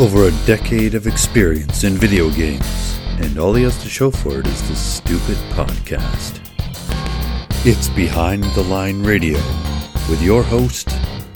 Over 0.00 0.28
a 0.28 0.46
decade 0.46 0.94
of 0.94 1.06
experience 1.06 1.84
in 1.84 1.92
video 1.92 2.30
games, 2.30 2.98
and 3.18 3.38
all 3.38 3.52
he 3.52 3.64
has 3.64 3.82
to 3.82 3.88
show 3.90 4.10
for 4.10 4.38
it 4.38 4.46
is 4.46 4.66
this 4.66 4.80
stupid 4.80 5.36
podcast. 5.50 6.40
It's 7.66 7.90
Behind 7.90 8.42
the 8.42 8.62
Line 8.62 9.02
Radio 9.02 9.36
with 10.08 10.22
your 10.22 10.42
host, 10.42 10.88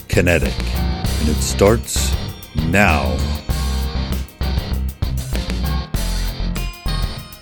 Kinetic, 0.08 0.58
and 0.58 1.28
it 1.28 1.42
starts 1.42 2.16
now. 2.70 3.14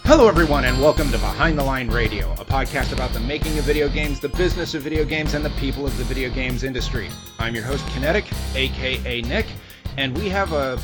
Hello, 0.03 0.27
everyone, 0.27 0.65
and 0.65 0.77
welcome 0.81 1.09
to 1.13 1.19
Behind 1.19 1.57
the 1.57 1.63
Line 1.63 1.87
Radio, 1.87 2.33
a 2.33 2.45
podcast 2.45 2.93
about 2.93 3.13
the 3.13 3.21
making 3.21 3.57
of 3.61 3.65
video 3.65 3.89
games, 3.89 4.19
the 4.19 4.31
business 4.31 4.75
of 4.75 4.83
video 4.83 5.05
games, 5.05 5.35
and 5.35 5.45
the 5.45 5.51
people 5.51 5.87
of 5.87 5.97
the 5.99 6.05
video 6.05 6.31
games 6.31 6.65
industry. 6.65 7.09
I'm 7.39 7.55
your 7.55 7.63
host, 7.63 7.87
Kinetic, 7.91 8.25
aka 8.57 9.23
Nick, 9.23 9.47
and 9.97 10.19
we 10.19 10.29
have 10.29 10.53
a 10.53 10.81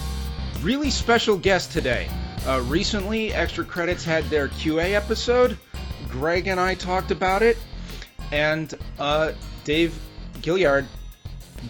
really 0.63 0.91
special 0.91 1.37
guest 1.37 1.73
today. 1.73 2.09
Uh, 2.47 2.61
recently, 2.67 3.33
Extra 3.33 3.65
Credits 3.65 4.05
had 4.05 4.25
their 4.25 4.49
QA 4.49 4.95
episode. 4.95 5.59
Greg 6.09 6.47
and 6.47 6.59
I 6.59 6.75
talked 6.75 7.11
about 7.11 7.43
it, 7.43 7.59
and 8.33 8.73
uh, 8.99 9.33
Dave 9.65 9.99
Gilliard, 10.41 10.87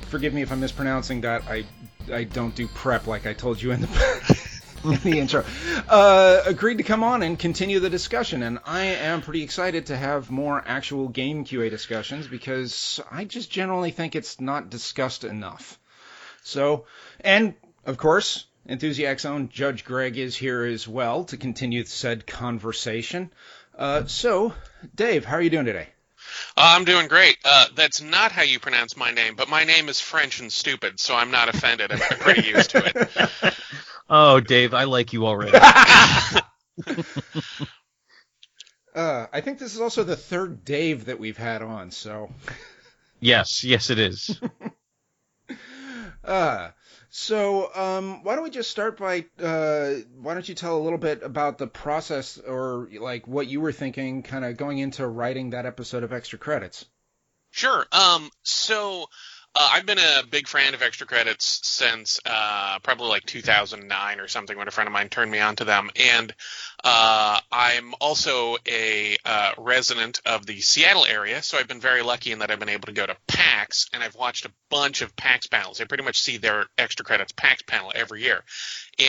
forgive 0.06 0.32
me 0.32 0.42
if 0.42 0.52
I'm 0.52 0.60
mispronouncing 0.60 1.22
that. 1.22 1.42
I 1.48 1.64
I 2.12 2.24
don't 2.24 2.54
do 2.54 2.68
prep 2.68 3.06
like 3.06 3.26
I 3.26 3.32
told 3.32 3.60
you 3.60 3.72
in 3.72 3.80
the 3.80 4.48
in 4.84 5.10
the 5.10 5.18
intro, 5.18 5.44
uh, 5.88 6.42
agreed 6.46 6.78
to 6.78 6.84
come 6.84 7.02
on 7.02 7.22
and 7.22 7.38
continue 7.38 7.80
the 7.80 7.90
discussion. 7.90 8.42
And 8.42 8.58
I 8.64 8.82
am 8.82 9.22
pretty 9.22 9.42
excited 9.42 9.86
to 9.86 9.96
have 9.96 10.30
more 10.30 10.62
actual 10.64 11.08
game 11.08 11.44
QA 11.44 11.68
discussions 11.70 12.28
because 12.28 13.00
I 13.10 13.24
just 13.24 13.50
generally 13.50 13.90
think 13.90 14.14
it's 14.14 14.40
not 14.40 14.70
discussed 14.70 15.24
enough. 15.24 15.78
So, 16.42 16.86
and 17.20 17.54
of 17.84 17.96
course, 17.98 18.46
Enthusiast's 18.68 19.24
own 19.24 19.48
Judge 19.48 19.84
Greg 19.84 20.18
is 20.18 20.36
here 20.36 20.64
as 20.64 20.86
well 20.86 21.24
to 21.24 21.38
continue 21.38 21.84
said 21.84 22.26
conversation. 22.26 23.32
Uh, 23.76 24.04
so, 24.06 24.52
Dave, 24.94 25.24
how 25.24 25.36
are 25.36 25.42
you 25.42 25.48
doing 25.48 25.64
today? 25.64 25.88
Uh, 26.56 26.76
I'm 26.76 26.84
doing 26.84 27.08
great. 27.08 27.38
Uh, 27.44 27.66
that's 27.74 28.02
not 28.02 28.30
how 28.30 28.42
you 28.42 28.60
pronounce 28.60 28.94
my 28.94 29.10
name, 29.10 29.36
but 29.36 29.48
my 29.48 29.64
name 29.64 29.88
is 29.88 30.00
French 30.00 30.40
and 30.40 30.52
stupid, 30.52 31.00
so 31.00 31.16
I'm 31.16 31.30
not 31.30 31.48
offended. 31.48 31.90
I'm 31.90 31.98
pretty 31.98 32.46
used 32.54 32.70
to 32.70 32.84
it. 32.84 33.54
Oh, 34.10 34.40
Dave, 34.40 34.74
I 34.74 34.84
like 34.84 35.14
you 35.14 35.26
already. 35.26 35.52
uh, 38.94 39.26
I 39.32 39.40
think 39.40 39.58
this 39.58 39.74
is 39.74 39.80
also 39.80 40.04
the 40.04 40.16
third 40.16 40.66
Dave 40.66 41.06
that 41.06 41.18
we've 41.18 41.38
had 41.38 41.62
on, 41.62 41.90
so. 41.90 42.30
yes, 43.20 43.64
yes, 43.64 43.88
it 43.88 43.98
is. 43.98 44.38
uh, 46.22 46.68
so, 47.10 47.74
um, 47.74 48.22
why 48.22 48.34
don't 48.34 48.44
we 48.44 48.50
just 48.50 48.70
start 48.70 48.98
by, 48.98 49.24
uh, 49.42 49.94
why 50.20 50.34
don't 50.34 50.48
you 50.48 50.54
tell 50.54 50.76
a 50.76 50.82
little 50.82 50.98
bit 50.98 51.22
about 51.22 51.58
the 51.58 51.66
process 51.66 52.38
or, 52.38 52.88
like, 53.00 53.26
what 53.26 53.46
you 53.46 53.60
were 53.60 53.72
thinking 53.72 54.22
kind 54.22 54.44
of 54.44 54.56
going 54.56 54.78
into 54.78 55.06
writing 55.06 55.50
that 55.50 55.66
episode 55.66 56.02
of 56.02 56.12
Extra 56.12 56.38
Credits? 56.38 56.84
Sure. 57.50 57.86
Um, 57.92 58.30
so, 58.42 59.06
uh, 59.58 59.70
I've 59.72 59.86
been 59.86 59.98
a 59.98 60.22
big 60.30 60.46
fan 60.46 60.74
of 60.74 60.82
extra 60.82 61.04
credits 61.06 61.60
since 61.64 62.20
uh, 62.24 62.78
probably 62.84 63.08
like 63.08 63.26
2009 63.26 64.20
or 64.20 64.28
something 64.28 64.56
when 64.56 64.68
a 64.68 64.70
friend 64.70 64.86
of 64.86 64.92
mine 64.92 65.08
turned 65.08 65.32
me 65.32 65.40
on 65.40 65.56
to 65.56 65.64
them. 65.64 65.90
And 65.96 66.32
uh, 66.84 67.40
I'm 67.50 67.92
also 68.00 68.56
a 68.70 69.16
uh, 69.24 69.52
resident 69.58 70.20
of 70.24 70.46
the 70.46 70.60
Seattle 70.60 71.04
area, 71.04 71.42
so 71.42 71.58
I've 71.58 71.66
been 71.66 71.80
very 71.80 72.02
lucky 72.02 72.30
in 72.30 72.38
that 72.38 72.52
I've 72.52 72.60
been 72.60 72.68
able 72.68 72.86
to 72.86 72.92
go 72.92 73.04
to 73.04 73.16
PAX 73.26 73.88
and 73.92 74.02
I've 74.02 74.14
watched 74.14 74.46
a 74.46 74.52
bunch 74.70 75.02
of 75.02 75.16
PAX 75.16 75.48
panels. 75.48 75.80
I 75.80 75.86
pretty 75.86 76.04
much 76.04 76.20
see 76.20 76.36
their 76.36 76.66
extra 76.78 77.04
credits 77.04 77.32
PAX 77.32 77.62
panel 77.62 77.90
every 77.92 78.22
year. 78.22 78.44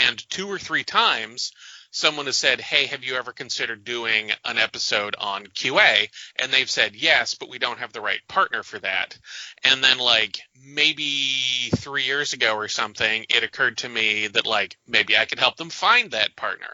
And 0.04 0.18
two 0.30 0.48
or 0.48 0.58
three 0.58 0.84
times, 0.84 1.52
someone 1.92 2.28
has 2.28 2.38
said, 2.38 2.62
Hey, 2.62 2.86
have 2.88 3.04
you 3.04 3.16
ever 3.16 3.32
considered 3.32 3.84
doing 3.84 4.32
an 4.46 4.58
episode 4.58 5.16
on 5.18 5.46
QA? 5.48 6.10
And 6.38 6.52
they've 6.52 6.70
said, 6.70 6.96
Yes, 6.96 7.36
but 7.36 7.50
we 7.50 7.60
don't 7.60 7.80
have 7.80 7.94
the 7.94 8.02
right 8.02 8.20
partner 8.28 8.64
for 8.64 8.80
that. 8.80 9.18
And 9.64 9.84
then, 9.84 9.98
like, 9.98 10.40
maybe 10.64 11.70
three 11.76 12.04
years 12.04 12.34
ago 12.34 12.56
or 12.56 12.68
something, 12.68 13.26
it 13.30 13.44
occurred 13.44 13.78
to 13.80 13.90
me 13.90 14.28
that, 14.28 14.46
like, 14.46 14.78
maybe 14.88 15.18
I 15.18 15.26
could 15.26 15.40
help 15.40 15.58
them 15.58 15.70
find 15.70 16.12
that 16.12 16.36
partner. 16.36 16.70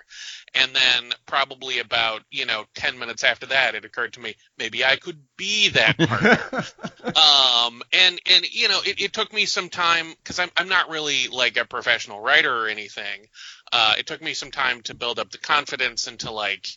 And 0.53 0.73
then, 0.73 1.11
probably 1.25 1.79
about, 1.79 2.21
you 2.31 2.45
know, 2.45 2.65
10 2.75 2.97
minutes 2.97 3.23
after 3.23 3.47
that, 3.47 3.75
it 3.75 3.85
occurred 3.85 4.13
to 4.13 4.21
me, 4.21 4.35
maybe 4.57 4.85
I 4.85 4.95
could 4.95 5.19
be 5.37 5.69
that 5.69 5.97
partner. 5.99 6.63
um, 7.05 7.81
and, 7.91 8.21
and, 8.25 8.53
you 8.53 8.69
know, 8.69 8.79
it, 8.85 9.01
it 9.01 9.13
took 9.13 9.33
me 9.33 9.45
some 9.45 9.69
time 9.69 10.13
because 10.23 10.39
I'm, 10.39 10.49
I'm 10.57 10.69
not 10.69 10.89
really 10.89 11.27
like 11.27 11.57
a 11.57 11.65
professional 11.65 12.21
writer 12.21 12.53
or 12.53 12.67
anything 12.67 13.27
uh, 13.71 13.95
it 13.97 14.07
took 14.07 14.21
me 14.21 14.33
some 14.33 14.51
time 14.51 14.81
to 14.83 14.93
build 14.93 15.19
up 15.19 15.31
the 15.31 15.37
confidence 15.37 16.07
and 16.07 16.19
to 16.19 16.31
like 16.31 16.67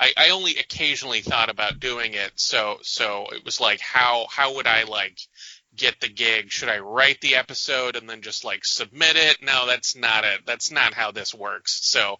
I, 0.00 0.12
I 0.16 0.30
only 0.30 0.56
occasionally 0.58 1.22
thought 1.22 1.50
about 1.50 1.80
doing 1.80 2.14
it. 2.14 2.32
So 2.36 2.78
so 2.82 3.26
it 3.32 3.44
was 3.44 3.60
like 3.60 3.80
how 3.80 4.26
how 4.30 4.54
would 4.56 4.66
I 4.66 4.84
like 4.84 5.18
get 5.74 6.00
the 6.00 6.08
gig? 6.08 6.50
Should 6.50 6.68
I 6.68 6.78
write 6.78 7.20
the 7.20 7.36
episode 7.36 7.96
and 7.96 8.08
then 8.08 8.22
just 8.22 8.44
like 8.44 8.64
submit 8.64 9.16
it? 9.16 9.38
No 9.42 9.66
that's 9.66 9.96
not 9.96 10.24
it. 10.24 10.40
That's 10.46 10.70
not 10.70 10.94
how 10.94 11.10
this 11.10 11.34
works. 11.34 11.80
So 11.88 12.16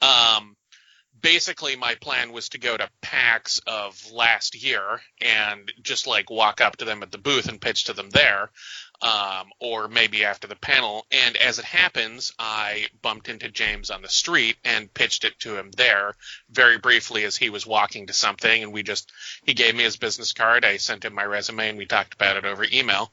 um 0.00 0.56
basically 1.20 1.76
my 1.76 1.94
plan 1.96 2.32
was 2.32 2.48
to 2.50 2.58
go 2.58 2.76
to 2.76 2.88
PAX 3.02 3.60
of 3.66 4.10
last 4.12 4.62
year 4.62 5.00
and 5.20 5.70
just 5.82 6.06
like 6.06 6.30
walk 6.30 6.62
up 6.62 6.78
to 6.78 6.86
them 6.86 7.02
at 7.02 7.12
the 7.12 7.18
booth 7.18 7.48
and 7.48 7.60
pitch 7.60 7.84
to 7.84 7.92
them 7.92 8.08
there 8.10 8.50
um, 9.02 9.50
or 9.60 9.88
maybe 9.88 10.24
after 10.24 10.46
the 10.46 10.56
panel. 10.56 11.06
And 11.10 11.36
as 11.36 11.58
it 11.58 11.64
happens, 11.64 12.32
I 12.38 12.86
bumped 13.00 13.28
into 13.28 13.50
James 13.50 13.90
on 13.90 14.02
the 14.02 14.08
street 14.08 14.56
and 14.64 14.92
pitched 14.92 15.24
it 15.24 15.38
to 15.40 15.56
him 15.56 15.70
there 15.76 16.14
very 16.50 16.78
briefly 16.78 17.24
as 17.24 17.36
he 17.36 17.48
was 17.48 17.66
walking 17.66 18.06
to 18.06 18.12
something. 18.12 18.62
And 18.62 18.72
we 18.72 18.82
just, 18.82 19.10
he 19.44 19.54
gave 19.54 19.74
me 19.74 19.84
his 19.84 19.96
business 19.96 20.32
card. 20.32 20.64
I 20.64 20.76
sent 20.76 21.04
him 21.04 21.14
my 21.14 21.24
resume 21.24 21.70
and 21.70 21.78
we 21.78 21.86
talked 21.86 22.14
about 22.14 22.36
it 22.36 22.44
over 22.44 22.64
email. 22.70 23.10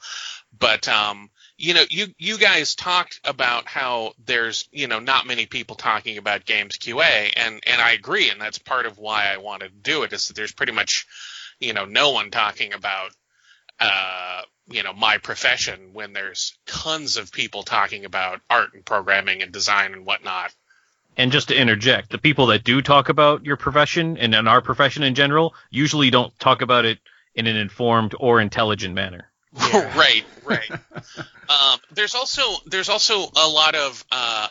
But, 0.58 0.88
um, 0.88 1.30
you 1.58 1.74
know, 1.74 1.84
you, 1.90 2.08
you 2.18 2.38
guys 2.38 2.76
talked 2.76 3.20
about 3.24 3.68
how 3.68 4.14
there's, 4.26 4.68
you 4.72 4.88
know, 4.88 5.00
not 5.00 5.26
many 5.26 5.46
people 5.46 5.76
talking 5.76 6.18
about 6.18 6.46
games 6.46 6.78
QA. 6.78 7.32
And, 7.36 7.62
and 7.66 7.82
I 7.82 7.92
agree. 7.92 8.30
And 8.30 8.42
that's 8.42 8.60
part 8.60 8.86
of 8.86 8.98
why 8.98 9.32
I 9.32 9.38
wanted 9.38 9.70
to 9.70 9.92
do 9.92 10.04
it 10.04 10.12
is 10.12 10.28
that 10.28 10.36
there's 10.36 10.52
pretty 10.52 10.74
much, 10.74 11.08
you 11.60 11.74
know, 11.74 11.86
no 11.86 12.12
one 12.12 12.30
talking 12.30 12.74
about 12.74 13.12
uh, 13.80 14.27
you 14.78 14.84
know 14.84 14.94
my 14.94 15.18
profession 15.18 15.90
when 15.94 16.14
there's 16.14 16.56
tons 16.68 17.18
of 17.18 17.32
people 17.32 17.64
talking 17.64 18.06
about 18.06 18.42
art 18.48 18.76
and 18.76 18.86
programming 18.86 19.42
and 19.42 19.52
design 19.52 19.94
and 19.94 20.06
whatnot. 20.06 20.54
And 21.18 21.32
just 21.32 21.48
to 21.48 21.60
interject, 21.60 22.12
the 22.12 22.20
people 22.20 22.46
that 22.48 22.64
do 22.64 22.84
talk 22.84 23.10
about 23.10 23.44
your 23.44 23.58
profession 23.58 24.18
and, 24.20 24.36
and 24.36 24.48
our 24.48 24.62
profession 24.62 25.02
in 25.02 25.16
general 25.16 25.56
usually 25.72 26.12
don't 26.12 26.38
talk 26.40 26.62
about 26.62 26.86
it 26.86 27.00
in 27.34 27.48
an 27.48 27.56
informed 27.56 28.14
or 28.20 28.40
intelligent 28.40 28.94
manner. 28.94 29.32
Yeah. 29.52 29.98
right, 29.98 30.24
right. 30.44 30.70
um, 30.70 31.80
there's 31.92 32.14
also 32.14 32.44
there's 32.68 32.90
also 32.90 33.32
a 33.36 33.48
lot 33.48 33.74
of 33.74 34.06
uh, 34.12 34.48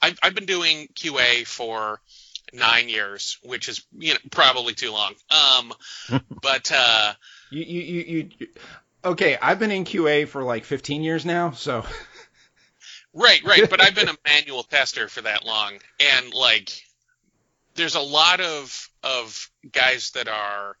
I've, 0.00 0.18
I've 0.22 0.34
been 0.36 0.46
doing 0.46 0.86
QA 0.94 1.44
for 1.44 2.00
nine 2.52 2.88
years, 2.88 3.38
which 3.42 3.68
is 3.68 3.84
you 3.98 4.12
know 4.12 4.20
probably 4.30 4.74
too 4.74 4.92
long. 4.92 5.14
Um, 5.30 5.72
but 6.40 6.70
uh, 6.72 7.14
you, 7.50 7.64
you, 7.64 7.80
you, 7.80 8.30
you, 8.38 8.46
okay, 9.06 9.38
I've 9.40 9.58
been 9.58 9.70
in 9.70 9.84
QA 9.84 10.28
for 10.28 10.42
like 10.42 10.64
15 10.64 11.02
years 11.02 11.24
now, 11.24 11.52
so. 11.52 11.84
right, 13.14 13.42
right, 13.44 13.68
but 13.70 13.80
I've 13.80 13.94
been 13.94 14.08
a 14.08 14.16
manual 14.26 14.62
tester 14.64 15.08
for 15.08 15.22
that 15.22 15.44
long, 15.44 15.74
and 16.00 16.34
like, 16.34 16.70
there's 17.74 17.94
a 17.94 18.00
lot 18.00 18.40
of 18.40 18.90
of 19.02 19.50
guys 19.70 20.10
that 20.12 20.28
are 20.28 20.76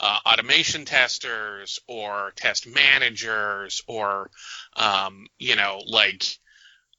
uh, 0.00 0.18
automation 0.26 0.84
testers 0.84 1.78
or 1.86 2.32
test 2.36 2.66
managers 2.66 3.82
or 3.86 4.30
um, 4.76 5.26
you 5.38 5.56
know 5.56 5.80
like 5.86 6.24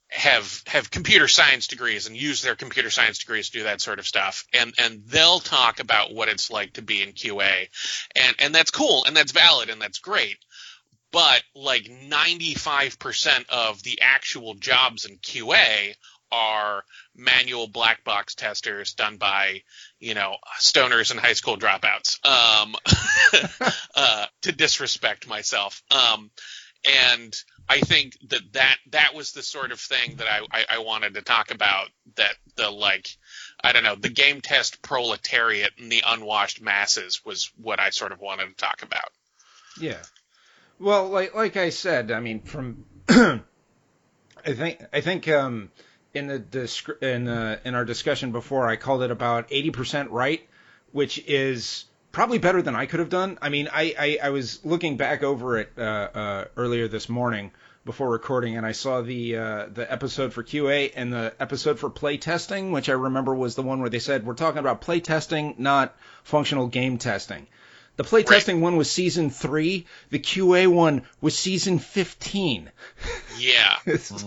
have 0.10 0.62
have 0.66 0.90
computer 0.90 1.28
science 1.28 1.68
degrees 1.68 2.08
and 2.08 2.18
use 2.18 2.42
their 2.42 2.56
computer 2.56 2.90
science 2.90 3.20
degrees 3.20 3.50
to 3.50 3.60
do 3.60 3.64
that 3.64 3.80
sort 3.80 4.00
of 4.00 4.08
stuff 4.08 4.46
and 4.54 4.74
and 4.80 5.04
they'll 5.06 5.40
talk 5.40 5.80
about 5.80 6.14
what 6.14 6.28
it's 6.28 6.50
like 6.50 6.74
to 6.74 6.82
be 6.82 7.04
in 7.04 7.12
QA 7.12 7.68
and 8.16 8.36
and 8.40 8.56
that's 8.56 8.72
cool 8.72 9.04
and 9.06 9.16
that's 9.16 9.32
valid 9.32 9.70
and 9.70 9.80
that's 9.80 10.00
great 10.00 10.38
but 11.12 11.42
like 11.56 11.84
95% 11.84 13.50
of 13.50 13.82
the 13.84 14.02
actual 14.02 14.54
jobs 14.56 15.06
in 15.06 15.18
QA 15.18 15.96
are 16.32 16.84
manual 17.16 17.68
black 17.68 18.04
box 18.04 18.36
testers 18.36 18.94
done 18.94 19.18
by 19.18 19.64
you 20.00 20.14
know 20.14 20.36
stoners 20.60 21.10
and 21.10 21.20
high 21.20 21.34
school 21.34 21.58
dropouts 21.58 22.24
um, 22.24 22.76
uh, 23.96 24.26
to 24.42 24.52
disrespect 24.52 25.28
myself 25.28 25.82
um, 25.90 26.30
and 26.88 27.36
I 27.68 27.82
think 27.82 28.18
that 28.30 28.42
that 28.54 28.78
that 28.92 29.14
was 29.14 29.32
the 29.32 29.44
sort 29.44 29.72
of 29.72 29.80
thing 29.80 30.16
that 30.16 30.28
I, 30.28 30.46
I, 30.52 30.66
I 30.76 30.78
wanted 30.80 31.14
to 31.16 31.22
talk 31.22 31.52
about. 31.52 31.88
That 32.16 32.34
the 32.56 32.70
like 32.70 33.10
I 33.64 33.74
don't 33.74 33.84
know 33.84 33.96
the 33.96 34.10
game 34.10 34.42
test 34.42 34.82
proletariat 34.82 35.72
and 35.78 35.92
the 35.92 36.04
unwashed 36.06 36.62
masses 36.62 37.24
was 37.24 37.52
what 37.58 37.80
I 37.80 37.92
sort 37.92 38.12
of 38.12 38.20
wanted 38.22 38.48
to 38.48 38.56
talk 38.56 38.82
about. 38.82 39.12
Yeah. 39.80 40.02
Well, 40.80 41.10
like 41.10 41.36
like 41.36 41.58
I 41.58 41.70
said, 41.70 42.12
I 42.12 42.22
mean, 42.22 42.42
from 42.42 42.86
I 43.10 43.42
think 44.46 44.82
I 44.94 45.02
think 45.02 45.28
um, 45.28 45.72
in 46.14 46.28
the 46.28 46.98
in 47.02 47.26
the 47.26 47.60
in 47.66 47.76
our 47.76 47.86
discussion 47.86 48.32
before, 48.32 48.68
I 48.68 48.78
called 48.78 49.04
it 49.04 49.12
about 49.12 49.50
80% 49.50 50.08
right, 50.10 50.48
which 50.92 51.20
is 51.28 51.86
probably 52.12 52.38
better 52.38 52.62
than 52.62 52.76
I 52.76 52.86
could 52.86 53.00
have 53.00 53.10
done. 53.10 53.38
I 53.42 53.50
mean, 53.50 53.68
I 53.72 53.94
I, 54.00 54.28
I 54.28 54.30
was 54.30 54.64
looking 54.64 54.96
back 54.96 55.22
over 55.22 55.58
it 55.58 55.72
uh, 55.78 55.82
uh, 55.82 56.46
earlier 56.56 56.88
this 56.88 57.10
morning 57.10 57.52
before 57.84 58.10
recording, 58.10 58.56
and 58.56 58.66
I 58.66 58.72
saw 58.72 59.02
the 59.02 59.36
uh, 59.36 59.66
the 59.74 59.92
episode 59.92 60.32
for 60.32 60.44
QA 60.44 60.94
and 60.96 61.12
the 61.12 61.34
episode 61.40 61.78
for 61.78 61.90
play 61.90 62.18
testing, 62.18 62.72
which 62.72 62.88
I 62.88 62.94
remember 62.94 63.36
was 63.36 63.56
the 63.56 63.64
one 63.64 63.82
where 63.82 63.90
they 63.90 64.00
said 64.00 64.26
we're 64.26 64.34
talking 64.34 64.60
about 64.60 64.80
play 64.80 65.00
testing, 65.02 65.56
not 65.58 65.96
functional 66.24 66.68
game 66.68 66.98
testing. 66.98 67.48
The 68.00 68.06
playtesting 68.06 68.54
Right. 68.54 68.62
one 68.62 68.78
was 68.78 68.90
season 68.90 69.30
three. 69.30 69.86
The 70.10 70.20
QA 70.20 70.68
one 70.68 71.02
was 71.20 71.38
season 71.38 71.80
fifteen. 71.80 72.72
Yeah. 73.38 73.76
It's- 73.86 74.24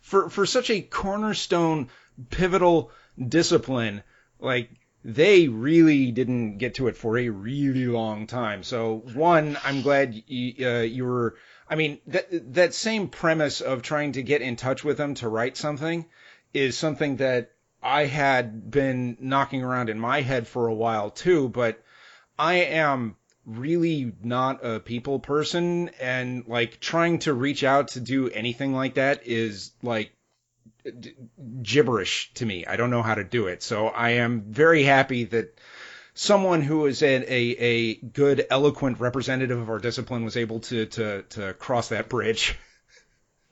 for 0.00 0.30
for 0.30 0.46
such 0.46 0.70
a 0.70 0.80
cornerstone, 0.80 1.90
pivotal 2.30 2.90
discipline, 3.22 4.02
like 4.40 4.70
they 5.04 5.48
really 5.48 6.12
didn't 6.12 6.56
get 6.56 6.76
to 6.76 6.88
it 6.88 6.96
for 6.96 7.18
a 7.18 7.28
really 7.28 7.84
long 7.86 8.26
time. 8.26 8.62
So 8.62 9.02
one, 9.12 9.58
I'm 9.62 9.82
glad 9.82 10.22
you, 10.26 10.66
uh, 10.66 10.80
you 10.80 11.04
were. 11.04 11.36
I 11.68 11.74
mean, 11.74 11.98
that 12.06 12.54
that 12.54 12.72
same 12.72 13.08
premise 13.08 13.60
of 13.60 13.82
trying 13.82 14.12
to 14.12 14.22
get 14.22 14.40
in 14.40 14.56
touch 14.56 14.82
with 14.82 14.96
them 14.96 15.12
to 15.16 15.28
write 15.28 15.58
something 15.58 16.06
is 16.54 16.74
something 16.74 17.16
that 17.16 17.50
I 17.82 18.06
had 18.06 18.70
been 18.70 19.18
knocking 19.20 19.62
around 19.62 19.90
in 19.90 20.00
my 20.00 20.22
head 20.22 20.48
for 20.48 20.68
a 20.68 20.74
while 20.74 21.10
too, 21.10 21.50
but 21.50 21.82
I 22.38 22.54
am 22.54 23.16
really 23.44 24.12
not 24.22 24.64
a 24.64 24.78
people 24.78 25.18
person 25.18 25.90
and 26.00 26.46
like 26.46 26.80
trying 26.80 27.18
to 27.20 27.32
reach 27.32 27.64
out 27.64 27.88
to 27.88 28.00
do 28.00 28.28
anything 28.28 28.74
like 28.74 28.94
that 28.94 29.26
is 29.26 29.72
like 29.82 30.12
gibberish 31.62 32.32
to 32.34 32.46
me. 32.46 32.66
I 32.66 32.76
don't 32.76 32.90
know 32.90 33.02
how 33.02 33.14
to 33.14 33.24
do 33.24 33.46
it. 33.46 33.62
So 33.62 33.88
I 33.88 34.10
am 34.10 34.42
very 34.52 34.82
happy 34.82 35.24
that 35.24 35.58
someone 36.14 36.60
who 36.60 36.86
is 36.86 37.02
a, 37.02 37.06
a, 37.06 37.56
a 37.58 37.94
good, 37.94 38.46
eloquent 38.50 39.00
representative 39.00 39.58
of 39.58 39.70
our 39.70 39.78
discipline 39.78 40.24
was 40.24 40.36
able 40.36 40.60
to, 40.60 40.86
to, 40.86 41.22
to 41.22 41.54
cross 41.54 41.88
that 41.88 42.08
bridge. 42.08 42.56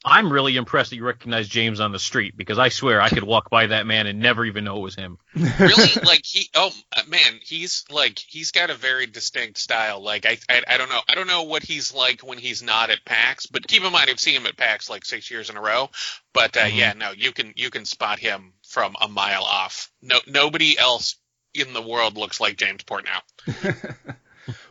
I'm 0.09 0.33
really 0.33 0.57
impressed 0.57 0.91
that 0.91 0.97
you 0.97 1.05
recognize 1.05 1.49
James 1.49 1.81
on 1.81 1.91
the 1.91 1.99
street 1.99 2.37
because 2.37 2.61
I 2.61 2.69
swear 2.69 3.01
I 3.01 3.09
could 3.09 3.25
walk 3.25 3.51
by 3.51 3.67
that 3.67 3.87
man 3.87 4.07
and 4.07 4.21
never 4.21 4.45
even 4.45 4.63
know 4.63 4.77
it 4.77 4.83
was 4.83 4.95
him. 4.95 5.19
really? 5.35 5.89
Like 6.05 6.25
he 6.25 6.49
oh 6.55 6.71
man 7.09 7.41
he's 7.43 7.85
like 7.91 8.17
he's 8.21 8.53
got 8.53 8.71
a 8.71 8.75
very 8.75 9.07
distinct 9.07 9.59
style. 9.59 10.01
Like 10.03 10.25
I, 10.25 10.39
I 10.49 10.63
i 10.69 10.77
don't 10.77 10.89
know 10.89 11.01
i 11.09 11.15
don't 11.17 11.27
know 11.27 11.43
what 11.43 11.65
he's 11.65 11.93
like 11.93 12.21
when 12.21 12.39
he's 12.39 12.63
not 12.63 12.91
at 12.91 13.05
pax 13.05 13.47
but 13.47 13.67
keep 13.67 13.83
in 13.83 13.91
mind 13.91 14.09
i've 14.09 14.21
seen 14.21 14.37
him 14.37 14.47
at 14.47 14.57
pax 14.57 14.89
like 14.89 15.05
six 15.05 15.29
years 15.31 15.51
in 15.51 15.57
a 15.57 15.61
row. 15.61 15.91
But 16.33 16.57
uh, 16.57 16.61
Mhm. 16.61 16.77
yeah 16.79 16.93
no 16.93 17.11
you 17.11 17.33
can 17.33 17.53
you 17.57 17.71
can 17.71 17.85
spot 17.85 18.21
him 18.21 18.53
from 18.69 18.95
a 19.01 19.09
mile 19.09 19.43
off. 19.43 19.91
No 20.01 20.21
nobody 20.29 20.79
else 20.79 21.17
in 21.53 21.73
the 21.73 21.83
world 21.83 22.17
looks 22.17 22.41
like 22.41 22.57
james 22.57 22.85
portnow 22.85 23.21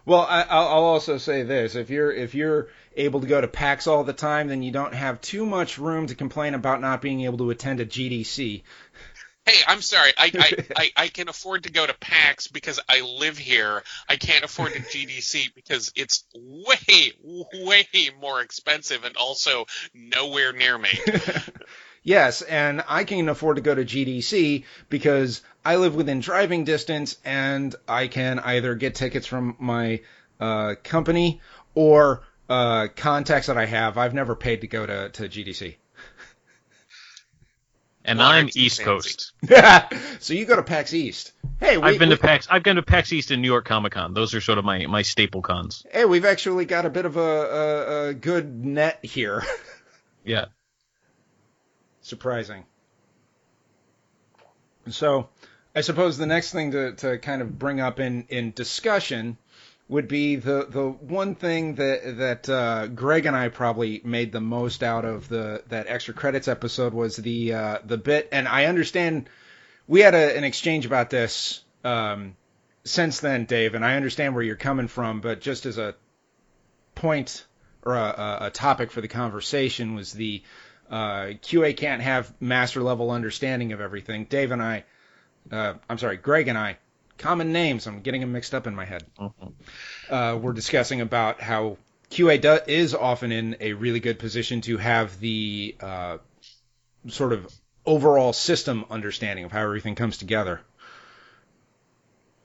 Well, 0.06 0.22
I, 0.22 0.44
I'll 0.44 0.68
I'll 0.68 0.84
also 0.84 1.18
say 1.18 1.44
this: 1.44 1.76
if 1.76 1.90
you're 1.90 2.12
if 2.12 2.34
you're 2.34 2.70
able 2.96 3.22
to 3.22 3.28
go 3.28 3.40
to 3.40 3.48
PAX 3.48 3.88
all 3.88 4.04
the 4.04 4.14
time, 4.14 4.48
then 4.48 4.64
you 4.64 4.72
don't 4.72 4.94
have 4.94 5.22
too 5.22 5.46
much 5.46 5.78
room 5.78 6.08
to 6.08 6.16
complain 6.16 6.54
about 6.54 6.82
not 6.82 7.02
being 7.02 7.22
able 7.22 7.38
to 7.40 7.50
attend 7.50 7.80
a 7.80 7.86
GDC. 7.86 8.64
Hey, 9.46 9.62
I'm 9.68 9.82
sorry. 9.82 10.12
I, 10.18 10.32
I, 10.34 10.66
I, 10.76 10.92
I 11.04 11.08
can 11.08 11.30
afford 11.30 11.64
to 11.64 11.72
go 11.72 11.86
to 11.86 11.94
PAX 11.94 12.48
because 12.48 12.80
I 12.90 13.02
live 13.02 13.38
here. 13.38 13.84
I 14.10 14.16
can't 14.16 14.44
afford 14.44 14.74
to 14.74 14.80
GDC 14.80 15.54
because 15.54 15.92
it's 15.96 16.26
way, 16.34 17.14
way 17.54 17.88
more 18.20 18.42
expensive 18.42 19.04
and 19.04 19.16
also 19.18 19.66
nowhere 19.94 20.52
near 20.54 20.78
me. 20.78 20.90
Yes, 22.06 22.44
and 22.44 22.84
I 22.88 23.04
can 23.04 23.28
afford 23.30 23.56
to 23.56 23.64
go 23.64 23.74
to 23.74 23.84
GDC 23.84 24.64
because 24.90 25.42
I 25.66 25.78
live 25.78 25.96
within 25.96 26.20
driving 26.20 26.64
distance, 26.64 27.18
and 27.26 27.74
I 27.88 28.08
can 28.08 28.38
either 28.38 28.76
get 28.76 28.94
tickets 28.94 29.26
from 29.26 29.56
my 29.58 30.02
uh, 30.40 30.76
company 30.84 31.42
or 31.74 32.22
uh, 32.50 32.88
contacts 32.96 33.48
that 33.48 33.58
I 33.58 33.66
have. 33.66 33.98
I've 33.98 34.14
never 34.14 34.36
paid 34.36 34.62
to 34.62 34.68
go 34.68 34.86
to, 34.86 35.10
to 35.10 35.24
GDC. 35.24 35.76
And 38.08 38.20
Well, 38.20 38.28
I'm 38.28 38.50
East 38.54 38.84
fancy. 38.84 38.84
Coast. 38.84 39.34
so 40.24 40.36
you 40.36 40.46
go 40.46 40.56
to 40.56 40.62
PAX 40.62 40.94
East. 40.94 41.32
Hey, 41.60 41.78
we, 41.78 41.84
I've 41.84 41.98
been 41.98 42.10
we- 42.10 42.16
to 42.16 42.22
PAX. 42.22 42.48
I've 42.52 42.62
been 42.62 42.76
to 42.76 42.84
PAX 42.84 43.12
East 43.12 43.32
and 43.32 43.42
New 43.42 43.48
York 43.48 43.66
Comic 43.66 43.94
Con. 43.94 44.14
Those 44.14 44.36
are 44.36 44.42
sort 44.42 44.60
of 44.60 44.64
my, 44.64 44.86
my 44.86 45.02
staple 45.02 45.42
cons. 45.42 45.84
Hey, 45.92 46.06
we've 46.06 46.24
actually 46.24 46.66
got 46.66 46.86
a 46.86 46.92
bit 46.92 47.06
of 47.06 47.18
a, 47.18 47.20
a, 47.20 48.08
a 48.10 48.14
good 48.14 48.64
net 48.64 49.00
here. 49.04 49.44
Yeah. 50.24 50.46
Surprising. 52.02 52.66
So, 54.90 55.30
I 55.76 55.82
suppose 55.82 56.18
the 56.18 56.26
next 56.26 56.52
thing 56.52 56.72
to, 56.72 56.94
to 56.94 57.18
kind 57.20 57.42
of 57.44 57.58
bring 57.60 57.80
up 57.80 58.00
in, 58.00 58.26
in 58.30 58.52
discussion 58.52 59.38
would 59.88 60.08
be 60.08 60.36
the, 60.36 60.66
the 60.68 60.88
one 60.88 61.36
thing 61.36 61.76
that 61.76 62.18
that 62.18 62.50
uh, 62.50 62.88
Greg 62.88 63.26
and 63.26 63.36
I 63.36 63.50
probably 63.50 64.02
made 64.04 64.32
the 64.32 64.42
most 64.42 64.82
out 64.82 65.06
of 65.06 65.30
the 65.30 65.64
that 65.70 65.88
extra 65.88 66.14
credits 66.14 66.48
episode 66.48 66.94
was 66.94 67.16
the 67.16 67.54
uh, 67.54 67.78
the 67.86 67.98
bit, 67.98 68.30
and 68.32 68.48
I 68.48 68.66
understand 68.66 69.30
we 69.88 70.02
had 70.02 70.16
a, 70.16 70.38
an 70.38 70.44
exchange 70.44 70.86
about 70.86 71.10
this 71.10 71.62
um, 71.84 72.36
since 72.84 73.20
then, 73.20 73.46
Dave, 73.46 73.76
and 73.76 73.86
I 73.86 73.96
understand 73.96 74.34
where 74.34 74.44
you're 74.44 74.56
coming 74.56 74.88
from, 74.88 75.22
but 75.22 75.42
just 75.42 75.66
as 75.66 75.78
a 75.78 75.96
point 76.96 77.46
or 77.84 77.96
a, 77.96 78.38
a, 78.42 78.50
topic 78.50 78.92
for 78.92 79.02
the 79.02 79.08
conversation 79.08 79.94
was 79.94 80.12
the 80.12 80.42
uh, 80.90 81.34
QA 81.42 81.76
can't 81.76 82.02
have 82.02 82.34
master 82.40 82.82
level 82.82 83.12
understanding 83.12 83.74
of 83.74 83.82
everything. 83.82 84.26
Dave 84.26 84.52
and 84.52 84.62
I, 84.62 84.86
uh, 85.52 85.74
I'm 85.90 85.98
sorry, 86.00 86.18
Greg 86.18 86.48
and 86.48 86.58
I, 86.58 86.78
common 87.18 87.52
names. 87.54 87.88
I'm 87.88 88.02
getting 88.02 88.22
them 88.22 88.32
mixed 88.32 88.54
up 88.54 88.68
in 88.68 88.76
my 88.76 88.86
head. 88.86 89.06
Mhm. 89.20 89.54
Uh, 90.10 90.38
we're 90.42 90.54
discussing 90.54 91.02
about 91.02 91.42
how 91.42 91.78
QA 92.10 92.38
do, 92.38 92.60
is 92.68 92.94
often 92.94 93.32
in 93.32 93.58
a 93.60 93.74
really 93.74 94.00
good 94.00 94.20
position 94.20 94.62
to 94.62 94.78
have 94.78 95.20
the 95.20 95.76
uh, 95.80 96.18
sort 97.10 97.34
of 97.34 97.54
overall 97.86 98.34
system 98.34 98.86
understanding 98.90 99.46
of 99.46 99.52
how 99.52 99.62
everything 99.62 99.96
comes 99.96 100.18
together. 100.18 100.62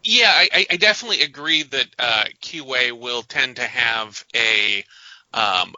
Yeah, 0.03 0.31
I, 0.35 0.49
I- 0.53 0.67
I 0.71 0.77
definitely 0.77 1.23
agree 1.23 1.63
that 1.63 1.87
uh, 1.99 2.25
QA 2.41 2.93
will 2.93 3.23
tend 3.23 3.57
to 3.57 3.67
have 3.67 4.25
a 4.35 4.85
um, 5.35 5.75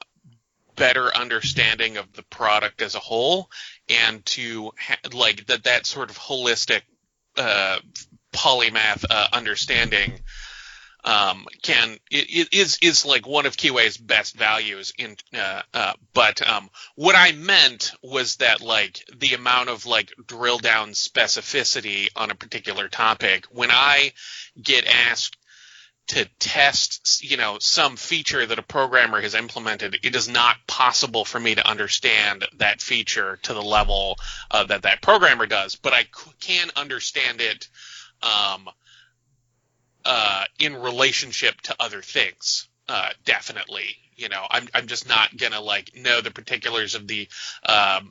better 0.76 1.14
understanding 1.16 1.96
of 1.96 2.12
the 2.12 2.22
product 2.24 2.82
as 2.82 2.94
a 2.94 3.00
whole, 3.00 3.50
and 3.88 4.24
to 4.26 4.72
ha- 4.78 4.98
like 5.12 5.46
that 5.46 5.64
that 5.64 5.86
sort 5.86 6.10
of 6.10 6.18
holistic 6.18 6.82
uh, 7.36 7.78
polymath 8.32 9.04
uh, 9.10 9.28
understanding 9.32 10.12
um, 11.04 11.46
can 11.62 11.98
i- 12.12 12.16
i- 12.16 12.48
is 12.52 12.78
is 12.82 13.04
like 13.04 13.26
one 13.26 13.46
of 13.46 13.56
QA's 13.56 13.96
best 13.96 14.36
values 14.36 14.92
in 14.98 15.16
uh, 15.34 15.62
uh, 15.74 15.92
but 16.14 16.46
um, 16.48 16.70
what 16.94 17.16
I 17.16 17.32
meant 17.32 17.92
was 18.02 18.36
that 18.36 18.60
like 18.60 19.04
the 19.18 19.34
amount 19.34 19.68
of 19.68 19.86
like 19.86 20.12
drill 20.26 20.58
down 20.58 20.90
specificity 20.90 22.08
on 22.16 22.30
a 22.30 22.36
particular 22.36 22.88
topic 22.88 23.46
when 23.50 23.70
I 23.72 24.12
get 24.62 24.86
asked 24.86 25.36
to 26.08 26.24
test 26.40 27.22
you 27.22 27.36
know 27.36 27.58
some 27.60 27.96
feature 27.96 28.44
that 28.44 28.58
a 28.58 28.62
programmer 28.62 29.20
has 29.20 29.34
implemented 29.34 29.96
it 30.02 30.14
is 30.16 30.28
not 30.28 30.56
possible 30.66 31.24
for 31.24 31.40
me 31.40 31.54
to 31.54 31.68
understand 31.68 32.44
that 32.58 32.80
feature 32.82 33.38
to 33.42 33.54
the 33.54 33.62
level 33.62 34.16
uh, 34.50 34.64
that 34.64 34.82
that 34.82 35.00
programmer 35.02 35.46
does 35.46 35.76
but 35.76 35.92
I 35.92 36.02
c- 36.02 36.32
can 36.40 36.70
understand 36.76 37.40
it 37.40 37.68
um, 38.22 38.68
uh, 40.04 40.44
in 40.58 40.76
relationship 40.76 41.60
to 41.62 41.76
other 41.78 42.02
things. 42.02 42.68
Uh, 42.88 43.10
definitely, 43.24 43.96
you 44.16 44.28
know, 44.28 44.44
I'm 44.50 44.68
I'm 44.74 44.86
just 44.86 45.08
not 45.08 45.36
gonna 45.36 45.60
like 45.60 45.94
know 45.94 46.20
the 46.20 46.30
particulars 46.30 46.94
of 46.94 47.06
the 47.06 47.28
um, 47.64 48.10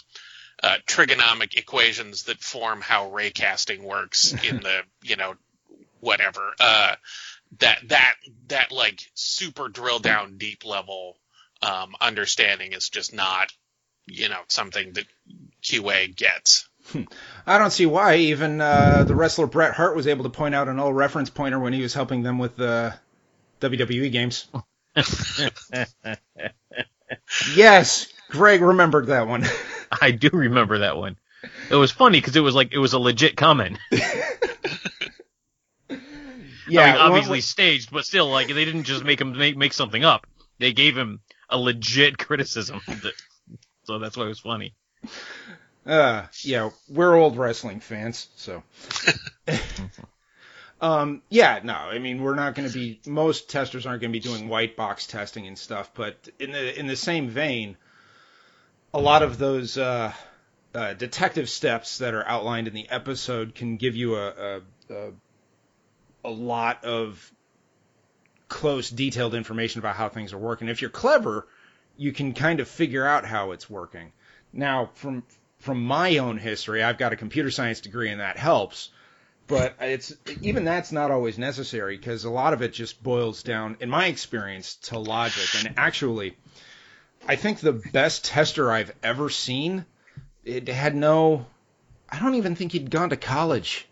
uh, 0.64 0.78
trigonomic 0.88 1.56
equations 1.58 2.24
that 2.24 2.40
form 2.42 2.82
how 2.82 3.10
raycasting 3.12 3.84
works 3.84 4.34
in 4.44 4.58
the 4.58 4.82
you 5.04 5.16
know 5.16 5.36
whatever 6.00 6.54
uh, 6.60 6.96
that 7.60 7.80
that 7.90 8.16
that 8.48 8.72
like 8.72 9.02
super 9.14 9.68
drill 9.68 10.00
down 10.00 10.38
deep 10.38 10.66
level 10.66 11.18
um, 11.62 11.96
understanding 12.00 12.74
is 12.74 12.90
just 12.90 13.14
not 13.14 13.52
you 14.06 14.30
know 14.30 14.42
something 14.48 14.94
that 14.94 15.06
QA 15.62 16.16
gets. 16.16 16.68
I 17.46 17.58
don't 17.58 17.72
see 17.72 17.86
why 17.86 18.16
even 18.16 18.62
uh, 18.62 19.04
the 19.04 19.16
wrestler 19.16 19.48
Bret 19.48 19.74
Hart 19.74 19.96
was 19.96 20.08
able 20.08 20.24
to 20.24 20.30
point 20.30 20.56
out 20.56 20.68
a 20.68 20.74
null 20.74 20.94
reference 20.94 21.30
pointer 21.30 21.60
when 21.60 21.74
he 21.74 21.82
was 21.82 21.94
helping 21.94 22.24
them 22.24 22.38
with 22.38 22.56
the 22.56 22.94
WWE 23.62 24.12
games. 24.12 24.48
yes, 27.56 28.08
Greg 28.30 28.62
remembered 28.62 29.08
that 29.08 29.28
one. 29.28 29.46
I 30.02 30.12
do 30.12 30.30
remember 30.32 30.80
that 30.80 30.98
one. 30.98 31.18
It 31.70 31.76
was 31.76 31.92
funny 31.92 32.20
because 32.20 32.36
it 32.36 32.42
was 32.42 32.56
like 32.56 32.74
it 32.74 32.78
was 32.78 32.94
a 32.94 33.00
legit 33.00 33.36
comment. 33.36 33.78
yeah, 33.92 34.00
I 35.90 35.96
mean, 35.96 36.76
well, 36.76 37.00
obviously 37.00 37.42
staged, 37.42 37.92
but 37.92 38.06
still, 38.06 38.30
like 38.30 38.48
they 38.48 38.66
didn't 38.66 38.84
just 38.84 39.04
make 39.04 39.20
him 39.20 39.38
make, 39.38 39.58
make 39.58 39.74
something 39.74 40.04
up. 40.04 40.28
They 40.60 40.74
gave 40.74 40.96
him 40.96 41.22
a 41.50 41.58
legit 41.58 42.18
criticism. 42.18 42.82
So 43.86 44.00
that's 44.00 44.16
why 44.16 44.26
it 44.26 44.30
was 44.30 44.40
funny. 44.40 44.76
Uh, 45.86 46.26
yeah, 46.42 46.70
we're 46.90 47.16
old 47.16 47.38
wrestling 47.38 47.80
fans, 47.80 48.30
so. 48.36 48.64
um, 50.82 51.22
yeah, 51.30 51.60
no, 51.64 51.74
I 51.74 51.98
mean 51.98 52.22
we're 52.22 52.36
not 52.36 52.54
going 52.56 52.70
to 52.70 52.74
be. 52.74 53.00
Most 53.08 53.50
testers 53.50 53.86
aren't 53.86 54.02
going 54.02 54.12
to 54.12 54.20
be 54.20 54.24
doing 54.24 54.48
white 54.48 54.76
box 54.76 55.08
testing 55.08 55.48
and 55.48 55.58
stuff, 55.58 55.92
but 55.94 56.30
in 56.40 56.52
the 56.52 56.80
in 56.80 56.86
the 56.88 56.96
same 56.96 57.30
vein, 57.30 57.78
a 58.94 59.00
lot 59.00 59.24
of 59.24 59.40
those 59.40 59.78
uh, 59.78 60.14
uh, 60.76 60.94
detective 60.94 61.50
steps 61.50 61.98
that 61.98 62.14
are 62.14 62.28
outlined 62.28 62.68
in 62.68 62.76
the 62.76 62.88
episode 62.90 63.56
can 63.56 63.78
give 63.78 63.96
you 63.96 64.16
a, 64.16 64.28
a, 64.28 64.62
a 64.94 65.12
a 66.24 66.30
lot 66.30 66.84
of 66.86 67.32
close, 68.48 68.90
detailed 68.90 69.34
information 69.34 69.80
about 69.80 69.96
how 69.96 70.10
things 70.10 70.34
are 70.34 70.38
working. 70.38 70.68
If 70.68 70.82
you're 70.82 70.92
clever, 70.92 71.48
you 71.98 72.12
can 72.12 72.34
kind 72.34 72.60
of 72.60 72.68
figure 72.68 73.06
out 73.06 73.26
how 73.26 73.52
it's 73.52 73.70
working. 73.70 74.12
Now, 74.54 74.92
from 74.94 75.24
from 75.62 75.84
my 75.84 76.18
own 76.18 76.38
history, 76.38 76.84
I've 76.84 76.98
got 76.98 77.14
a 77.14 77.16
computer 77.16 77.52
science 77.52 77.82
degree, 77.82 78.10
and 78.10 78.20
that 78.20 78.38
helps. 78.38 78.90
But 79.48 79.76
it's 79.80 80.14
even 80.42 80.64
that's 80.64 80.92
not 80.92 81.12
always 81.12 81.38
necessary 81.38 81.98
because 81.98 82.24
a 82.24 82.30
lot 82.30 82.54
of 82.54 82.62
it 82.62 82.74
just 82.74 83.02
boils 83.04 83.44
down, 83.44 83.78
in 83.80 83.90
my 83.90 84.08
experience, 84.08 84.76
to 84.76 84.98
logic. 84.98 85.66
And 85.66 85.74
actually, 85.78 86.38
I 87.28 87.36
think 87.36 87.60
the 87.60 87.74
best 87.74 88.26
tester 88.26 88.72
I've 88.72 88.94
ever 89.04 89.30
seen, 89.30 89.86
it 90.44 90.68
had 90.68 90.96
no. 90.96 91.46
I 92.10 92.20
don't 92.20 92.36
even 92.36 92.56
think 92.56 92.72
he'd 92.72 92.90
gone 92.90 93.10
to 93.10 93.18
college. 93.18 93.88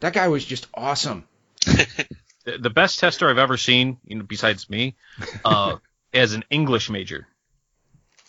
That 0.00 0.12
guy 0.12 0.28
was 0.28 0.44
just 0.44 0.66
awesome. 0.74 1.26
the, 1.64 2.06
the 2.58 2.70
best 2.70 3.00
tester 3.00 3.28
I've 3.28 3.38
ever 3.38 3.56
seen, 3.56 3.98
you 4.04 4.16
know, 4.16 4.24
besides 4.24 4.68
me, 4.70 4.96
uh, 5.44 5.76
as 6.14 6.34
an 6.34 6.44
English 6.50 6.90
major. 6.90 7.26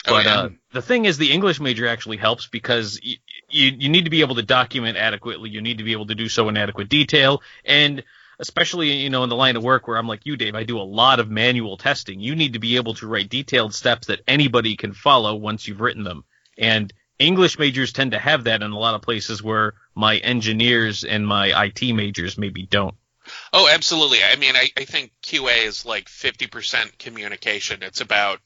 Oh, 0.07 0.13
But 0.13 0.25
yeah. 0.25 0.35
uh, 0.35 0.49
the 0.71 0.81
thing 0.81 1.05
is, 1.05 1.17
the 1.17 1.31
English 1.31 1.59
major 1.59 1.87
actually 1.87 2.17
helps 2.17 2.47
because 2.47 2.99
y- 3.03 3.15
you 3.49 3.71
you 3.77 3.89
need 3.89 4.05
to 4.05 4.11
be 4.11 4.21
able 4.21 4.35
to 4.35 4.43
document 4.43 4.97
adequately. 4.97 5.49
You 5.49 5.61
need 5.61 5.77
to 5.79 5.83
be 5.83 5.91
able 5.93 6.07
to 6.07 6.15
do 6.15 6.29
so 6.29 6.49
in 6.49 6.57
adequate 6.57 6.89
detail, 6.89 7.41
and 7.65 8.03
especially 8.39 8.91
you 8.93 9.09
know 9.09 9.23
in 9.23 9.29
the 9.29 9.35
line 9.35 9.55
of 9.55 9.63
work 9.63 9.87
where 9.87 9.97
I'm 9.97 10.07
like 10.07 10.25
you, 10.25 10.37
Dave, 10.37 10.55
I 10.55 10.63
do 10.63 10.79
a 10.79 10.83
lot 10.83 11.19
of 11.19 11.29
manual 11.29 11.77
testing. 11.77 12.19
You 12.19 12.35
need 12.35 12.53
to 12.53 12.59
be 12.59 12.75
able 12.75 12.93
to 12.95 13.07
write 13.07 13.29
detailed 13.29 13.73
steps 13.73 14.07
that 14.07 14.21
anybody 14.27 14.75
can 14.75 14.93
follow 14.93 15.35
once 15.35 15.67
you've 15.67 15.81
written 15.81 16.03
them. 16.03 16.23
And 16.57 16.93
English 17.19 17.57
majors 17.57 17.93
tend 17.93 18.11
to 18.11 18.19
have 18.19 18.43
that 18.45 18.61
in 18.61 18.71
a 18.71 18.77
lot 18.77 18.95
of 18.95 19.01
places 19.01 19.41
where 19.41 19.73
my 19.95 20.17
engineers 20.17 21.03
and 21.03 21.25
my 21.27 21.65
IT 21.65 21.93
majors 21.93 22.37
maybe 22.37 22.65
don't. 22.65 22.95
Oh, 23.51 23.67
absolutely. 23.67 24.19
I 24.23 24.35
mean, 24.37 24.55
I, 24.55 24.69
I 24.77 24.85
think 24.85 25.11
QA 25.21 25.65
is 25.65 25.85
like 25.85 26.05
50% 26.07 26.97
communication. 26.97 27.83
It's 27.83 27.99
about 28.01 28.39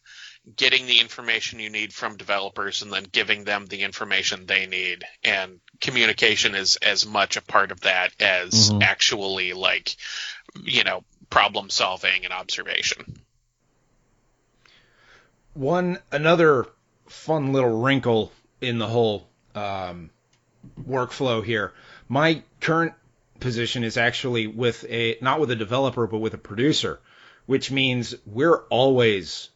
getting 0.56 0.88
the 0.88 1.00
information 1.00 1.60
you 1.60 1.70
need 1.70 1.94
from 1.94 2.18
developers 2.18 2.82
and 2.82 2.92
then 2.92 3.06
giving 3.12 3.44
them 3.44 3.66
the 3.68 3.84
information 3.84 4.46
they 4.46 4.66
need. 4.66 5.04
And 5.24 5.60
communication 5.80 6.56
is 6.56 6.78
as 6.78 7.06
much 7.06 7.38
a 7.38 7.42
part 7.42 7.72
of 7.72 7.82
that 7.82 8.20
as 8.20 8.72
Mhm. 8.72 8.82
actually 8.84 9.54
like, 9.54 9.96
you 10.64 10.84
know, 10.84 11.04
problem 11.30 11.70
solving 11.70 12.26
and 12.26 12.34
observation. 12.34 13.22
One 15.54 16.00
another 16.12 16.68
fun 17.08 17.54
little 17.54 17.82
wrinkle 17.82 18.32
in 18.62 18.78
the 18.78 18.88
whole 18.88 19.28
um, 19.54 20.10
workflow 20.80 21.44
here. 21.44 21.74
My 22.08 22.42
current 22.62 22.94
position 23.40 23.84
is 23.84 23.98
actually 23.98 24.48
with 24.48 24.86
a 24.90 25.18
not 25.22 25.40
with 25.40 25.52
a 25.52 25.56
developer 25.56 26.08
but 26.08 26.20
with 26.20 26.34
a 26.34 26.38
producer, 26.38 27.00
which 27.48 27.70
means 27.70 28.16
we're 28.26 28.64
always 28.70 29.50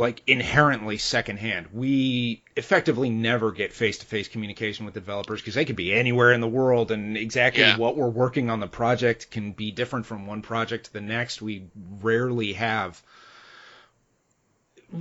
like 0.00 0.22
inherently 0.26 0.96
secondhand. 0.96 1.68
We 1.72 2.42
effectively 2.56 3.10
never 3.10 3.52
get 3.52 3.72
face-to-face 3.72 4.28
communication 4.28 4.86
with 4.86 4.94
developers 4.94 5.40
because 5.40 5.54
they 5.54 5.66
could 5.66 5.76
be 5.76 5.92
anywhere 5.92 6.32
in 6.32 6.40
the 6.40 6.48
world 6.48 6.90
and 6.90 7.16
exactly 7.18 7.60
Yeah. 7.62 7.76
what 7.76 7.96
we're 7.96 8.08
working 8.08 8.48
on 8.48 8.60
the 8.60 8.66
project 8.66 9.30
can 9.30 9.52
be 9.52 9.70
different 9.70 10.06
from 10.06 10.26
one 10.26 10.40
project 10.40 10.86
to 10.86 10.92
the 10.94 11.02
next. 11.02 11.42
We 11.42 11.66
rarely 12.00 12.54
have 12.54 13.00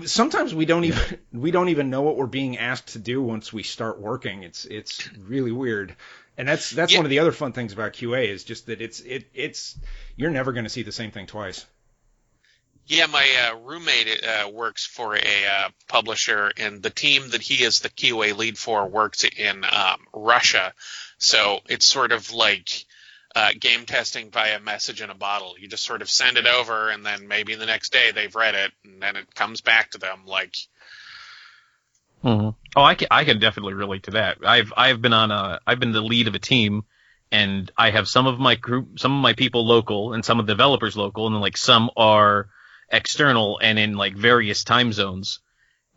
sometimes 0.06 0.54
we 0.54 0.66
don't 0.66 0.84
even 0.84 1.18
we 1.34 1.52
don't 1.52 1.70
even 1.70 1.90
know 1.90 2.02
what 2.02 2.18
we're 2.18 2.28
being 2.28 2.58
asked 2.58 2.90
to 2.90 3.00
do 3.00 3.22
once 3.22 3.54
we 3.54 3.64
start 3.64 4.00
working. 4.00 4.44
It's 4.44 4.66
it's 4.66 5.10
really 5.18 5.52
weird. 5.54 5.96
And 6.38 6.48
that's 6.48 6.70
that's 6.70 6.92
Yeah. 6.92 7.00
one 7.00 7.06
of 7.06 7.10
the 7.10 7.20
other 7.20 7.32
fun 7.32 7.54
things 7.54 7.74
about 7.74 7.94
QA 7.94 8.28
is 8.28 8.44
just 8.44 8.66
that 8.68 8.82
it's 8.82 9.00
it 9.00 9.30
it's 9.34 9.78
you're 10.18 10.30
never 10.32 10.52
going 10.52 10.66
to 10.66 10.70
see 10.70 10.84
the 10.84 10.92
same 10.92 11.12
thing 11.12 11.26
twice. 11.26 11.66
Yeah, 12.90 13.06
my 13.06 13.24
uh, 13.24 13.58
roommate 13.60 14.24
uh, 14.24 14.50
works 14.50 14.84
for 14.84 15.16
a 15.16 15.20
uh, 15.20 15.70
publisher, 15.88 16.52
and 16.58 16.82
the 16.82 16.90
team 16.90 17.30
that 17.30 17.42
he 17.42 17.64
is 17.64 17.82
the 17.82 17.90
QA 17.90 18.36
lead 18.36 18.58
for 18.58 18.88
works 18.88 19.24
in 19.24 19.64
um, 19.64 20.00
Russia. 20.12 20.74
So 21.20 21.60
it's 21.70 21.86
sort 21.86 22.12
of 22.12 22.34
like 22.34 22.84
uh, 23.36 23.52
game 23.60 23.86
testing 23.86 24.32
via 24.32 24.60
message 24.60 25.04
in 25.04 25.12
a 25.12 25.16
bottle. 25.16 25.54
You 25.60 25.68
just 25.68 25.84
sort 25.84 26.02
of 26.02 26.10
send 26.10 26.38
it 26.38 26.48
over, 26.48 26.90
and 26.90 27.06
then 27.06 27.28
maybe 27.28 27.54
the 27.54 27.68
next 27.68 27.94
day 27.94 28.10
they've 28.12 28.36
read 28.36 28.56
it, 28.56 28.72
and 28.84 29.00
then 29.00 29.18
it 29.18 29.36
comes 29.36 29.62
back 29.62 29.92
to 29.92 30.00
them. 30.00 30.24
Like, 30.26 30.56
Oh, 32.76 32.82
I 32.82 32.96
can, 32.96 33.08
I 33.12 33.24
can 33.24 33.40
definitely 33.40 33.76
relate 33.76 34.04
to 34.04 34.12
that. 34.12 34.40
I've 34.44 34.74
I've 34.76 35.00
been 35.00 35.14
on 35.14 35.30
a 35.30 35.60
I've 35.68 35.80
been 35.80 35.92
the 35.92 36.02
lead 36.02 36.28
of 36.28 36.34
a 36.34 36.40
team, 36.40 36.86
and 37.32 37.72
I 37.78 37.92
have 37.92 38.08
some 38.08 38.26
of 38.26 38.40
my 38.40 38.56
group, 38.56 38.98
some 38.98 39.16
of 39.16 39.22
my 39.22 39.34
people 39.34 39.68
local, 39.68 40.14
and 40.14 40.26
some 40.26 40.40
of 40.40 40.48
the 40.48 40.54
developers 40.54 40.98
local, 40.98 41.28
and 41.28 41.36
then 41.36 41.42
like 41.42 41.56
some 41.56 41.92
are 41.96 42.50
external 42.92 43.60
and 43.62 43.78
in 43.80 43.96
like 43.96 44.16
various 44.16 44.64
time 44.64 44.94
zones. 44.94 45.40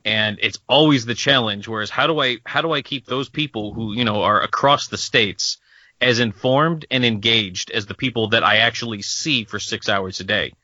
And 0.04 0.38
it's 0.42 0.58
always 0.68 1.04
the 1.04 1.14
challenge. 1.14 1.68
Whereas 1.68 1.90
how 1.90 2.06
do 2.06 2.20
I 2.20 2.38
how 2.44 2.60
do 2.60 2.72
I 2.72 2.82
keep 2.82 3.06
those 3.06 3.28
people 3.28 3.72
who 3.72 3.94
you 3.94 4.04
know 4.04 4.22
are 4.22 4.40
across 4.40 4.88
the 4.88 4.98
states 4.98 5.58
as 6.00 6.18
informed 6.18 6.86
and 6.90 7.04
engaged 7.04 7.70
as 7.70 7.86
the 7.86 7.94
people 7.94 8.28
that 8.30 8.42
I 8.42 8.56
actually 8.58 9.02
see 9.02 9.44
for 9.44 9.60
six 9.60 9.88
hours 9.88 10.18
a 10.20 10.24
day? 10.24 10.54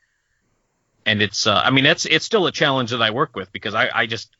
And 1.05 1.21
it's 1.21 1.47
uh, 1.47 1.61
I 1.63 1.71
mean 1.71 1.85
it's 1.85 2.05
it's 2.05 2.25
still 2.25 2.47
a 2.47 2.51
challenge 2.51 2.91
that 2.91 3.01
I 3.01 3.11
work 3.11 3.35
with 3.35 3.51
because 3.53 3.73
I 3.73 3.89
I 3.93 4.05
just 4.07 4.35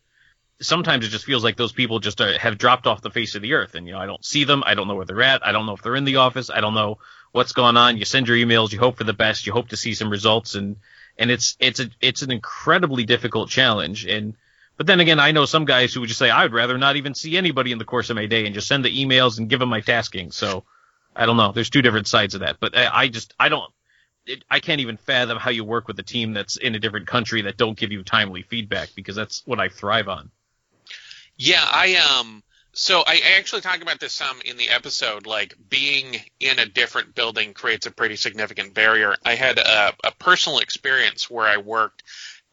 sometimes 0.62 1.06
it 1.06 1.10
just 1.10 1.26
feels 1.26 1.44
like 1.44 1.56
those 1.56 1.72
people 1.72 2.00
just 2.00 2.20
uh, 2.20 2.38
have 2.38 2.58
dropped 2.58 2.86
off 2.86 3.02
the 3.02 3.10
face 3.10 3.36
of 3.36 3.42
the 3.42 3.54
earth 3.54 3.76
and 3.76 3.88
you 3.88 3.94
know 3.94 4.00
i 4.00 4.06
don't 4.06 4.26
see 4.26 4.44
them 4.44 4.64
i 4.66 4.74
don't 4.74 4.88
know 4.88 4.96
where 4.96 5.06
they're 5.06 5.22
at 5.22 5.46
i 5.46 5.52
don't 5.52 5.66
know 5.66 5.74
if 5.74 5.82
they're 5.82 5.96
in 5.96 6.04
the 6.04 6.18
office 6.18 6.50
i 6.50 6.60
don't 6.60 6.74
know 6.74 6.98
what's 7.32 7.54
going 7.54 7.78
on 7.78 7.98
you 7.98 8.06
send 8.06 8.28
your 8.28 8.38
emails 8.38 8.72
you 8.72 8.80
hope 8.80 8.98
for 8.98 9.06
the 9.06 9.14
best 9.14 9.48
you 9.48 9.54
hope 9.54 9.70
to 9.70 9.78
see 9.78 9.94
some 9.94 10.10
results 10.10 10.56
and 10.56 10.76
and 11.20 11.30
it's 11.30 11.56
it's 11.60 11.80
a 11.80 11.90
it's 12.02 12.24
an 12.24 12.32
incredibly 12.32 13.06
difficult 13.06 13.50
challenge 13.50 14.06
and 14.06 14.36
but 14.78 14.88
then 14.88 15.00
again 15.00 15.20
i 15.20 15.32
know 15.32 15.46
some 15.46 15.66
guys 15.66 15.94
who 15.94 16.00
would 16.00 16.08
just 16.08 16.18
say 16.18 16.32
i'd 16.32 16.54
rather 16.54 16.78
not 16.78 16.96
even 16.96 17.14
see 17.14 17.38
anybody 17.38 17.72
in 17.72 17.78
the 17.78 17.86
course 17.86 18.10
of 18.10 18.16
my 18.16 18.26
day 18.26 18.46
and 18.46 18.56
just 18.56 18.68
send 18.68 18.84
the 18.84 19.06
emails 19.06 19.38
and 19.38 19.50
give 19.50 19.60
them 19.60 19.70
my 19.70 19.82
tasking 19.82 20.32
so 20.32 20.64
i 21.16 21.28
don't 21.28 21.38
know 21.38 21.52
there's 21.52 21.70
two 21.70 21.84
different 21.84 22.08
sides 22.08 22.34
of 22.34 22.42
that 22.42 22.58
but 22.60 22.76
i, 22.76 23.04
I 23.04 23.08
just 23.08 23.36
i 23.40 23.50
don't 23.50 23.72
it, 24.26 24.44
I 24.50 24.60
can't 24.60 24.82
even 24.82 24.98
fathom 24.98 25.38
how 25.38 25.50
you 25.50 25.64
work 25.64 25.88
with 25.88 26.00
a 26.00 26.04
team 26.04 26.34
that's 26.34 26.56
in 26.58 26.76
a 26.76 26.80
different 26.80 27.08
country 27.08 27.42
that 27.44 27.58
don't 27.58 27.78
give 27.78 27.92
you 27.92 28.04
timely 28.04 28.44
feedback 28.44 28.90
because 28.96 29.16
that's 29.16 29.42
what 29.46 29.60
I 29.60 29.70
thrive 29.70 30.08
on. 30.08 30.30
yeah, 31.38 31.64
I 31.64 31.96
um. 31.96 32.44
So 32.74 33.02
I 33.06 33.14
I 33.14 33.38
actually 33.38 33.62
talked 33.62 33.82
about 33.82 34.00
this 34.00 34.14
some 34.14 34.42
in 34.46 34.58
the 34.58 34.70
episode. 34.70 35.26
Like 35.26 35.56
being 35.70 36.22
in 36.40 36.60
a 36.60 36.66
different 36.66 37.16
building 37.16 37.54
creates 37.54 37.86
a 37.88 37.92
pretty 37.92 38.16
significant 38.16 38.74
barrier. 38.74 39.16
I 39.26 39.36
had 39.36 39.58
a, 39.58 39.94
a 40.04 40.12
personal 40.12 40.60
experience 40.60 41.30
where 41.30 41.48
I 41.48 41.58
worked 41.58 42.04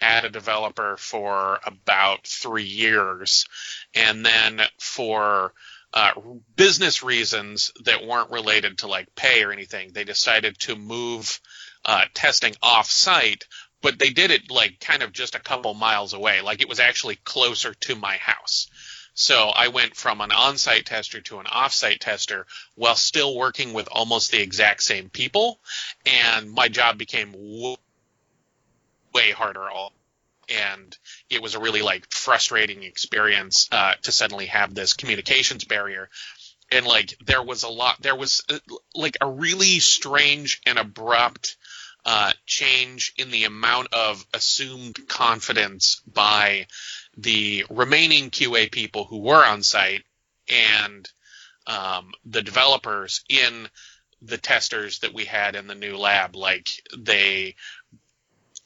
at 0.01 0.25
a 0.25 0.31
developer 0.31 0.97
for 0.97 1.61
about 1.65 2.27
three 2.27 2.65
years, 2.65 3.47
and 3.95 4.25
then 4.25 4.63
for 4.79 5.53
uh, 5.95 6.13
business 6.57 7.03
reasons 7.03 7.73
that 7.85 8.07
weren't 8.07 8.31
related 8.31 8.79
to 8.79 8.87
like 8.87 9.15
pay 9.15 9.45
or 9.45 9.53
anything, 9.53 9.93
they 9.93 10.05
decided 10.05 10.59
to 10.59 10.77
move 10.77 11.41
uh, 11.85 12.05
testing 12.15 12.55
off 12.63 12.91
site. 12.91 13.45
But 13.83 13.99
they 13.99 14.11
did 14.11 14.31
it 14.31 14.51
like 14.51 14.81
kind 14.81 15.03
of 15.03 15.13
just 15.13 15.35
a 15.35 15.41
couple 15.41 15.73
miles 15.75 16.15
away. 16.15 16.41
Like 16.41 16.61
it 16.63 16.69
was 16.69 16.81
actually 16.81 17.17
closer 17.17 17.75
to 17.75 17.95
my 17.95 18.17
house. 18.17 18.69
So 19.17 19.49
I 19.49 19.69
went 19.69 19.97
from 19.97 20.21
an 20.21 20.31
on-site 20.31 20.85
tester 20.85 21.23
to 21.23 21.39
an 21.39 21.47
off-site 21.47 22.01
tester 22.01 22.47
while 22.75 22.97
still 22.97 23.35
working 23.35 23.73
with 23.73 23.89
almost 23.91 24.31
the 24.31 24.43
exact 24.43 24.83
same 24.83 25.09
people, 25.09 25.59
and 26.05 26.53
my 26.53 26.69
job 26.69 26.99
became 26.99 27.33
w- 27.33 27.77
way 29.15 29.31
harder. 29.31 29.71
All 29.71 29.95
and 30.51 30.97
it 31.31 31.41
was 31.41 31.55
a 31.55 31.59
really 31.59 31.81
like 31.81 32.07
frustrating 32.13 32.83
experience 32.83 33.69
uh, 33.73 33.95
to 34.03 34.13
suddenly 34.13 34.47
have 34.47 34.75
this 34.75 34.93
communications 34.93 35.65
barrier. 35.65 36.11
And 36.71 36.87
like 36.87 37.17
there 37.25 37.43
was 37.43 37.63
a 37.63 37.69
lot, 37.69 38.01
there 38.03 38.15
was 38.15 38.43
uh, 38.51 38.59
like 38.95 39.17
a 39.23 39.29
really 39.29 39.81
strange 39.81 40.61
and 40.67 40.79
abrupt 40.79 41.57
uh, 42.05 42.33
change 42.45 43.15
in 43.17 43.31
the 43.31 43.45
amount 43.45 43.95
of 43.95 44.25
assumed 44.35 45.09
confidence 45.09 46.03
by 46.07 46.67
the 47.17 47.65
remaining 47.71 48.31
QA 48.31 48.71
people 48.71 49.05
who 49.05 49.19
were 49.19 49.45
on 49.45 49.63
site 49.63 50.05
and 50.49 51.09
um, 51.67 52.13
the 52.25 52.43
developers 52.43 53.25
in 53.29 53.69
the 54.23 54.39
testers 54.39 55.01
that 55.01 55.15
we 55.15 55.25
had 55.25 55.57
in 55.57 55.67
the 55.67 55.75
new 55.75 55.97
lab. 55.97 56.37
Like 56.37 56.69
they, 56.97 57.55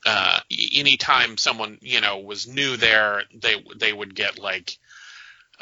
uh, 0.05 0.41
anytime 0.75 1.37
someone 1.39 1.79
you 1.81 2.01
know 2.01 2.19
was 2.19 2.47
new 2.47 2.77
there, 2.77 3.23
they 3.35 3.63
they 3.77 3.93
would 3.93 4.15
get 4.15 4.39
like 4.39 4.79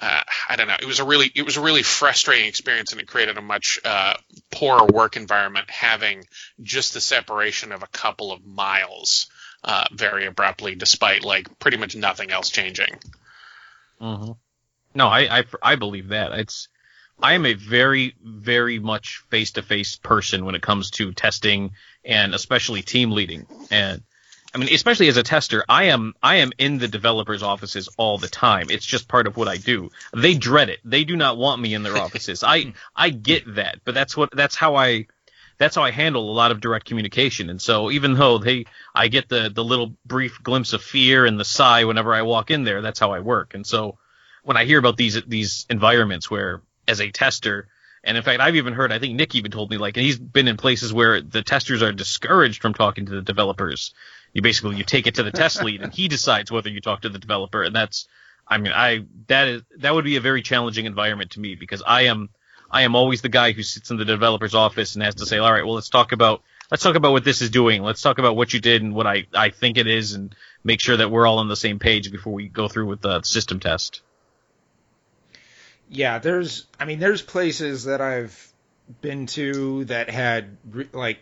uh, 0.00 0.23
I 0.49 0.57
don't 0.57 0.68
know. 0.68 0.76
It 0.80 0.87
was 0.87 1.00
a 1.00 1.04
really 1.04 1.30
it 1.35 1.42
was 1.42 1.57
a 1.57 1.62
really 1.62 1.83
frustrating 1.83 2.47
experience, 2.47 2.92
and 2.92 3.00
it 3.00 3.09
created 3.09 3.37
a 3.37 3.42
much 3.42 3.80
uh, 3.85 4.14
poorer 4.50 4.87
work 4.87 5.16
environment 5.16 5.68
having 5.68 6.25
just 6.62 6.95
the 6.95 7.00
separation 7.00 7.73
of 7.73 7.83
a 7.83 7.88
couple 7.88 8.33
of 8.33 8.45
miles 8.47 9.28
uh, 9.64 9.84
very 9.92 10.26
abruptly, 10.26 10.74
despite 10.74 11.24
like 11.24 11.58
pretty 11.58 11.76
much 11.76 11.96
nothing 11.96 12.30
else 12.30 12.50
changing. 12.50 12.98
Mm-hmm. 14.00 14.32
No, 14.94 15.06
I, 15.06 15.38
I 15.40 15.44
I 15.62 15.76
believe 15.76 16.08
that 16.08 16.32
it's. 16.32 16.68
I 17.20 17.32
am 17.34 17.46
a 17.46 17.54
very, 17.54 18.14
very 18.22 18.78
much 18.78 19.24
face-to-face 19.28 19.96
person 19.96 20.44
when 20.44 20.54
it 20.54 20.62
comes 20.62 20.92
to 20.92 21.12
testing 21.12 21.72
and 22.04 22.32
especially 22.32 22.82
team 22.82 23.10
leading. 23.10 23.44
And 23.72 24.02
I 24.54 24.58
mean, 24.58 24.72
especially 24.72 25.08
as 25.08 25.16
a 25.16 25.22
tester, 25.22 25.64
I 25.68 25.84
am 25.84 26.14
I 26.22 26.36
am 26.36 26.52
in 26.58 26.78
the 26.78 26.88
developers' 26.88 27.42
offices 27.42 27.88
all 27.98 28.18
the 28.18 28.28
time. 28.28 28.68
It's 28.70 28.86
just 28.86 29.08
part 29.08 29.26
of 29.26 29.36
what 29.36 29.48
I 29.48 29.56
do. 29.56 29.90
They 30.16 30.34
dread 30.34 30.70
it. 30.70 30.80
They 30.84 31.04
do 31.04 31.16
not 31.16 31.36
want 31.36 31.60
me 31.60 31.74
in 31.74 31.82
their 31.82 31.96
offices. 32.06 32.42
I 32.42 32.72
I 32.94 33.10
get 33.10 33.54
that, 33.56 33.80
but 33.84 33.94
that's 33.94 34.16
what 34.16 34.30
that's 34.30 34.54
how 34.54 34.76
I 34.76 35.06
that's 35.58 35.76
how 35.76 35.82
I 35.82 35.90
handle 35.90 36.30
a 36.30 36.32
lot 36.32 36.50
of 36.50 36.60
direct 36.60 36.86
communication. 36.86 37.50
And 37.50 37.60
so 37.60 37.90
even 37.90 38.14
though 38.14 38.38
they 38.38 38.66
I 38.94 39.08
get 39.08 39.28
the 39.28 39.50
the 39.52 39.64
little 39.64 39.94
brief 40.06 40.42
glimpse 40.42 40.72
of 40.72 40.82
fear 40.82 41.26
and 41.26 41.38
the 41.38 41.44
sigh 41.44 41.84
whenever 41.84 42.14
I 42.14 42.22
walk 42.22 42.50
in 42.50 42.64
there, 42.64 42.80
that's 42.80 43.00
how 43.00 43.12
I 43.12 43.20
work. 43.20 43.54
And 43.54 43.66
so 43.66 43.98
when 44.44 44.56
I 44.56 44.64
hear 44.64 44.78
about 44.78 44.96
these 44.96 45.20
these 45.26 45.66
environments 45.68 46.30
where 46.30 46.62
as 46.86 47.00
a 47.00 47.10
tester 47.10 47.68
and 48.04 48.16
in 48.16 48.22
fact, 48.22 48.40
I've 48.40 48.54
even 48.54 48.74
heard, 48.74 48.92
I 48.92 49.00
think 49.00 49.16
Nick 49.16 49.34
even 49.34 49.50
told 49.50 49.70
me, 49.70 49.76
like, 49.76 49.96
and 49.96 50.06
he's 50.06 50.18
been 50.18 50.46
in 50.46 50.56
places 50.56 50.92
where 50.92 51.20
the 51.20 51.42
testers 51.42 51.82
are 51.82 51.92
discouraged 51.92 52.62
from 52.62 52.72
talking 52.72 53.06
to 53.06 53.12
the 53.12 53.22
developers 53.22 53.92
you 54.32 54.42
basically 54.42 54.76
you 54.76 54.84
take 54.84 55.06
it 55.06 55.16
to 55.16 55.22
the 55.22 55.32
test 55.32 55.62
lead 55.64 55.82
and 55.82 55.92
he 55.92 56.08
decides 56.08 56.50
whether 56.50 56.68
you 56.68 56.80
talk 56.80 57.02
to 57.02 57.08
the 57.08 57.18
developer 57.18 57.62
and 57.62 57.74
that's 57.74 58.06
I 58.46 58.58
mean 58.58 58.72
I 58.72 59.04
that 59.26 59.48
is 59.48 59.62
that 59.78 59.94
would 59.94 60.04
be 60.04 60.16
a 60.16 60.20
very 60.20 60.42
challenging 60.42 60.86
environment 60.86 61.32
to 61.32 61.40
me 61.40 61.54
because 61.54 61.82
I 61.86 62.02
am 62.02 62.30
I 62.70 62.82
am 62.82 62.94
always 62.94 63.22
the 63.22 63.28
guy 63.28 63.52
who 63.52 63.62
sits 63.62 63.90
in 63.90 63.96
the 63.96 64.04
developer's 64.04 64.54
office 64.54 64.94
and 64.94 65.02
has 65.02 65.16
to 65.16 65.26
say 65.26 65.38
all 65.38 65.52
right 65.52 65.64
well 65.64 65.75
let's 65.75 65.88
talk 65.88 66.12
about 66.12 66.42
let's 66.70 66.82
talk 66.82 66.96
about 66.96 67.12
what 67.12 67.25
this 67.25 67.42
is 67.42 67.50
doing 67.50 67.82
let's 67.82 68.02
talk 68.02 68.18
about 68.18 68.37
what 68.37 68.52
you 68.52 68.60
did 68.60 68.82
and 68.82 68.94
what 68.94 69.06
I 69.06 69.26
I 69.34 69.50
think 69.50 69.78
it 69.78 69.87
is 69.87 70.12
and 70.14 70.34
make 70.64 70.80
sure 70.80 70.96
that 70.96 71.10
we're 71.10 71.26
all 71.26 71.38
on 71.38 71.48
the 71.48 71.56
same 71.56 71.78
page 71.78 72.10
before 72.10 72.32
we 72.32 72.48
go 72.48 72.68
through 72.68 72.87
with 72.87 73.00
the 73.00 73.22
system 73.22 73.60
test. 73.60 74.02
Yeah, 75.88 76.18
there's 76.18 76.66
I 76.78 76.84
mean 76.84 76.98
there's 76.98 77.22
places 77.22 77.84
that 77.84 78.00
I've 78.00 78.52
been 79.00 79.26
to 79.26 79.84
that 79.87 80.10
had 80.10 80.56
like 80.92 81.18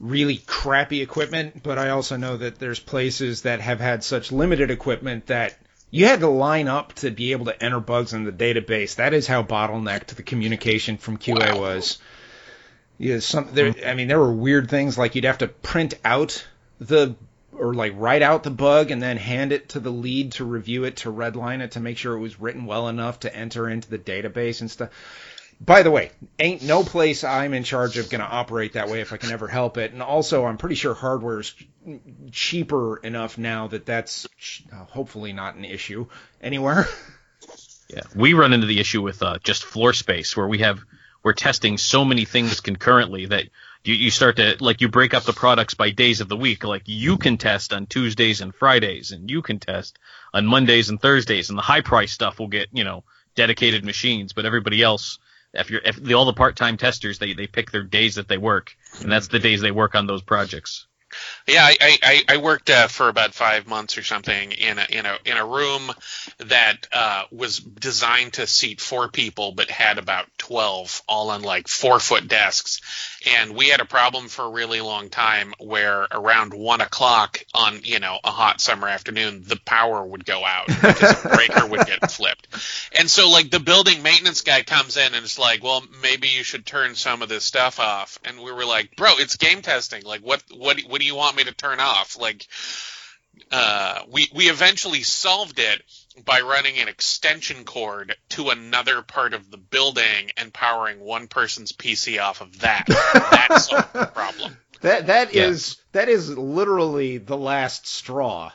really 0.00 0.38
crappy 0.38 1.02
equipment, 1.02 1.62
but 1.62 1.78
I 1.78 1.90
also 1.90 2.16
know 2.16 2.36
that 2.36 2.58
there's 2.58 2.78
places 2.78 3.42
that 3.42 3.60
have 3.60 3.80
had 3.80 4.04
such 4.04 4.30
limited 4.30 4.70
equipment 4.70 5.26
that 5.26 5.58
you 5.90 6.06
had 6.06 6.20
to 6.20 6.28
line 6.28 6.68
up 6.68 6.92
to 6.94 7.10
be 7.10 7.32
able 7.32 7.46
to 7.46 7.62
enter 7.62 7.80
bugs 7.80 8.12
in 8.12 8.24
the 8.24 8.32
database. 8.32 8.96
That 8.96 9.14
is 9.14 9.26
how 9.26 9.42
bottlenecked 9.42 10.08
the 10.08 10.22
communication 10.22 10.98
from 10.98 11.18
QA 11.18 11.54
wow. 11.54 11.60
was. 11.60 11.98
Yeah, 12.98 13.20
some 13.20 13.50
there. 13.52 13.74
I 13.86 13.94
mean, 13.94 14.08
there 14.08 14.18
were 14.18 14.32
weird 14.32 14.68
things 14.68 14.98
like 14.98 15.14
you'd 15.14 15.24
have 15.24 15.38
to 15.38 15.48
print 15.48 15.94
out 16.04 16.46
the 16.80 17.14
or 17.52 17.74
like 17.74 17.92
write 17.96 18.22
out 18.22 18.42
the 18.42 18.50
bug 18.50 18.90
and 18.90 19.02
then 19.02 19.16
hand 19.16 19.52
it 19.52 19.70
to 19.70 19.80
the 19.80 19.90
lead 19.90 20.32
to 20.32 20.44
review 20.44 20.84
it 20.84 20.96
to 20.96 21.12
redline 21.12 21.60
it 21.60 21.72
to 21.72 21.80
make 21.80 21.96
sure 21.96 22.14
it 22.14 22.20
was 22.20 22.40
written 22.40 22.66
well 22.66 22.88
enough 22.88 23.20
to 23.20 23.34
enter 23.34 23.68
into 23.68 23.88
the 23.88 23.98
database 23.98 24.60
and 24.60 24.70
stuff. 24.70 24.90
By 25.60 25.82
the 25.82 25.90
way, 25.90 26.12
ain't 26.38 26.62
no 26.62 26.84
place 26.84 27.24
I'm 27.24 27.52
in 27.52 27.64
charge 27.64 27.98
of 27.98 28.10
going 28.10 28.20
to 28.20 28.26
operate 28.26 28.74
that 28.74 28.88
way 28.88 29.00
if 29.00 29.12
I 29.12 29.16
can 29.16 29.32
ever 29.32 29.48
help 29.48 29.76
it. 29.76 29.92
And 29.92 30.02
also, 30.02 30.44
I'm 30.44 30.56
pretty 30.56 30.76
sure 30.76 30.94
hardware's 30.94 31.54
cheaper 32.30 32.98
enough 32.98 33.38
now 33.38 33.66
that 33.68 33.84
that's 33.84 34.26
uh, 34.72 34.84
hopefully 34.84 35.32
not 35.32 35.56
an 35.56 35.64
issue 35.64 36.06
anywhere. 36.40 36.86
Yeah, 37.90 38.02
we 38.14 38.34
run 38.34 38.52
into 38.52 38.66
the 38.66 38.80
issue 38.80 39.00
with 39.00 39.22
uh, 39.22 39.38
just 39.42 39.64
floor 39.64 39.94
space 39.94 40.36
where 40.36 40.46
we 40.46 40.58
have 40.58 40.84
we're 41.22 41.32
testing 41.32 41.78
so 41.78 42.04
many 42.04 42.26
things 42.26 42.60
concurrently 42.60 43.26
that 43.26 43.44
you, 43.82 43.94
you 43.94 44.10
start 44.10 44.36
to 44.36 44.56
like 44.60 44.82
you 44.82 44.88
break 44.88 45.14
up 45.14 45.22
the 45.22 45.32
products 45.32 45.72
by 45.72 45.90
days 45.90 46.20
of 46.20 46.28
the 46.28 46.36
week. 46.36 46.64
Like 46.64 46.82
you 46.84 47.16
can 47.16 47.38
test 47.38 47.72
on 47.72 47.86
Tuesdays 47.86 48.42
and 48.42 48.54
Fridays, 48.54 49.12
and 49.12 49.30
you 49.30 49.40
can 49.40 49.58
test 49.58 49.98
on 50.34 50.44
Mondays 50.44 50.90
and 50.90 51.00
Thursdays, 51.00 51.48
and 51.48 51.58
the 51.58 51.62
high 51.62 51.80
price 51.80 52.12
stuff 52.12 52.38
will 52.38 52.48
get 52.48 52.68
you 52.72 52.84
know 52.84 53.04
dedicated 53.34 53.84
machines, 53.84 54.34
but 54.34 54.44
everybody 54.44 54.82
else 54.82 55.18
if 55.54 55.70
you're 55.70 55.80
if 55.84 55.96
the, 55.96 56.14
all 56.14 56.24
the 56.24 56.32
part-time 56.32 56.76
testers 56.76 57.18
they 57.18 57.32
they 57.32 57.46
pick 57.46 57.70
their 57.70 57.82
days 57.82 58.16
that 58.16 58.28
they 58.28 58.38
work 58.38 58.76
and 59.00 59.10
that's 59.10 59.28
the 59.28 59.38
days 59.38 59.60
they 59.60 59.70
work 59.70 59.94
on 59.94 60.06
those 60.06 60.22
projects 60.22 60.86
yeah, 61.46 61.64
I 61.64 61.98
I, 62.02 62.22
I 62.28 62.36
worked 62.36 62.68
uh, 62.68 62.88
for 62.88 63.08
about 63.08 63.32
five 63.32 63.66
months 63.66 63.96
or 63.96 64.02
something 64.02 64.52
in 64.52 64.78
a 64.78 64.86
in 64.90 65.06
a 65.06 65.18
in 65.24 65.36
a 65.36 65.46
room 65.46 65.90
that 66.38 66.86
uh, 66.92 67.24
was 67.30 67.58
designed 67.58 68.34
to 68.34 68.46
seat 68.46 68.80
four 68.80 69.08
people, 69.08 69.52
but 69.52 69.70
had 69.70 69.98
about 69.98 70.26
twelve, 70.36 71.02
all 71.08 71.30
on 71.30 71.42
like 71.42 71.68
four 71.68 71.98
foot 72.00 72.28
desks. 72.28 73.17
And 73.26 73.56
we 73.56 73.68
had 73.68 73.80
a 73.80 73.84
problem 73.84 74.28
for 74.28 74.44
a 74.44 74.50
really 74.50 74.80
long 74.80 75.10
time 75.10 75.52
where 75.58 76.06
around 76.10 76.54
one 76.54 76.80
o'clock 76.80 77.42
on 77.52 77.80
you 77.82 77.98
know 77.98 78.18
a 78.22 78.30
hot 78.30 78.60
summer 78.60 78.88
afternoon, 78.88 79.42
the 79.44 79.58
power 79.64 80.04
would 80.04 80.24
go 80.24 80.44
out 80.44 80.66
because 80.68 81.24
a 81.24 81.28
breaker 81.28 81.66
would 81.66 81.86
get 81.86 82.10
flipped. 82.10 82.46
And 82.96 83.10
so 83.10 83.28
like 83.28 83.50
the 83.50 83.60
building 83.60 84.02
maintenance 84.02 84.42
guy 84.42 84.62
comes 84.62 84.96
in 84.96 85.14
and 85.14 85.24
it's 85.24 85.38
like, 85.38 85.64
well, 85.64 85.82
maybe 86.00 86.28
you 86.28 86.44
should 86.44 86.64
turn 86.64 86.94
some 86.94 87.22
of 87.22 87.28
this 87.28 87.44
stuff 87.44 87.80
off. 87.80 88.18
And 88.24 88.40
we 88.40 88.52
were 88.52 88.64
like, 88.64 88.94
bro, 88.96 89.14
it's 89.18 89.36
game 89.36 89.62
testing. 89.62 90.04
Like 90.04 90.20
what 90.20 90.42
what 90.56 90.80
what 90.86 91.00
do 91.00 91.06
you 91.06 91.16
want 91.16 91.36
me 91.36 91.44
to 91.44 91.52
turn 91.52 91.80
off? 91.80 92.16
Like, 92.20 92.46
uh, 93.50 94.02
we 94.10 94.28
we 94.32 94.48
eventually 94.48 95.02
solved 95.02 95.58
it 95.58 95.82
by 96.24 96.40
running 96.40 96.78
an 96.78 96.88
extension 96.88 97.64
cord 97.64 98.16
to 98.30 98.50
another 98.50 99.02
part 99.02 99.34
of 99.34 99.50
the 99.50 99.56
building 99.56 100.30
and 100.36 100.52
powering 100.52 101.00
one 101.00 101.28
person's 101.28 101.72
PC 101.72 102.20
off 102.20 102.40
of 102.40 102.60
that. 102.60 102.84
That's 103.48 103.68
solved 103.68 103.92
the 103.92 104.06
problem. 104.06 104.56
That 104.80 105.06
that 105.08 105.34
yeah. 105.34 105.46
is 105.46 105.76
that 105.92 106.08
is 106.08 106.36
literally 106.36 107.18
the 107.18 107.36
last 107.36 107.86
straw. 107.86 108.52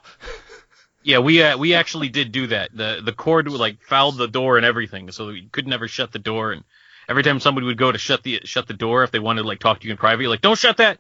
Yeah, 1.03 1.19
we 1.19 1.43
uh, 1.43 1.57
we 1.57 1.73
actually 1.73 2.09
did 2.09 2.31
do 2.31 2.47
that. 2.47 2.75
The 2.75 3.01
the 3.03 3.11
cord 3.11 3.49
would 3.49 3.59
like 3.59 3.81
fouled 3.81 4.17
the 4.17 4.27
door 4.27 4.57
and 4.57 4.65
everything, 4.65 5.11
so 5.11 5.27
we 5.27 5.47
could 5.51 5.67
never 5.67 5.87
shut 5.87 6.11
the 6.11 6.19
door. 6.19 6.53
And 6.53 6.63
every 7.09 7.23
time 7.23 7.39
somebody 7.41 7.67
would 7.67 7.77
go 7.77 7.91
to 7.91 7.97
shut 7.97 8.23
the 8.23 8.41
shut 8.45 8.67
the 8.67 8.73
door 8.73 9.03
if 9.03 9.11
they 9.11 9.19
wanted 9.19 9.41
to 9.41 9.47
like 9.47 9.59
talk 9.59 9.81
to 9.81 9.85
you 9.85 9.91
in 9.91 9.97
private, 9.97 10.21
you're 10.21 10.29
like, 10.29 10.41
don't 10.41 10.57
shut 10.57 10.77
that. 10.77 10.99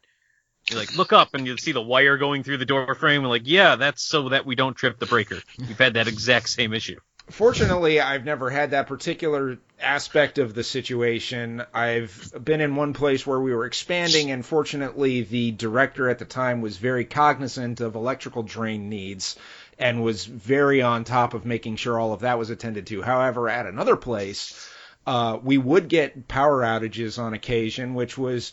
You 0.69 0.77
like 0.77 0.95
look 0.95 1.11
up 1.11 1.33
and 1.33 1.45
you 1.45 1.57
see 1.57 1.73
the 1.73 1.81
wire 1.81 2.17
going 2.17 2.43
through 2.43 2.57
the 2.57 2.65
door 2.65 2.95
frame 2.95 3.21
and 3.21 3.29
like, 3.29 3.43
yeah, 3.45 3.75
that's 3.75 4.01
so 4.01 4.29
that 4.29 4.45
we 4.45 4.55
don't 4.55 4.75
trip 4.75 4.97
the 4.99 5.05
breaker. 5.05 5.39
We've 5.57 5.77
had 5.77 5.95
that 5.95 6.07
exact 6.07 6.49
same 6.49 6.73
issue. 6.73 6.99
Fortunately, 7.29 8.01
I've 8.01 8.25
never 8.25 8.49
had 8.49 8.71
that 8.71 8.87
particular 8.87 9.57
aspect 9.79 10.39
of 10.39 10.53
the 10.53 10.63
situation. 10.63 11.63
I've 11.73 12.33
been 12.43 12.59
in 12.59 12.75
one 12.75 12.93
place 12.93 13.25
where 13.25 13.39
we 13.39 13.53
were 13.53 13.65
expanding, 13.65 14.29
and 14.31 14.45
fortunately, 14.45 15.21
the 15.21 15.51
director 15.51 16.09
at 16.09 16.19
the 16.19 16.25
time 16.25 16.59
was 16.59 16.77
very 16.77 17.05
cognizant 17.05 17.79
of 17.79 17.95
electrical 17.95 18.43
drain 18.43 18.89
needs 18.89 19.37
and 19.79 20.03
was 20.03 20.25
very 20.25 20.81
on 20.81 21.05
top 21.05 21.33
of 21.33 21.45
making 21.45 21.77
sure 21.77 21.97
all 21.97 22.11
of 22.11 22.21
that 22.21 22.37
was 22.37 22.49
attended 22.49 22.87
to. 22.87 23.01
However, 23.01 23.47
at 23.47 23.65
another 23.65 23.95
place, 23.95 24.69
uh, 25.07 25.39
we 25.41 25.57
would 25.57 25.87
get 25.87 26.27
power 26.27 26.61
outages 26.61 27.19
on 27.19 27.33
occasion, 27.33 27.93
which 27.93 28.17
was 28.17 28.51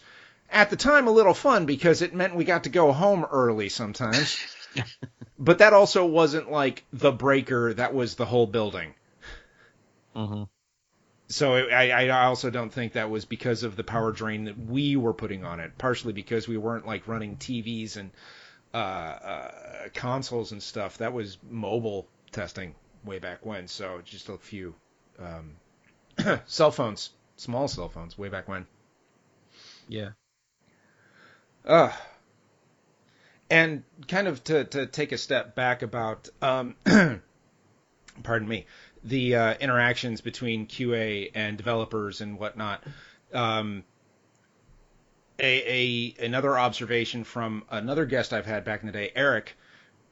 at 0.50 0.70
the 0.70 0.76
time 0.76 1.06
a 1.06 1.10
little 1.10 1.34
fun 1.34 1.66
because 1.66 2.02
it 2.02 2.14
meant 2.14 2.34
we 2.34 2.44
got 2.44 2.64
to 2.64 2.70
go 2.70 2.92
home 2.92 3.24
early 3.30 3.68
sometimes. 3.68 4.38
but 5.38 5.58
that 5.58 5.72
also 5.72 6.06
wasn't 6.06 6.50
like 6.50 6.84
the 6.92 7.12
breaker 7.12 7.74
that 7.74 7.94
was 7.94 8.14
the 8.14 8.26
whole 8.26 8.46
building. 8.46 8.94
Mm-hmm. 10.14 10.44
So 11.28 11.54
I, 11.54 11.90
I 11.90 12.24
also 12.24 12.50
don't 12.50 12.72
think 12.72 12.94
that 12.94 13.08
was 13.08 13.24
because 13.24 13.62
of 13.62 13.76
the 13.76 13.84
power 13.84 14.10
drain 14.10 14.44
that 14.44 14.58
we 14.58 14.96
were 14.96 15.14
putting 15.14 15.44
on 15.44 15.60
it. 15.60 15.78
Partially 15.78 16.12
because 16.12 16.48
we 16.48 16.56
weren't 16.56 16.86
like 16.86 17.06
running 17.06 17.36
TVs 17.36 17.96
and 17.96 18.10
uh, 18.74 18.76
uh, 18.76 19.50
consoles 19.94 20.52
and 20.52 20.62
stuff. 20.62 20.98
That 20.98 21.12
was 21.12 21.38
mobile 21.48 22.08
testing 22.32 22.74
way 23.04 23.20
back 23.20 23.46
when. 23.46 23.68
So 23.68 24.00
just 24.04 24.28
a 24.28 24.38
few 24.38 24.74
um, 25.20 25.56
cell 26.46 26.72
phones, 26.72 27.10
small 27.36 27.68
cell 27.68 27.88
phones, 27.88 28.18
way 28.18 28.28
back 28.28 28.48
when. 28.48 28.66
Yeah. 29.88 30.10
Uh, 31.64 31.92
and 33.50 33.82
kind 34.08 34.28
of 34.28 34.42
to, 34.44 34.64
to 34.64 34.86
take 34.86 35.12
a 35.12 35.18
step 35.18 35.54
back 35.54 35.82
about, 35.82 36.28
um, 36.40 36.76
pardon 38.22 38.48
me, 38.48 38.66
the 39.04 39.34
uh, 39.34 39.54
interactions 39.54 40.20
between 40.20 40.66
QA 40.66 41.30
and 41.34 41.56
developers 41.56 42.20
and 42.20 42.38
whatnot. 42.38 42.82
Um, 43.32 43.84
a, 45.38 46.14
a 46.18 46.24
another 46.24 46.58
observation 46.58 47.24
from 47.24 47.64
another 47.70 48.04
guest 48.04 48.32
I've 48.32 48.46
had 48.46 48.64
back 48.64 48.80
in 48.80 48.86
the 48.86 48.92
day, 48.92 49.10
Eric. 49.16 49.56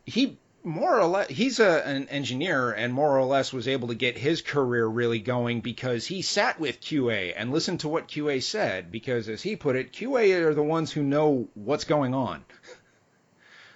He 0.06 0.38
more 0.64 0.98
or 0.98 1.06
less 1.06 1.28
he's 1.28 1.60
a, 1.60 1.86
an 1.86 2.08
engineer 2.08 2.70
and 2.72 2.92
more 2.92 3.16
or 3.16 3.24
less 3.24 3.52
was 3.52 3.68
able 3.68 3.88
to 3.88 3.94
get 3.94 4.18
his 4.18 4.42
career 4.42 4.86
really 4.86 5.20
going 5.20 5.60
because 5.60 6.06
he 6.06 6.20
sat 6.20 6.58
with 6.58 6.80
QA 6.80 7.32
and 7.36 7.52
listened 7.52 7.80
to 7.80 7.88
what 7.88 8.08
QA 8.08 8.42
said 8.42 8.90
because 8.90 9.28
as 9.28 9.42
he 9.42 9.56
put 9.56 9.76
it 9.76 9.92
QA 9.92 10.44
are 10.44 10.54
the 10.54 10.62
ones 10.62 10.90
who 10.90 11.02
know 11.02 11.48
what's 11.54 11.84
going 11.84 12.14
on 12.14 12.44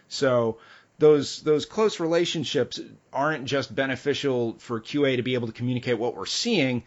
so 0.09 0.59
those 1.03 1.41
those 1.43 1.67
close 1.67 1.99
relationships 1.99 2.81
aren't 3.13 3.45
just 3.45 3.75
beneficial 3.75 4.55
for 4.59 4.81
QA 4.81 5.17
to 5.17 5.23
be 5.23 5.35
able 5.35 5.49
to 5.49 5.53
communicate 5.53 5.99
what 5.99 6.15
we're 6.15 6.27
seeing, 6.27 6.85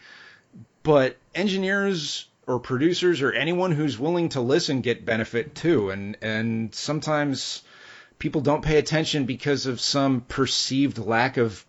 but 0.82 1.16
engineers 1.34 2.26
or 2.46 2.58
producers 2.58 3.20
or 3.20 3.32
anyone 3.32 3.72
who's 3.72 3.98
willing 3.98 4.30
to 4.30 4.40
listen 4.40 4.80
get 4.80 5.04
benefit 5.04 5.54
too. 5.54 5.90
And 5.90 6.16
and 6.22 6.74
sometimes 6.74 7.62
people 8.18 8.40
don't 8.40 8.64
pay 8.64 8.78
attention 8.78 9.24
because 9.24 9.66
of 9.66 9.80
some 9.80 10.20
perceived 10.22 10.98
lack 10.98 11.36
of 11.36 11.64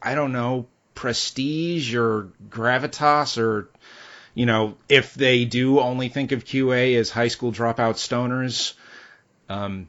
I 0.00 0.14
don't 0.14 0.32
know 0.32 0.66
prestige 0.94 1.94
or 1.94 2.32
gravitas 2.48 3.38
or 3.38 3.70
you 4.34 4.46
know 4.46 4.76
if 4.88 5.14
they 5.14 5.44
do 5.44 5.80
only 5.80 6.08
think 6.08 6.32
of 6.32 6.44
QA 6.44 6.96
as 6.96 7.10
high 7.10 7.28
school 7.28 7.52
dropout 7.52 7.94
stoners. 7.94 8.74
Um, 9.48 9.88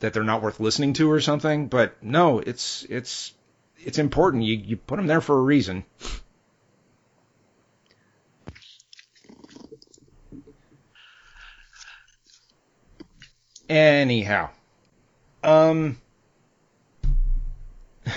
that 0.00 0.14
they're 0.14 0.24
not 0.24 0.42
worth 0.42 0.60
listening 0.60 0.94
to 0.94 1.10
or 1.10 1.20
something. 1.20 1.68
But 1.68 2.02
no, 2.02 2.40
it's 2.40 2.84
it's 2.88 3.32
it's 3.78 3.98
important. 3.98 4.42
You 4.42 4.56
you 4.56 4.76
put 4.76 4.96
them 4.96 5.06
there 5.06 5.20
for 5.20 5.38
a 5.38 5.42
reason. 5.42 5.84
Anyhow, 13.68 14.50
um, 15.42 16.00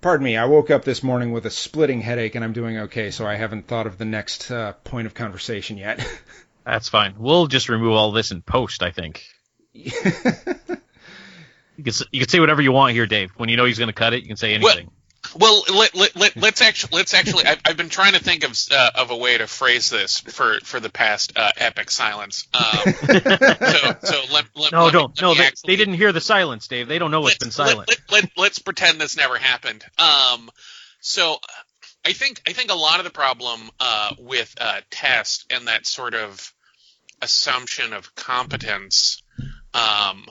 pardon 0.00 0.24
me. 0.24 0.36
I 0.36 0.46
woke 0.46 0.70
up 0.70 0.84
this 0.84 1.02
morning 1.02 1.32
with 1.32 1.46
a 1.46 1.50
splitting 1.50 2.00
headache, 2.00 2.34
and 2.34 2.44
I'm 2.44 2.52
doing 2.52 2.78
okay. 2.78 3.10
So 3.10 3.26
I 3.26 3.34
haven't 3.36 3.66
thought 3.66 3.86
of 3.86 3.98
the 3.98 4.04
next 4.04 4.50
uh, 4.50 4.72
point 4.84 5.06
of 5.06 5.14
conversation 5.14 5.76
yet. 5.76 6.06
That's 6.64 6.88
fine. 6.88 7.14
We'll 7.18 7.46
just 7.46 7.68
remove 7.68 7.92
all 7.92 8.12
this 8.12 8.30
in 8.30 8.42
post. 8.42 8.82
I 8.82 8.90
think. 8.90 9.24
you 9.72 9.90
can 9.90 10.72
you 12.10 12.20
can 12.20 12.28
say 12.28 12.40
whatever 12.40 12.60
you 12.62 12.72
want 12.72 12.92
here, 12.92 13.06
Dave. 13.06 13.30
When 13.36 13.48
you 13.48 13.56
know 13.56 13.64
he's 13.64 13.78
going 13.78 13.88
to 13.88 13.94
cut 13.94 14.12
it, 14.12 14.22
you 14.22 14.28
can 14.28 14.36
say 14.36 14.54
anything. 14.54 14.86
Well, 14.86 14.94
well 15.36 15.64
let, 15.74 15.94
let, 15.94 16.16
let, 16.16 16.36
let's 16.36 16.62
actually 16.62 16.96
let's 16.96 17.14
actually 17.14 17.44
I've, 17.46 17.60
I've 17.64 17.76
been 17.76 17.88
trying 17.88 18.14
to 18.14 18.22
think 18.22 18.44
of 18.44 18.56
uh, 18.70 18.90
of 18.94 19.10
a 19.10 19.16
way 19.16 19.38
to 19.38 19.46
phrase 19.46 19.90
this 19.90 20.20
for 20.20 20.60
for 20.60 20.80
the 20.80 20.90
past 20.90 21.32
uh, 21.36 21.50
epic 21.56 21.90
silence. 21.90 22.46
Um, 22.54 22.92
so 22.92 23.94
so 24.02 24.22
let, 24.32 24.44
let 24.54 24.72
no 24.72 24.84
let 24.84 24.92
don't 24.92 25.08
me, 25.10 25.22
no 25.22 25.34
they, 25.34 25.46
actually, 25.46 25.72
they 25.72 25.76
didn't 25.76 25.94
hear 25.94 26.12
the 26.12 26.20
silence, 26.20 26.68
Dave. 26.68 26.88
They 26.88 26.98
don't 26.98 27.10
know 27.10 27.20
what's 27.20 27.38
been 27.38 27.50
silent. 27.50 27.90
Let, 28.10 28.30
let, 28.36 28.50
us 28.50 28.58
pretend 28.58 29.00
this 29.00 29.16
never 29.16 29.36
happened. 29.36 29.84
Um, 29.98 30.50
so 31.00 31.38
I 32.04 32.12
think 32.12 32.40
I 32.46 32.52
think 32.52 32.70
a 32.70 32.76
lot 32.76 32.98
of 33.00 33.04
the 33.04 33.10
problem 33.10 33.60
uh, 33.80 34.14
with 34.18 34.54
uh, 34.60 34.80
test 34.90 35.46
and 35.50 35.68
that 35.68 35.86
sort 35.86 36.14
of 36.14 36.52
assumption 37.20 37.92
of 37.92 38.14
competence 38.14 39.22
um, 39.74 40.26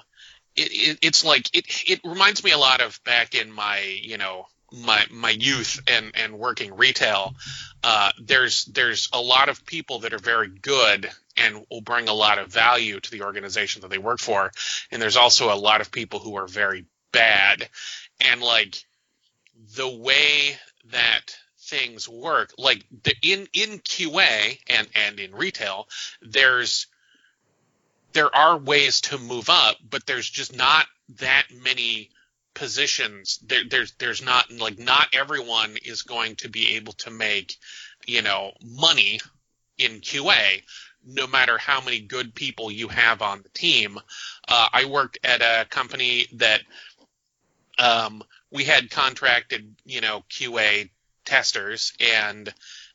it, 0.55 0.71
it, 0.71 0.99
it's 1.01 1.23
like 1.23 1.49
it 1.55 1.65
it 1.88 2.01
reminds 2.03 2.43
me 2.43 2.51
a 2.51 2.57
lot 2.57 2.81
of 2.81 2.99
back 3.03 3.36
in 3.36 3.51
my 3.51 3.79
you 3.79 4.17
know 4.17 4.47
my 4.71 5.06
my 5.12 5.30
youth 5.30 5.80
and 5.88 6.12
and 6.15 6.38
working 6.38 6.75
retail. 6.75 7.36
Uh, 7.84 8.12
there's 8.21 8.65
there's 8.65 9.10
a 9.13 9.21
lot 9.21 9.49
of 9.49 9.65
people 9.65 9.99
that 9.99 10.13
are 10.13 10.19
very 10.19 10.49
good 10.49 11.10
and 11.36 11.65
will 11.69 11.82
bring 11.82 12.08
a 12.08 12.13
lot 12.13 12.39
of 12.39 12.47
value 12.47 12.99
to 12.99 13.12
the 13.12 13.23
organization 13.23 13.82
that 13.82 13.89
they 13.89 13.97
work 13.97 14.19
for, 14.19 14.51
and 14.91 15.01
there's 15.01 15.17
also 15.17 15.53
a 15.53 15.56
lot 15.56 15.82
of 15.82 15.91
people 15.91 16.19
who 16.19 16.36
are 16.38 16.47
very 16.47 16.86
bad, 17.12 17.69
and 18.21 18.41
like 18.41 18.84
the 19.75 19.88
way 19.88 20.58
that 20.91 21.38
things 21.60 22.08
work 22.08 22.53
like 22.58 22.86
the, 23.03 23.13
in 23.21 23.47
in 23.53 23.80
QA 23.80 24.58
and 24.69 24.88
and 24.95 25.19
in 25.19 25.36
retail 25.36 25.86
there's 26.21 26.88
there 28.13 28.36
are 28.36 28.58
ways 28.58 29.01
to 29.01 29.17
move 29.17 29.49
up, 29.49 29.77
but 29.88 30.06
there's 30.08 30.30
just 30.30 30.56
not 30.56 30.88
that 31.19 31.45
many 31.63 32.10
positions. 32.58 33.39
There, 33.46 33.62
there's 33.70 33.91
there's 33.93 34.24
not 34.24 34.52
like 34.52 34.80
not 34.80 35.10
everyone 35.13 35.78
is 35.86 36.02
going 36.02 36.36
to 36.38 36.50
be 36.50 36.76
able 36.76 36.93
to 36.93 37.12
make 37.12 37.56
you 38.06 38.24
know 38.24 38.52
money 38.63 39.20
in 39.78 40.02
QA 40.02 40.63
no 41.06 41.28
matter 41.28 41.58
how 41.58 41.80
many 41.82 42.00
good 42.00 42.34
people 42.34 42.72
you 42.72 42.88
have 42.88 43.22
on 43.22 43.41
the 43.41 43.50
team. 43.50 43.98
Uh, 44.48 44.67
I 44.74 44.86
worked 44.86 45.20
at 45.24 45.41
a 45.41 45.65
company 45.70 46.26
that 46.34 46.62
um, 47.78 48.24
we 48.52 48.65
had 48.65 48.89
contracted, 48.89 49.76
you 49.86 50.02
know, 50.02 50.24
QA 50.30 50.89
testers, 51.26 51.93
and 52.00 52.54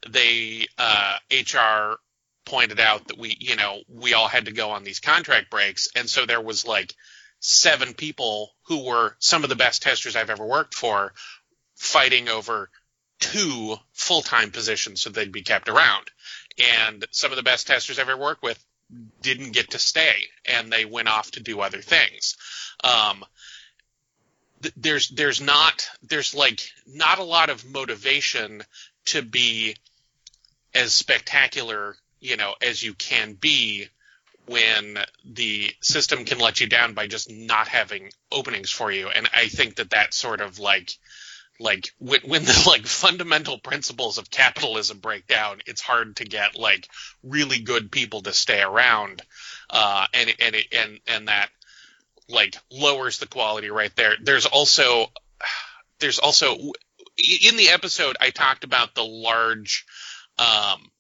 they 0.09 0.67
uh, 0.77 1.17
HR 1.31 1.99
pointed 2.45 2.81
out 2.81 3.09
that 3.09 3.19
we, 3.19 3.37
you 3.39 3.57
know, 3.57 3.81
we 3.89 4.13
all 4.13 4.29
had 4.29 4.47
to 4.47 4.53
go 4.53 4.71
on 4.71 4.85
these 4.85 5.01
contract 5.01 5.51
breaks, 5.51 5.89
and 5.95 6.11
so 6.11 6.27
there 6.27 6.41
was 6.41 6.67
like 6.67 6.95
seven 7.43 7.93
people 7.93 8.55
who 8.63 8.85
were 8.85 9.17
some 9.19 9.43
of 9.43 9.51
the 9.51 9.57
best 9.57 9.83
testers 9.83 10.17
I've 10.17 10.31
ever 10.31 10.47
worked 10.47 10.75
for 10.75 11.13
fighting 11.75 12.29
over 12.29 12.71
two 13.19 13.77
full-time 13.93 14.51
positions 14.51 15.03
so 15.03 15.11
they'd 15.11 15.33
be 15.33 15.43
kept 15.43 15.69
around. 15.69 16.11
And 16.81 17.05
some 17.11 17.33
of 17.33 17.37
the 17.37 17.43
best 17.43 17.67
testers 17.67 17.99
I've 17.99 18.09
ever 18.09 18.21
worked 18.21 18.43
with 18.43 18.65
didn't 19.21 19.53
get 19.53 19.73
to 19.73 19.79
stay 19.79 20.15
and 20.45 20.73
they 20.73 20.85
went 20.85 21.09
off 21.09 21.33
to 21.33 21.43
do 21.43 21.61
other 21.61 21.81
things. 21.81 22.37
Um, 22.85 23.25
th- 24.63 24.75
there's 24.77 25.09
there's 25.09 25.41
not 25.41 25.89
there's 26.03 26.35
like 26.35 26.61
not 26.87 27.19
a 27.19 27.25
lot 27.25 27.51
of 27.51 27.69
motivation 27.69 28.63
to 29.07 29.23
be 29.23 29.77
as 30.75 30.93
spectacular 30.93 31.97
you 32.23 32.37
know, 32.37 32.55
as 32.63 32.83
you 32.83 32.95
can 32.95 33.35
be 33.35 33.89
when 34.47 34.99
the 35.25 35.71
system 35.81 36.25
can 36.25 36.39
let 36.39 36.61
you 36.61 36.67
down 36.67 36.95
by 36.95 37.07
just 37.07 37.31
not 37.31 37.69
having 37.69 38.11
openings 38.31 38.71
for 38.71 38.91
you. 38.91 39.09
And 39.09 39.29
I 39.35 39.47
think 39.47 39.77
that 39.77 39.91
that 39.91 40.15
sort 40.15 40.41
of 40.41 40.59
like, 40.59 40.91
like 41.61 41.91
when, 41.99 42.21
when 42.23 42.45
the 42.45 42.65
like 42.67 42.87
fundamental 42.87 43.59
principles 43.59 44.19
of 44.19 44.31
capitalism 44.31 44.99
break 44.99 45.27
down, 45.27 45.61
it's 45.67 45.81
hard 45.81 46.17
to 46.17 46.25
get 46.25 46.59
like 46.59 46.89
really 47.23 47.61
good 47.61 47.93
people 47.93 48.23
to 48.23 48.33
stay 48.33 48.61
around. 48.61 49.23
Uh, 49.71 50.07
and, 50.13 50.35
and, 50.41 50.57
and, 50.73 51.01
and 51.07 51.29
that 51.29 51.49
like 52.29 52.57
lowers 52.71 53.19
the 53.19 53.27
quality 53.27 53.71
right 53.71 53.95
there. 53.97 54.15
There's 54.21 54.47
also, 54.47 55.07
there's 56.01 56.19
also 56.19 56.57
in 57.17 57.57
the 57.57 57.69
episode, 57.69 58.17
I 58.21 58.31
talked 58.31 58.65
about 58.65 58.95
the 58.95 59.05
large, 59.05 59.85
um, 60.39 60.91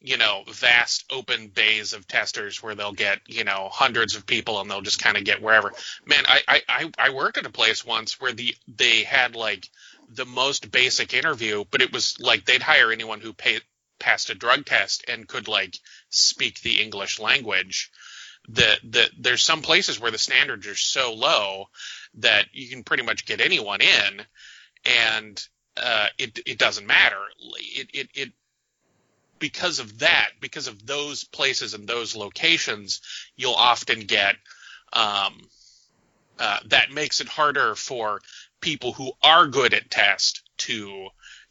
you 0.00 0.16
know, 0.16 0.44
vast 0.48 1.04
open 1.10 1.48
bays 1.48 1.92
of 1.92 2.06
testers 2.06 2.62
where 2.62 2.74
they'll 2.74 2.92
get, 2.92 3.20
you 3.26 3.44
know, 3.44 3.68
hundreds 3.72 4.14
of 4.14 4.26
people 4.26 4.60
and 4.60 4.70
they'll 4.70 4.80
just 4.80 5.02
kind 5.02 5.16
of 5.16 5.24
get 5.24 5.42
wherever. 5.42 5.72
Man, 6.06 6.24
I, 6.26 6.62
I, 6.68 6.90
I 6.96 7.10
worked 7.10 7.38
at 7.38 7.46
a 7.46 7.50
place 7.50 7.84
once 7.84 8.20
where 8.20 8.32
the 8.32 8.54
they 8.68 9.02
had 9.02 9.34
like 9.34 9.68
the 10.08 10.24
most 10.24 10.70
basic 10.70 11.14
interview, 11.14 11.64
but 11.70 11.82
it 11.82 11.92
was 11.92 12.18
like 12.20 12.44
they'd 12.44 12.62
hire 12.62 12.92
anyone 12.92 13.20
who 13.20 13.34
passed 13.98 14.30
a 14.30 14.34
drug 14.34 14.64
test 14.64 15.04
and 15.08 15.28
could 15.28 15.48
like 15.48 15.76
speak 16.10 16.60
the 16.60 16.80
English 16.80 17.18
language. 17.18 17.90
The, 18.48 18.78
the 18.84 19.10
there's 19.18 19.42
some 19.42 19.62
places 19.62 20.00
where 20.00 20.12
the 20.12 20.16
standards 20.16 20.66
are 20.68 20.76
so 20.76 21.12
low 21.12 21.66
that 22.14 22.46
you 22.52 22.68
can 22.68 22.84
pretty 22.84 23.02
much 23.02 23.26
get 23.26 23.40
anyone 23.40 23.80
in, 23.80 24.22
and 24.86 25.48
uh, 25.76 26.06
it 26.18 26.38
it 26.46 26.58
doesn't 26.58 26.86
matter. 26.86 27.20
It, 27.58 27.90
it 27.92 28.08
it 28.14 28.32
because 29.38 29.78
of 29.78 30.00
that, 30.00 30.30
because 30.40 30.68
of 30.68 30.86
those 30.86 31.24
places 31.24 31.74
and 31.74 31.86
those 31.86 32.16
locations, 32.16 33.00
you'll 33.36 33.54
often 33.54 34.00
get 34.00 34.36
um, 34.92 35.40
uh, 36.38 36.58
that 36.66 36.90
makes 36.90 37.20
it 37.20 37.28
harder 37.28 37.74
for 37.74 38.20
people 38.60 38.92
who 38.92 39.12
are 39.22 39.46
good 39.46 39.74
at 39.74 39.90
test 39.90 40.42
to 40.58 41.08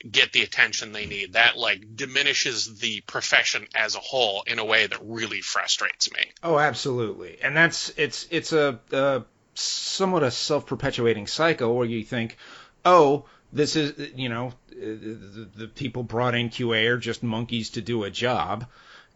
get 0.09 0.31
the 0.33 0.43
attention 0.43 0.91
they 0.91 1.05
need. 1.05 1.33
That 1.33 1.57
like 1.57 1.95
diminishes 1.95 2.79
the 2.79 3.01
profession 3.01 3.67
as 3.75 3.95
a 3.95 3.99
whole 3.99 4.43
in 4.47 4.59
a 4.59 4.65
way 4.65 4.87
that 4.87 4.99
really 5.01 5.41
frustrates 5.41 6.11
me. 6.11 6.19
Oh, 6.43 6.57
absolutely, 6.57 7.39
and 7.41 7.55
that's 7.55 7.91
it's 7.97 8.27
it's 8.29 8.53
a, 8.53 8.79
a 8.91 9.23
somewhat 9.53 10.23
a 10.23 10.31
self-perpetuating 10.31 11.27
cycle 11.27 11.75
where 11.75 11.87
you 11.87 12.03
think, 12.03 12.37
oh 12.85 13.25
this 13.51 13.75
is 13.75 14.11
you 14.15 14.29
know 14.29 14.53
the, 14.69 15.49
the, 15.55 15.67
people 15.67 16.03
brought 16.03 16.35
in 16.35 16.49
QA 16.49 16.89
are 16.89 16.97
just 16.97 17.23
monkeys 17.23 17.71
to 17.71 17.81
do 17.81 18.03
a 18.03 18.09
job, 18.09 18.65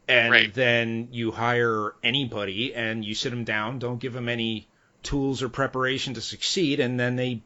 and 0.08 0.32
right. 0.32 0.54
then 0.54 1.10
you 1.12 1.32
hire 1.32 1.94
anybody 2.04 2.74
and 2.74 3.04
you 3.04 3.13
sit 3.13 3.30
them 3.30 3.44
down, 3.44 3.80
don't 3.80 4.00
give 4.00 4.13
them 4.13 4.30
any 4.30 4.67
tools 5.04 5.41
or 5.44 5.50
preparation 5.50 6.13
to 6.13 6.22
succeed, 6.22 6.80
and 6.80 7.00
then 7.00 7.15
they 7.15 7.41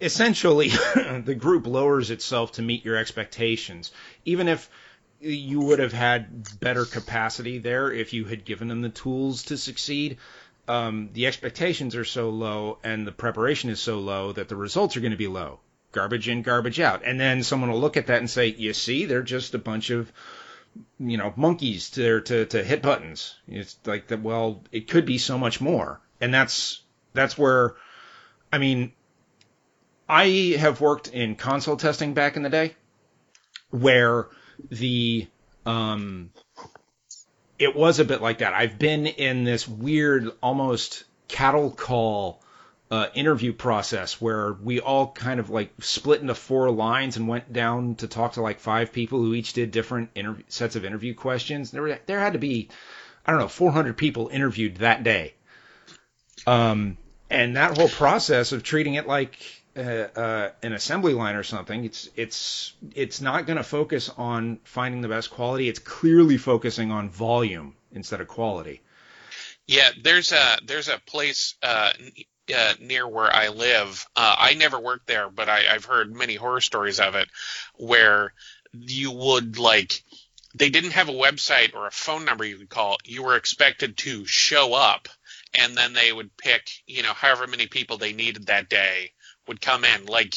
essentially 0.00 0.68
the 1.24 1.36
group 1.38 1.66
lowers 1.66 2.10
itself 2.10 2.52
to 2.52 2.62
meet 2.62 2.84
your 2.84 2.96
expectations, 2.96 3.90
even 4.24 4.48
if 4.48 4.70
you 5.20 5.60
would 5.60 5.80
have 5.80 5.92
had 5.92 6.60
better 6.60 6.84
capacity 6.84 7.58
there 7.58 7.90
if 7.90 8.12
you 8.12 8.24
had 8.24 8.44
given 8.44 8.68
them 8.68 8.82
the 8.82 8.88
tools 8.88 9.44
to 9.44 9.56
succeed 9.56 10.16
um, 10.68 11.10
the 11.12 11.26
expectations 11.26 11.96
are 11.96 12.04
so 12.04 12.30
low 12.30 12.78
and 12.84 13.06
the 13.06 13.12
preparation 13.12 13.70
is 13.70 13.80
so 13.80 13.98
low 13.98 14.32
that 14.32 14.48
the 14.48 14.56
results 14.56 14.96
are 14.96 15.00
going 15.00 15.12
to 15.12 15.16
be 15.16 15.28
low. 15.28 15.60
Garbage 15.92 16.28
in, 16.28 16.42
garbage 16.42 16.80
out. 16.80 17.02
And 17.04 17.18
then 17.18 17.42
someone 17.42 17.70
will 17.70 17.80
look 17.80 17.96
at 17.96 18.08
that 18.08 18.18
and 18.18 18.28
say, 18.28 18.48
you 18.48 18.74
see, 18.74 19.06
they're 19.06 19.22
just 19.22 19.54
a 19.54 19.58
bunch 19.58 19.90
of 19.90 20.12
you 20.98 21.16
know 21.16 21.32
monkeys 21.36 21.90
to 21.90 22.20
to 22.20 22.46
to 22.46 22.62
hit 22.62 22.82
buttons. 22.82 23.36
It's 23.46 23.76
like 23.84 24.08
that. 24.08 24.22
Well, 24.22 24.64
it 24.72 24.88
could 24.88 25.06
be 25.06 25.18
so 25.18 25.38
much 25.38 25.60
more, 25.60 26.00
and 26.20 26.32
that's 26.32 26.82
that's 27.14 27.38
where, 27.38 27.74
I 28.52 28.58
mean, 28.58 28.92
I 30.08 30.56
have 30.58 30.80
worked 30.80 31.08
in 31.08 31.36
console 31.36 31.76
testing 31.76 32.14
back 32.14 32.36
in 32.36 32.42
the 32.42 32.50
day, 32.50 32.76
where 33.70 34.28
the 34.70 35.26
um, 35.66 36.30
it 37.58 37.74
was 37.74 37.98
a 37.98 38.04
bit 38.04 38.22
like 38.22 38.38
that. 38.38 38.54
I've 38.54 38.78
been 38.78 39.06
in 39.06 39.44
this 39.44 39.66
weird, 39.66 40.30
almost 40.42 41.04
cattle 41.26 41.70
call 41.70 42.40
uh, 42.90 43.08
interview 43.14 43.52
process 43.52 44.20
where 44.20 44.52
we 44.54 44.80
all 44.80 45.12
kind 45.12 45.40
of 45.40 45.50
like 45.50 45.72
split 45.80 46.22
into 46.22 46.34
four 46.34 46.70
lines 46.70 47.16
and 47.16 47.28
went 47.28 47.52
down 47.52 47.96
to 47.96 48.06
talk 48.06 48.34
to 48.34 48.40
like 48.40 48.60
five 48.60 48.92
people 48.92 49.18
who 49.18 49.34
each 49.34 49.52
did 49.52 49.70
different 49.70 50.10
interview, 50.14 50.44
sets 50.48 50.76
of 50.76 50.84
interview 50.84 51.14
questions. 51.14 51.70
There 51.70 51.82
were, 51.82 51.98
there 52.06 52.20
had 52.20 52.32
to 52.32 52.38
be, 52.38 52.68
I 53.26 53.32
don't 53.32 53.40
know, 53.40 53.48
400 53.48 53.96
people 53.96 54.28
interviewed 54.28 54.76
that 54.76 55.02
day. 55.02 55.34
Um, 56.46 56.96
and 57.28 57.56
that 57.56 57.76
whole 57.76 57.88
process 57.88 58.52
of 58.52 58.62
treating 58.62 58.94
it 58.94 59.06
like 59.06 59.57
uh, 59.78 60.08
uh, 60.18 60.50
an 60.62 60.72
assembly 60.72 61.14
line 61.14 61.36
or 61.36 61.44
something, 61.44 61.84
it's 61.84 62.08
it's 62.16 62.74
it's 62.94 63.20
not 63.20 63.46
going 63.46 63.58
to 63.58 63.62
focus 63.62 64.10
on 64.16 64.58
finding 64.64 65.02
the 65.02 65.08
best 65.08 65.30
quality. 65.30 65.68
It's 65.68 65.78
clearly 65.78 66.36
focusing 66.36 66.90
on 66.90 67.10
volume 67.10 67.74
instead 67.92 68.20
of 68.20 68.26
quality. 68.26 68.80
Yeah, 69.66 69.90
there's 70.02 70.32
a 70.32 70.58
there's 70.66 70.88
a 70.88 70.98
place 71.06 71.54
uh, 71.62 71.92
uh, 72.54 72.74
near 72.80 73.06
where 73.06 73.32
I 73.32 73.48
live. 73.48 74.04
Uh, 74.16 74.34
I 74.38 74.54
never 74.54 74.80
worked 74.80 75.06
there, 75.06 75.30
but 75.30 75.48
I, 75.48 75.72
I've 75.72 75.84
heard 75.84 76.12
many 76.12 76.34
horror 76.34 76.60
stories 76.60 76.98
of 76.98 77.14
it, 77.14 77.28
where 77.76 78.32
you 78.72 79.12
would 79.12 79.58
like 79.58 80.02
they 80.54 80.70
didn't 80.70 80.92
have 80.92 81.08
a 81.08 81.12
website 81.12 81.76
or 81.76 81.86
a 81.86 81.92
phone 81.92 82.24
number 82.24 82.44
you 82.44 82.58
could 82.58 82.70
call. 82.70 82.96
You 83.04 83.22
were 83.22 83.36
expected 83.36 83.96
to 83.98 84.26
show 84.26 84.74
up, 84.74 85.08
and 85.54 85.76
then 85.76 85.92
they 85.92 86.12
would 86.12 86.36
pick, 86.36 86.68
you 86.86 87.04
know, 87.04 87.12
however 87.12 87.46
many 87.46 87.68
people 87.68 87.96
they 87.98 88.12
needed 88.12 88.46
that 88.46 88.68
day 88.68 89.12
would 89.48 89.60
come 89.60 89.84
in, 89.84 90.06
like 90.06 90.34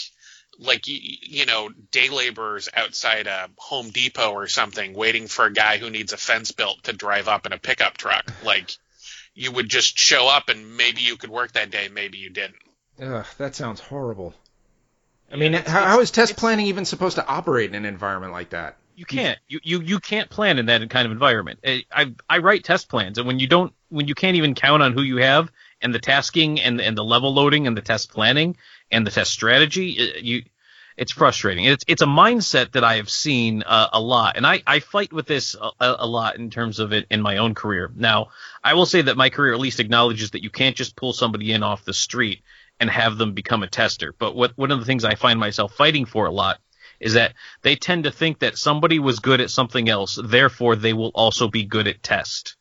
like 0.59 0.83
you 0.87 1.45
know 1.45 1.69
day 1.91 2.09
laborers 2.09 2.69
outside 2.75 3.27
a 3.27 3.49
Home 3.57 3.89
Depot 3.89 4.31
or 4.31 4.47
something, 4.47 4.93
waiting 4.93 5.27
for 5.27 5.45
a 5.45 5.53
guy 5.53 5.77
who 5.77 5.89
needs 5.89 6.13
a 6.13 6.17
fence 6.17 6.51
built 6.51 6.83
to 6.83 6.93
drive 6.93 7.27
up 7.27 7.45
in 7.45 7.53
a 7.53 7.57
pickup 7.57 7.97
truck, 7.97 8.31
like 8.43 8.71
you 9.33 9.51
would 9.51 9.69
just 9.69 9.97
show 9.97 10.27
up 10.27 10.49
and 10.49 10.77
maybe 10.77 11.01
you 11.01 11.17
could 11.17 11.29
work 11.29 11.53
that 11.53 11.71
day, 11.71 11.89
maybe 11.91 12.17
you 12.17 12.29
didn't. 12.29 12.57
Ugh, 13.01 13.25
that 13.37 13.55
sounds 13.55 13.79
horrible. 13.79 14.33
I 15.31 15.37
mean, 15.37 15.53
how, 15.53 15.85
how 15.85 15.99
is 16.01 16.11
test 16.11 16.35
planning 16.35 16.67
even 16.67 16.83
supposed 16.85 17.15
to 17.15 17.25
operate 17.25 17.69
in 17.69 17.75
an 17.75 17.85
environment 17.85 18.33
like 18.33 18.49
that? 18.49 18.77
You 18.95 19.05
can't. 19.05 19.39
You, 19.47 19.59
you 19.63 19.81
you 19.81 19.99
can't 19.99 20.29
plan 20.29 20.59
in 20.59 20.67
that 20.67 20.87
kind 20.89 21.05
of 21.05 21.11
environment. 21.11 21.59
Eh, 21.63 21.79
I 21.91 22.13
I 22.29 22.39
write 22.39 22.63
test 22.65 22.89
plans, 22.89 23.17
and 23.17 23.25
when 23.25 23.39
you 23.39 23.47
don't, 23.47 23.73
when 23.89 24.07
you 24.07 24.13
can't 24.13 24.35
even 24.35 24.53
count 24.53 24.83
on 24.83 24.93
who 24.93 25.01
you 25.01 25.17
have 25.17 25.49
and 25.81 25.95
the 25.95 25.99
tasking 25.99 26.59
and 26.59 26.79
and 26.79 26.95
the 26.95 27.03
level 27.03 27.33
loading 27.33 27.65
and 27.65 27.75
the 27.75 27.81
test 27.81 28.11
planning 28.11 28.57
and 28.91 29.05
the 29.05 29.11
test 29.11 29.31
strategy, 29.31 30.13
you 30.21 30.43
it's 30.97 31.11
frustrating. 31.11 31.65
It's 31.65 31.83
it's 31.87 32.01
a 32.01 32.07
mindset 32.07 32.73
that 32.73 32.83
I 32.83 32.97
have 32.97 33.09
seen 33.09 33.63
uh, 33.63 33.89
a 33.93 33.99
lot, 33.99 34.37
and 34.37 34.45
I, 34.45 34.61
I 34.67 34.79
fight 34.79 35.13
with 35.13 35.25
this 35.25 35.55
a, 35.55 35.71
a, 35.79 36.05
lot 36.05 36.37
in 36.37 36.49
terms 36.49 36.79
of 36.79 36.93
it 36.93 37.07
in 37.09 37.21
my 37.21 37.37
own 37.37 37.55
career. 37.55 37.91
Now, 37.95 38.29
I 38.63 38.73
will 38.73 38.85
say 38.85 39.01
that 39.01 39.17
my 39.17 39.29
career 39.29 39.53
at 39.53 39.59
least 39.59 39.79
acknowledges 39.79 40.31
that 40.31 40.43
you 40.43 40.49
can't 40.49 40.75
just 40.75 40.95
pull 40.95 41.13
somebody 41.13 41.53
in 41.53 41.63
off 41.63 41.85
the 41.85 41.93
street 41.93 42.41
and 42.79 42.89
have 42.89 43.17
them 43.17 43.33
become 43.33 43.63
a 43.63 43.67
tester. 43.67 44.13
But 44.17 44.35
what 44.35 44.57
one 44.57 44.71
of 44.71 44.79
the 44.79 44.85
things 44.85 45.05
I 45.05 45.15
find 45.15 45.39
myself 45.39 45.73
fighting 45.73 46.05
for 46.05 46.25
a 46.25 46.31
lot 46.31 46.59
is 46.99 47.13
that 47.13 47.33
they 47.61 47.75
tend 47.75 48.03
to 48.03 48.11
think 48.11 48.39
that 48.39 48.57
somebody 48.57 48.99
was 48.99 49.19
good 49.19 49.41
at 49.41 49.49
something 49.49 49.89
else, 49.89 50.19
therefore 50.23 50.75
they 50.75 50.93
will 50.93 51.11
also 51.15 51.47
be 51.47 51.63
good 51.63 51.87
at 51.87 52.03
test. 52.03 52.57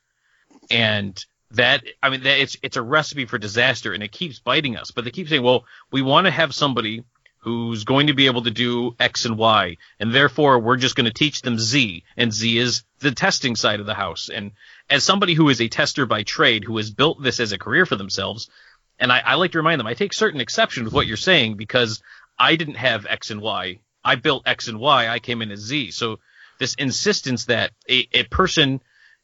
And 0.71 1.23
that 1.53 1.83
I 2.03 2.11
mean 2.11 2.23
that 2.23 2.41
it's 2.41 2.57
it's 2.63 2.77
a 2.77 2.83
recipe 2.83 3.25
for 3.25 3.39
disaster 3.39 3.93
and 3.93 4.03
it 4.03 4.13
keeps 4.13 4.39
biting 4.39 4.77
us. 4.77 4.91
But 4.91 5.05
they 5.05 5.11
keep 5.11 5.29
saying, 5.29 5.43
well, 5.43 5.65
we 5.91 6.03
want 6.03 6.27
to 6.27 6.31
have 6.31 6.55
somebody 6.55 7.05
who's 7.39 7.85
going 7.85 8.09
to 8.09 8.15
be 8.15 8.27
able 8.27 8.43
to 8.43 8.51
do 8.51 8.95
X 9.01 9.25
and 9.25 9.39
Y, 9.39 9.77
and 9.99 10.15
therefore 10.15 10.59
we're 10.59 10.77
just 10.77 10.95
going 10.95 11.07
to 11.07 11.13
teach 11.13 11.41
them 11.41 11.59
Z, 11.59 12.05
and 12.17 12.33
Z 12.33 12.59
is 12.59 12.85
the 12.99 13.13
testing 13.13 13.57
side 13.57 13.81
of 13.81 13.87
the 13.87 13.95
house. 13.95 14.29
And 14.29 14.53
as 14.91 15.05
somebody 15.05 15.35
who 15.35 15.49
is 15.49 15.61
a 15.61 15.69
tester 15.69 16.05
by 16.05 16.23
trade, 16.23 16.65
who 16.65 16.77
has 16.77 16.91
built 16.91 17.23
this 17.23 17.41
as 17.41 17.53
a 17.53 17.59
career 17.59 17.87
for 17.87 17.97
themselves, 17.97 18.51
and 18.99 19.11
I, 19.11 19.21
I 19.21 19.35
like 19.37 19.53
to 19.53 19.59
remind 19.59 19.81
them, 19.81 19.87
I 19.87 19.95
take 19.95 20.13
certain 20.13 20.41
exception 20.41 20.85
with 20.85 20.93
what 20.93 21.07
you're 21.07 21.17
saying 21.17 21.57
because 21.57 22.03
I 22.39 22.57
didn't 22.57 22.75
have 22.75 23.07
X 23.07 23.31
and 23.31 23.41
Y. 23.41 23.79
I 24.05 24.15
built 24.17 24.47
X 24.47 24.69
and 24.69 24.79
Y. 24.79 25.09
I 25.09 25.19
came 25.19 25.41
in 25.41 25.51
as 25.51 25.61
Z. 25.61 25.93
So 25.93 26.19
this 26.59 26.75
insistence 26.75 27.47
that 27.47 27.73
a, 27.89 28.07
a 28.13 28.25
person 28.25 28.83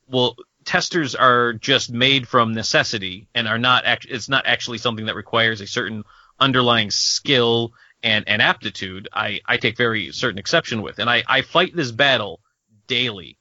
will 0.08 0.36
testers 0.66 1.14
are 1.14 1.54
just 1.54 1.90
made 1.90 2.28
from 2.28 2.52
necessity 2.52 3.28
and 3.34 3.48
are 3.48 3.58
not 3.58 3.86
act, 3.86 4.06
it's 4.08 4.28
not 4.28 4.46
actually 4.46 4.78
something 4.78 5.06
that 5.06 5.14
requires 5.14 5.60
a 5.62 5.66
certain 5.66 6.04
underlying 6.38 6.90
skill 6.90 7.72
and, 8.02 8.28
and 8.28 8.42
aptitude, 8.42 9.08
I, 9.12 9.40
I 9.46 9.56
take 9.56 9.76
very 9.78 10.12
certain 10.12 10.38
exception 10.38 10.82
with. 10.82 10.98
And 10.98 11.08
I, 11.08 11.24
I 11.26 11.42
fight 11.42 11.74
this 11.74 11.90
battle 11.92 12.40
daily, 12.86 13.38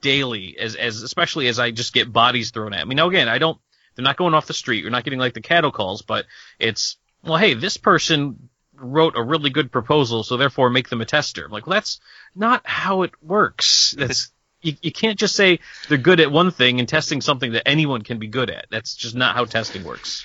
daily, 0.00 0.56
as, 0.58 0.76
as, 0.76 1.02
especially 1.02 1.48
as 1.48 1.58
I 1.58 1.70
just 1.70 1.92
get 1.92 2.12
bodies 2.12 2.50
thrown 2.50 2.72
at 2.72 2.86
me. 2.86 2.94
Now 2.94 3.08
again, 3.08 3.28
I 3.28 3.38
don't, 3.38 3.58
they're 3.94 4.04
not 4.04 4.16
going 4.16 4.34
off 4.34 4.46
the 4.46 4.54
street. 4.54 4.82
You're 4.82 4.90
not 4.90 5.04
getting 5.04 5.18
like 5.18 5.34
the 5.34 5.40
cattle 5.40 5.72
calls, 5.72 6.02
but 6.02 6.26
it's, 6.58 6.96
well, 7.24 7.38
hey, 7.38 7.54
this 7.54 7.78
person 7.78 8.48
wrote 8.74 9.16
a 9.16 9.22
really 9.22 9.50
good 9.50 9.72
proposal, 9.72 10.22
so 10.22 10.36
therefore 10.36 10.70
make 10.70 10.88
them 10.88 11.00
a 11.00 11.06
tester. 11.06 11.44
I'm 11.44 11.50
like, 11.50 11.66
well, 11.66 11.74
that's 11.74 12.00
not 12.34 12.62
how 12.64 13.02
it 13.02 13.12
works. 13.22 13.94
That's, 13.98 14.30
you, 14.66 14.76
you 14.82 14.92
can't 14.92 15.18
just 15.18 15.36
say 15.36 15.60
they're 15.88 15.98
good 15.98 16.20
at 16.20 16.30
one 16.30 16.50
thing 16.50 16.80
and 16.80 16.88
testing 16.88 17.20
something 17.20 17.52
that 17.52 17.66
anyone 17.66 18.02
can 18.02 18.18
be 18.18 18.26
good 18.26 18.50
at. 18.50 18.66
That's 18.70 18.94
just 18.94 19.14
not 19.14 19.34
how 19.34 19.44
testing 19.44 19.84
works. 19.84 20.24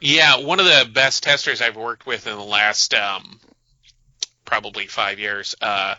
Yeah, 0.00 0.44
one 0.44 0.60
of 0.60 0.66
the 0.66 0.90
best 0.92 1.22
testers 1.22 1.62
I've 1.62 1.76
worked 1.76 2.06
with 2.06 2.26
in 2.26 2.36
the 2.36 2.44
last 2.44 2.92
um, 2.92 3.40
probably 4.44 4.86
five 4.86 5.18
years 5.18 5.54
uh, 5.60 5.94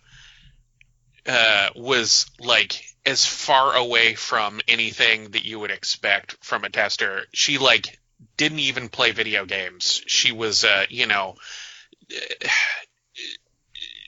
uh, 1.25 1.69
was 1.75 2.29
like 2.39 2.79
as 3.05 3.25
far 3.25 3.75
away 3.75 4.13
from 4.13 4.61
anything 4.67 5.31
that 5.31 5.45
you 5.45 5.59
would 5.59 5.71
expect 5.71 6.37
from 6.41 6.63
a 6.63 6.69
tester. 6.69 7.23
She 7.33 7.57
like 7.57 7.97
didn't 8.35 8.59
even 8.59 8.89
play 8.89 9.11
video 9.11 9.45
games. 9.45 10.01
She 10.05 10.31
was, 10.31 10.63
uh, 10.63 10.85
you 10.89 11.07
know, 11.07 11.35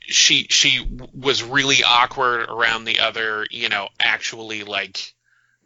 she 0.10 0.48
she 0.50 0.86
was 1.14 1.44
really 1.44 1.84
awkward 1.84 2.50
around 2.50 2.86
the 2.86 3.00
other, 3.00 3.46
you 3.50 3.70
know, 3.70 3.90
actually 4.00 4.64
like 4.64 5.14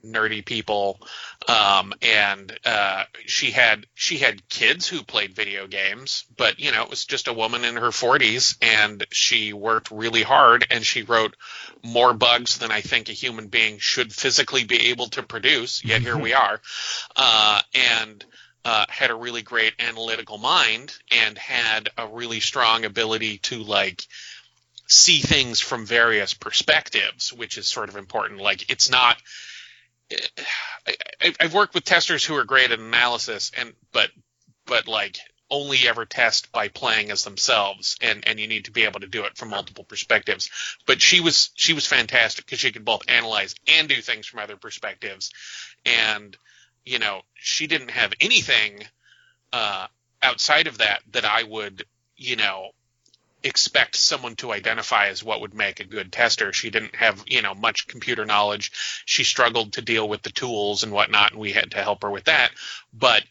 nerdy 0.06 0.46
people. 0.46 1.00
Um, 1.48 1.94
and 2.02 2.58
uh, 2.66 3.06
she 3.26 3.52
had 3.52 3.86
she 3.94 4.18
had 4.18 4.48
kids 4.50 4.88
who 4.88 5.04
played 5.04 5.34
video 5.34 5.68
games 5.68 6.26
but 6.38 6.60
you 6.60 6.72
know 6.72 6.84
it 6.84 6.90
was 6.90 7.06
just 7.06 7.28
a 7.28 7.34
woman 7.34 7.66
in 7.66 7.76
her 7.76 7.90
40s 7.90 8.58
and 8.62 9.06
she 9.12 9.52
worked 9.52 9.92
really 9.92 10.24
hard 10.24 10.66
and 10.72 10.86
she 10.86 11.04
wrote 11.04 11.36
more 11.84 12.14
bugs 12.14 12.60
than 12.60 12.72
i 12.72 12.80
think 12.80 13.10
a 13.10 13.14
human 13.14 13.48
being 13.48 13.78
should 13.78 14.14
physically 14.14 14.64
be 14.64 14.88
able 14.88 15.08
to 15.10 15.22
produce 15.22 15.84
yet 15.84 16.02
here 16.02 16.18
we 16.18 16.34
are. 16.34 16.62
Uh, 17.16 17.60
and 17.74 18.26
uh, 18.66 18.86
had 18.88 19.12
a 19.12 19.16
really 19.16 19.42
great 19.42 19.74
analytical 19.80 20.38
mind 20.38 20.98
and 21.12 21.38
had 21.38 21.90
a 21.98 22.08
really 22.08 22.40
strong 22.40 22.86
ability 22.86 23.38
to 23.40 23.62
like 23.62 24.08
see 24.88 25.20
things 25.20 25.60
from 25.60 25.86
various 25.86 26.34
perspectives 26.34 27.32
which 27.32 27.58
is 27.58 27.68
sort 27.68 27.90
of 27.90 27.96
important 27.96 28.40
like 28.40 28.70
it's 28.70 28.90
not 28.90 29.18
I, 31.22 31.34
have 31.40 31.54
worked 31.54 31.74
with 31.74 31.86
testers 31.86 32.24
who 32.26 32.36
are 32.36 32.44
great 32.44 32.72
at 32.72 32.80
analysis, 32.80 33.52
and 33.58 33.74
but 33.92 34.12
but 34.66 34.88
like 34.88 35.18
only 35.50 35.88
ever 35.88 36.06
test 36.06 36.52
by 36.52 36.68
playing 36.68 37.12
as 37.12 37.24
themselves, 37.24 37.98
and 38.02 38.28
and 38.28 38.40
you 38.40 38.48
need 38.48 38.66
to 38.66 38.72
be 38.72 38.84
able 38.84 39.00
to 39.00 39.08
do 39.08 39.24
it 39.24 39.38
from 39.38 39.50
multiple 39.50 39.84
perspectives. 39.84 40.50
But 40.86 41.02
she 41.02 41.22
was 41.22 41.52
she 41.56 41.74
was 41.74 41.86
fantastic 41.86 42.46
because 42.46 42.60
she 42.60 42.72
could 42.72 42.86
both 42.86 43.04
analyze 43.08 43.56
and 43.68 43.88
do 43.88 44.02
things 44.02 44.28
from 44.28 44.40
other 44.40 44.58
perspectives, 44.58 45.32
and 45.86 46.36
you 46.86 47.00
know 47.00 47.22
she 47.36 47.68
didn't 47.68 47.92
have 47.92 48.14
anything 48.20 48.84
uh, 49.52 49.88
outside 50.22 50.68
of 50.68 50.80
that 50.80 51.02
that 51.12 51.26
I 51.26 51.44
would 51.44 51.86
you 52.18 52.36
know 52.36 52.72
expect 53.44 53.96
someone 53.96 54.36
to 54.38 54.52
identify 54.52 55.08
as 55.08 55.24
what 55.24 55.42
would 55.42 55.54
make 55.54 55.80
a 55.80 55.86
good 55.86 56.12
tester. 56.12 56.54
She 56.54 56.70
didn't 56.70 56.96
have, 56.96 57.24
you 57.28 57.42
know, 57.42 57.54
much 57.54 57.88
computer 57.88 58.26
knowledge. 58.26 58.72
She 59.06 59.24
struggled 59.24 59.74
to 59.74 59.82
deal 59.82 60.08
with 60.08 60.22
the 60.22 60.32
tools 60.32 60.84
and 60.84 60.92
whatnot, 60.92 61.32
and 61.32 61.42
we 61.42 61.52
had 61.52 61.72
to 61.72 61.82
help 61.82 62.04
her 62.04 62.12
with 62.12 62.26
that. 62.26 62.52
But 62.94 63.24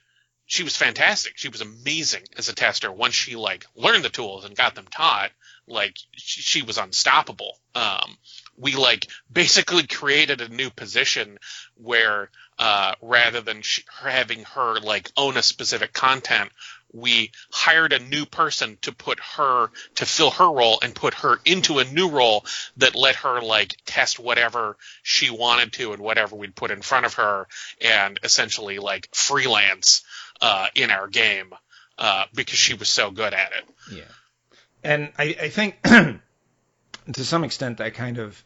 she 0.46 0.64
was 0.64 0.76
fantastic. 0.76 1.34
She 1.36 1.48
was 1.48 1.62
amazing 1.62 2.24
as 2.36 2.48
a 2.48 2.54
tester. 2.54 2.92
Once 2.92 3.14
she 3.14 3.36
like 3.36 3.66
learned 3.74 4.04
the 4.04 4.10
tools 4.10 4.44
and 4.44 4.54
got 4.54 4.74
them 4.74 4.86
taught, 4.90 5.30
like 5.66 5.96
she, 6.14 6.62
was 6.62 6.76
unstoppable. 6.76 7.58
Um, 7.74 8.18
we 8.56 8.74
like 8.74 9.08
basically 9.32 9.86
created 9.86 10.40
a 10.40 10.48
new 10.48 10.70
position 10.70 11.38
where 11.76 12.30
uh, 12.58 12.94
rather 13.00 13.40
than 13.40 13.62
having 14.02 14.44
her 14.44 14.78
like 14.80 15.10
own 15.16 15.36
a 15.36 15.42
specific 15.42 15.92
content, 15.92 16.50
we 16.92 17.30
hired 17.50 17.92
a 17.92 17.98
new 17.98 18.26
person 18.26 18.78
to 18.82 18.92
put 18.92 19.18
her 19.36 19.70
to 19.96 20.06
fill 20.06 20.30
her 20.30 20.50
role 20.50 20.78
and 20.82 20.94
put 20.94 21.14
her 21.14 21.38
into 21.44 21.78
a 21.78 21.84
new 21.84 22.08
role 22.08 22.44
that 22.76 22.94
let 22.94 23.16
her 23.16 23.40
like 23.40 23.76
test 23.84 24.18
whatever 24.18 24.76
she 25.02 25.30
wanted 25.30 25.72
to 25.72 25.92
and 25.92 26.02
whatever 26.02 26.36
we'd 26.36 26.54
put 26.54 26.70
in 26.70 26.82
front 26.82 27.06
of 27.06 27.14
her 27.14 27.46
and 27.80 28.20
essentially 28.22 28.78
like 28.78 29.08
freelance 29.12 30.02
uh, 30.40 30.66
in 30.74 30.90
our 30.90 31.08
game 31.08 31.52
uh, 31.98 32.24
because 32.34 32.58
she 32.58 32.74
was 32.74 32.88
so 32.88 33.10
good 33.10 33.32
at 33.32 33.52
it. 33.52 33.64
Yeah, 33.92 34.02
and 34.82 35.12
I, 35.18 35.36
I 35.40 35.48
think 35.48 35.80
to 37.12 37.24
some 37.24 37.44
extent 37.44 37.78
that 37.78 37.94
kind 37.94 38.18
of 38.18 38.42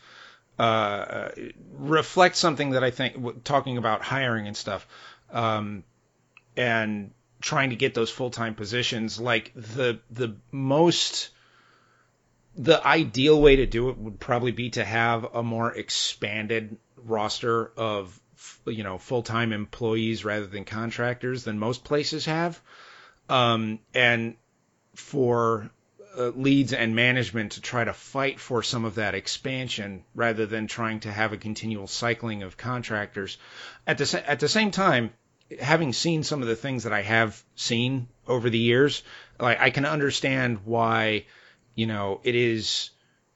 uh, 0.58 1.28
reflects 1.74 2.38
something 2.38 2.70
that 2.70 2.84
I 2.84 2.90
think 2.90 3.44
talking 3.44 3.76
about 3.76 4.02
hiring 4.02 4.46
and 4.46 4.56
stuff, 4.56 4.86
um, 5.30 5.84
and 6.56 7.10
trying 7.40 7.70
to 7.70 7.76
get 7.76 7.94
those 7.94 8.10
full 8.10 8.30
time 8.30 8.54
positions. 8.54 9.20
Like 9.20 9.52
the 9.54 10.00
the 10.10 10.36
most 10.50 11.30
the 12.56 12.84
ideal 12.86 13.40
way 13.40 13.56
to 13.56 13.66
do 13.66 13.90
it 13.90 13.98
would 13.98 14.18
probably 14.18 14.52
be 14.52 14.70
to 14.70 14.84
have 14.84 15.24
a 15.34 15.42
more 15.42 15.72
expanded 15.72 16.76
roster 16.96 17.70
of 17.76 18.18
you 18.66 18.82
know 18.82 18.98
full 18.98 19.22
time 19.22 19.52
employees 19.52 20.24
rather 20.24 20.46
than 20.46 20.64
contractors 20.64 21.44
than 21.44 21.58
most 21.58 21.84
places 21.84 22.26
have, 22.26 22.60
um, 23.28 23.78
and 23.94 24.36
for 24.94 25.70
uh, 26.16 26.28
leads 26.28 26.72
and 26.72 26.96
management 26.96 27.52
to 27.52 27.60
try 27.60 27.84
to 27.84 27.92
fight 27.92 28.40
for 28.40 28.62
some 28.62 28.84
of 28.84 28.94
that 28.94 29.14
expansion 29.14 30.04
rather 30.14 30.46
than 30.46 30.66
trying 30.66 31.00
to 31.00 31.12
have 31.12 31.32
a 31.32 31.36
continual 31.36 31.86
cycling 31.86 32.42
of 32.42 32.56
contractors. 32.56 33.36
At 33.86 33.98
the 33.98 34.06
sa- 34.06 34.22
at 34.26 34.40
the 34.40 34.48
same 34.48 34.70
time, 34.70 35.12
having 35.60 35.92
seen 35.92 36.22
some 36.22 36.42
of 36.42 36.48
the 36.48 36.56
things 36.56 36.84
that 36.84 36.92
I 36.92 37.02
have 37.02 37.42
seen 37.54 38.08
over 38.26 38.50
the 38.50 38.58
years, 38.58 39.02
like 39.38 39.60
I 39.60 39.70
can 39.70 39.84
understand 39.84 40.60
why, 40.64 41.26
you 41.74 41.86
know, 41.86 42.20
it 42.24 42.34
is 42.34 42.90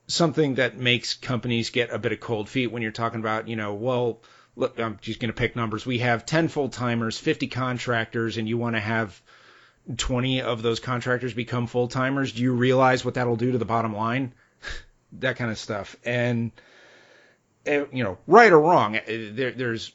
something 0.06 0.56
that 0.56 0.76
makes 0.76 1.14
companies 1.14 1.70
get 1.70 1.90
a 1.90 1.98
bit 1.98 2.12
of 2.12 2.20
cold 2.20 2.48
feet 2.48 2.72
when 2.72 2.82
you're 2.82 2.90
talking 2.90 3.20
about, 3.20 3.48
you 3.48 3.56
know, 3.56 3.74
well, 3.74 4.20
look, 4.56 4.78
I'm 4.78 4.98
just 5.00 5.20
going 5.20 5.32
to 5.32 5.36
pick 5.36 5.54
numbers. 5.54 5.86
We 5.86 5.98
have 5.98 6.26
10 6.26 6.48
full 6.48 6.68
timers, 6.68 7.18
50 7.18 7.46
contractors, 7.46 8.36
and 8.36 8.48
you 8.48 8.58
want 8.58 8.76
to 8.76 8.80
have 8.80 9.20
20 9.96 10.42
of 10.42 10.62
those 10.62 10.80
contractors 10.80 11.34
become 11.34 11.66
full 11.66 11.88
timers, 11.88 12.32
do 12.32 12.42
you 12.42 12.52
realize 12.52 13.04
what 13.04 13.14
that'll 13.14 13.36
do 13.36 13.52
to 13.52 13.58
the 13.58 13.64
bottom 13.64 13.94
line? 13.94 14.32
that 15.12 15.36
kind 15.36 15.50
of 15.50 15.58
stuff. 15.58 15.96
And, 16.04 16.52
eh, 17.66 17.84
you 17.92 18.04
know, 18.04 18.18
right 18.26 18.52
or 18.52 18.60
wrong, 18.60 18.96
eh, 18.96 19.30
there, 19.32 19.52
there's 19.52 19.92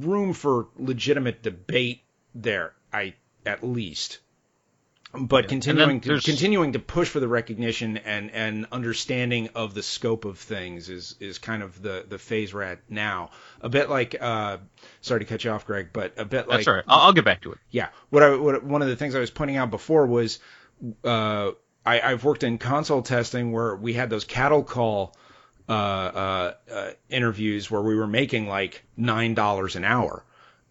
room 0.00 0.32
for 0.32 0.68
legitimate 0.76 1.42
debate 1.42 2.02
there, 2.34 2.72
I, 2.92 3.14
at 3.44 3.62
least 3.62 4.20
but 5.14 5.44
yeah. 5.44 5.48
continuing 5.48 6.00
to 6.00 6.20
continuing 6.20 6.72
to 6.72 6.78
push 6.78 7.08
for 7.08 7.20
the 7.20 7.28
recognition 7.28 7.98
and 7.98 8.30
and 8.30 8.66
understanding 8.72 9.50
of 9.54 9.74
the 9.74 9.82
scope 9.82 10.24
of 10.24 10.38
things 10.38 10.88
is 10.88 11.16
is 11.20 11.38
kind 11.38 11.62
of 11.62 11.80
the 11.82 12.04
the 12.08 12.18
phase 12.18 12.54
we're 12.54 12.62
at 12.62 12.78
now. 12.88 13.30
A 13.60 13.68
bit 13.68 13.90
like 13.90 14.16
uh, 14.18 14.58
sorry 15.02 15.20
to 15.20 15.26
cut 15.26 15.44
you 15.44 15.50
off, 15.50 15.66
Greg, 15.66 15.90
but 15.92 16.14
a 16.16 16.24
bit 16.24 16.48
like 16.48 16.58
that's 16.58 16.68
all 16.68 16.74
right. 16.74 16.84
I'll, 16.88 17.00
I'll 17.00 17.12
get 17.12 17.24
back 17.24 17.42
to 17.42 17.52
it. 17.52 17.58
Yeah, 17.70 17.88
what 18.08 18.22
I 18.22 18.34
what 18.36 18.64
one 18.64 18.80
of 18.80 18.88
the 18.88 18.96
things 18.96 19.14
I 19.14 19.20
was 19.20 19.30
pointing 19.30 19.56
out 19.56 19.70
before 19.70 20.06
was 20.06 20.38
uh, 21.04 21.50
I, 21.84 22.00
I've 22.00 22.24
worked 22.24 22.42
in 22.42 22.56
console 22.56 23.02
testing 23.02 23.52
where 23.52 23.76
we 23.76 23.92
had 23.92 24.08
those 24.08 24.24
cattle 24.24 24.62
call. 24.62 25.14
Uh, 25.68 25.72
uh, 25.72 26.54
uh, 26.72 26.90
interviews 27.08 27.70
where 27.70 27.80
we 27.80 27.94
were 27.94 28.06
making 28.06 28.48
like 28.48 28.84
nine 28.96 29.32
dollars 29.34 29.76
an 29.76 29.84
hour. 29.84 30.24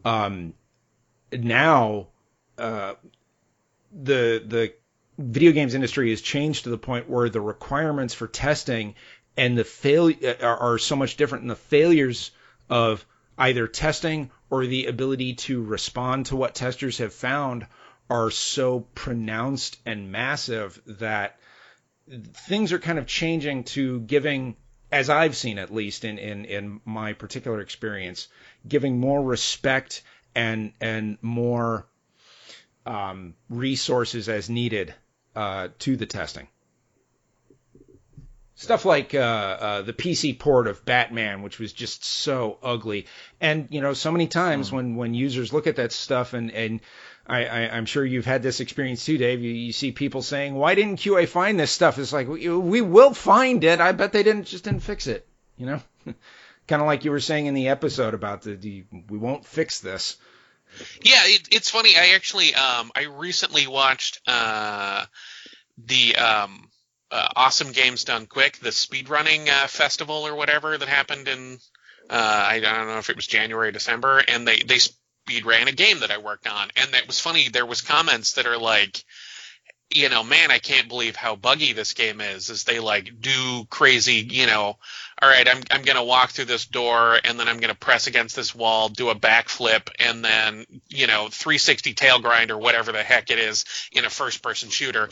Um, 0.03 0.53
now, 1.31 2.07
uh, 2.57 2.95
the 3.93 4.43
the 4.45 4.73
video 5.17 5.53
games 5.53 5.75
industry 5.75 6.09
has 6.09 6.21
changed 6.21 6.65
to 6.65 6.69
the 6.69 6.77
point 6.77 7.09
where 7.09 7.29
the 7.29 7.39
requirements 7.39 8.13
for 8.13 8.27
testing 8.27 8.95
and 9.37 9.57
the 9.57 9.63
fail 9.63 10.11
are, 10.41 10.57
are 10.57 10.77
so 10.77 10.97
much 10.97 11.15
different, 11.15 11.43
and 11.43 11.51
the 11.51 11.55
failures 11.55 12.31
of 12.69 13.05
either 13.37 13.67
testing 13.67 14.29
or 14.49 14.65
the 14.65 14.87
ability 14.87 15.35
to 15.35 15.63
respond 15.63 16.25
to 16.25 16.35
what 16.35 16.53
testers 16.53 16.97
have 16.97 17.13
found 17.13 17.65
are 18.09 18.29
so 18.29 18.81
pronounced 18.93 19.79
and 19.85 20.11
massive 20.11 20.81
that 20.85 21.39
things 22.33 22.73
are 22.73 22.79
kind 22.79 22.99
of 22.99 23.07
changing 23.07 23.63
to 23.63 24.01
giving 24.01 24.57
as 24.91 25.09
I've 25.09 25.35
seen 25.35 25.57
at 25.57 25.73
least 25.73 26.03
in, 26.03 26.17
in, 26.17 26.45
in 26.45 26.81
my 26.85 27.13
particular 27.13 27.61
experience, 27.61 28.27
giving 28.67 28.99
more 28.99 29.23
respect 29.23 30.03
and 30.35 30.73
and 30.79 31.17
more 31.21 31.85
um, 32.85 33.35
resources 33.49 34.29
as 34.29 34.49
needed 34.49 34.93
uh, 35.35 35.69
to 35.79 35.97
the 35.97 36.05
testing. 36.05 36.47
Stuff 38.61 38.85
like 38.85 39.15
uh, 39.15 39.17
uh, 39.17 39.81
the 39.81 39.91
PC 39.91 40.37
port 40.37 40.67
of 40.67 40.85
Batman, 40.85 41.41
which 41.41 41.57
was 41.57 41.73
just 41.73 42.05
so 42.05 42.59
ugly, 42.61 43.07
and 43.39 43.67
you 43.71 43.81
know, 43.81 43.93
so 43.93 44.11
many 44.11 44.27
times 44.27 44.69
mm. 44.69 44.73
when 44.73 44.95
when 44.97 45.13
users 45.15 45.51
look 45.51 45.65
at 45.65 45.77
that 45.77 45.91
stuff, 45.91 46.33
and 46.33 46.51
and 46.51 46.79
I, 47.25 47.45
I, 47.45 47.59
am 47.77 47.87
sure 47.87 48.05
you've 48.05 48.27
had 48.27 48.43
this 48.43 48.59
experience 48.59 49.03
too, 49.03 49.17
Dave. 49.17 49.41
You, 49.41 49.49
you 49.49 49.71
see 49.71 49.91
people 49.91 50.21
saying, 50.21 50.53
"Why 50.53 50.75
didn't 50.75 50.97
QA 50.97 51.27
find 51.27 51.59
this 51.59 51.71
stuff?" 51.71 51.97
It's 51.97 52.13
like 52.13 52.27
we, 52.27 52.49
we 52.49 52.81
will 52.81 53.15
find 53.15 53.63
it. 53.63 53.81
I 53.81 53.93
bet 53.93 54.11
they 54.11 54.21
didn't 54.21 54.43
just 54.43 54.63
didn't 54.63 54.81
fix 54.81 55.07
it. 55.07 55.27
You 55.57 55.65
know, 55.65 55.81
kind 56.67 56.83
of 56.83 56.85
like 56.85 57.03
you 57.03 57.09
were 57.09 57.19
saying 57.19 57.47
in 57.47 57.55
the 57.55 57.69
episode 57.69 58.13
about 58.13 58.43
the, 58.43 58.53
the 58.53 58.83
we 59.09 59.17
won't 59.17 59.43
fix 59.43 59.79
this. 59.79 60.17
Yeah, 61.01 61.21
it, 61.23 61.47
it's 61.49 61.71
funny. 61.71 61.97
I 61.97 62.09
actually 62.13 62.53
um, 62.53 62.91
I 62.95 63.05
recently 63.05 63.65
watched 63.65 64.21
uh, 64.27 65.03
the 65.83 66.15
um, 66.17 66.69
uh, 67.11 67.27
Awesome 67.35 67.71
Games 67.71 68.03
Done 68.03 68.25
Quick, 68.25 68.57
the 68.57 68.69
speedrunning 68.69 69.47
uh, 69.47 69.67
festival 69.67 70.25
or 70.27 70.35
whatever 70.35 70.77
that 70.77 70.87
happened 70.87 71.27
in 71.27 71.59
uh, 72.09 72.45
I 72.49 72.59
don't 72.59 72.87
know 72.87 72.97
if 72.97 73.09
it 73.09 73.15
was 73.15 73.27
January 73.27 73.69
or 73.69 73.71
December, 73.71 74.19
and 74.27 74.47
they 74.47 74.59
they 74.59 74.79
speed 74.79 75.45
ran 75.45 75.67
a 75.67 75.71
game 75.71 75.99
that 75.99 76.11
I 76.11 76.17
worked 76.17 76.47
on, 76.47 76.69
and 76.75 76.93
that 76.93 77.07
was 77.07 77.19
funny. 77.19 77.49
There 77.49 77.65
was 77.65 77.81
comments 77.81 78.33
that 78.33 78.47
are 78.47 78.57
like 78.57 79.03
you 79.93 80.09
know, 80.09 80.23
man, 80.23 80.51
I 80.51 80.59
can't 80.59 80.87
believe 80.87 81.15
how 81.15 81.35
buggy 81.35 81.73
this 81.73 81.93
game 81.93 82.21
is. 82.21 82.49
As 82.49 82.63
they 82.63 82.79
like 82.79 83.19
do 83.19 83.65
crazy, 83.69 84.25
you 84.29 84.47
know, 84.47 84.77
all 85.21 85.29
right, 85.29 85.47
I'm 85.47 85.61
I'm 85.69 85.83
gonna 85.83 86.03
walk 86.03 86.31
through 86.31 86.45
this 86.45 86.65
door 86.65 87.19
and 87.23 87.39
then 87.39 87.47
I'm 87.47 87.59
gonna 87.59 87.75
press 87.75 88.07
against 88.07 88.35
this 88.35 88.55
wall, 88.55 88.89
do 88.89 89.09
a 89.09 89.15
backflip, 89.15 89.89
and 89.99 90.25
then 90.25 90.65
you 90.89 91.05
know 91.05 91.27
360 91.29 91.93
tail 91.93 92.19
grind 92.19 92.49
or 92.49 92.57
whatever 92.57 92.91
the 92.91 93.03
heck 93.03 93.29
it 93.29 93.37
is 93.37 93.65
in 93.91 94.03
a 94.03 94.09
first 94.09 94.41
person 94.41 94.69
shooter, 94.69 95.09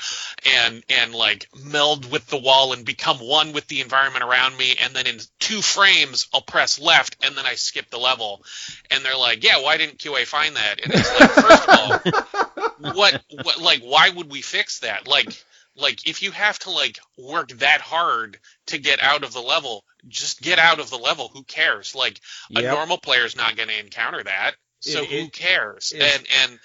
and 0.55 0.83
and 0.89 1.13
like 1.13 1.47
meld 1.63 2.11
with 2.11 2.25
the 2.25 2.39
wall 2.39 2.73
and 2.73 2.85
become 2.85 3.17
one 3.17 3.53
with 3.53 3.67
the 3.67 3.81
environment 3.81 4.23
around 4.23 4.57
me, 4.57 4.75
and 4.81 4.95
then 4.95 5.05
in 5.05 5.19
two 5.39 5.61
frames 5.61 6.27
I'll 6.33 6.41
press 6.41 6.79
left 6.79 7.17
and 7.23 7.37
then 7.37 7.45
I 7.45 7.53
skip 7.53 7.91
the 7.91 7.99
level, 7.99 8.43
and 8.89 9.05
they're 9.05 9.15
like, 9.15 9.43
yeah, 9.43 9.61
why 9.61 9.77
didn't 9.77 9.99
QA 9.99 10.25
find 10.25 10.55
that? 10.55 10.83
And 10.83 10.91
it's 10.95 11.19
like, 11.19 11.29
first 11.29 11.69
of 11.69 12.49
all, 12.81 12.93
what 12.95 13.23
what 13.43 13.61
like 13.61 13.81
why 13.81 14.09
would 14.09 14.31
we 14.31 14.41
fix 14.41 14.79
that? 14.79 15.07
Like 15.07 15.43
like 15.75 16.07
if 16.07 16.23
you 16.23 16.31
have 16.31 16.57
to 16.59 16.71
like 16.71 16.97
work 17.15 17.49
that 17.59 17.81
hard 17.81 18.39
to 18.67 18.79
get 18.79 19.03
out 19.03 19.23
of 19.23 19.33
the 19.33 19.41
level 19.41 19.83
just 20.07 20.41
get 20.41 20.59
out 20.59 20.79
of 20.79 20.89
the 20.89 20.97
level. 20.97 21.29
Who 21.29 21.43
cares? 21.43 21.95
Like 21.95 22.19
yep. 22.49 22.63
a 22.63 22.67
normal 22.67 22.97
player's 22.97 23.35
not 23.35 23.55
going 23.55 23.69
to 23.69 23.79
encounter 23.79 24.23
that. 24.23 24.51
So 24.79 25.01
it, 25.01 25.09
who 25.09 25.29
cares? 25.29 25.91
it, 25.95 26.01
and 26.01 26.27
and 26.43 26.59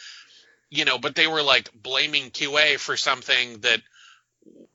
you 0.70 0.84
know 0.84 0.98
but 0.98 1.14
they 1.14 1.26
were 1.26 1.42
like 1.42 1.70
blaming 1.74 2.30
qa 2.30 2.78
for 2.78 2.96
something 2.96 3.60
that 3.60 3.80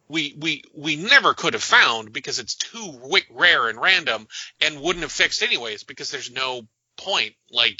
we 0.08 0.36
we 0.39 0.63
we 0.76 0.95
never 0.95 1.34
could 1.34 1.54
have 1.54 1.63
found 1.63 2.12
because 2.12 2.39
it's 2.39 2.56
too 2.56 3.00
rare 3.30 3.69
and 3.69 3.80
random 3.80 4.28
and 4.60 4.82
wouldn't 4.82 5.04
have 5.04 5.12
fixed 5.12 5.43
anyways 5.43 5.84
because 5.84 6.12
there's 6.12 6.32
no 6.32 6.63
point. 6.98 7.36
Like 7.52 7.80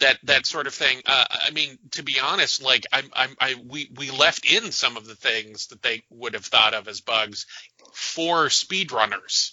that 0.00 0.18
that 0.24 0.46
sort 0.46 0.66
of 0.66 0.74
thing. 0.74 1.00
Uh, 1.06 1.24
I 1.30 1.50
mean, 1.50 1.78
to 1.92 2.02
be 2.02 2.18
honest, 2.20 2.62
like 2.62 2.86
I'm, 2.92 3.10
I'm, 3.12 3.36
I 3.40 3.54
we 3.66 3.90
we 3.96 4.10
left 4.10 4.50
in 4.50 4.72
some 4.72 4.96
of 4.96 5.06
the 5.06 5.14
things 5.14 5.68
that 5.68 5.82
they 5.82 6.02
would 6.10 6.34
have 6.34 6.44
thought 6.44 6.74
of 6.74 6.88
as 6.88 7.00
bugs 7.00 7.46
for 7.92 8.46
speedrunners. 8.46 9.52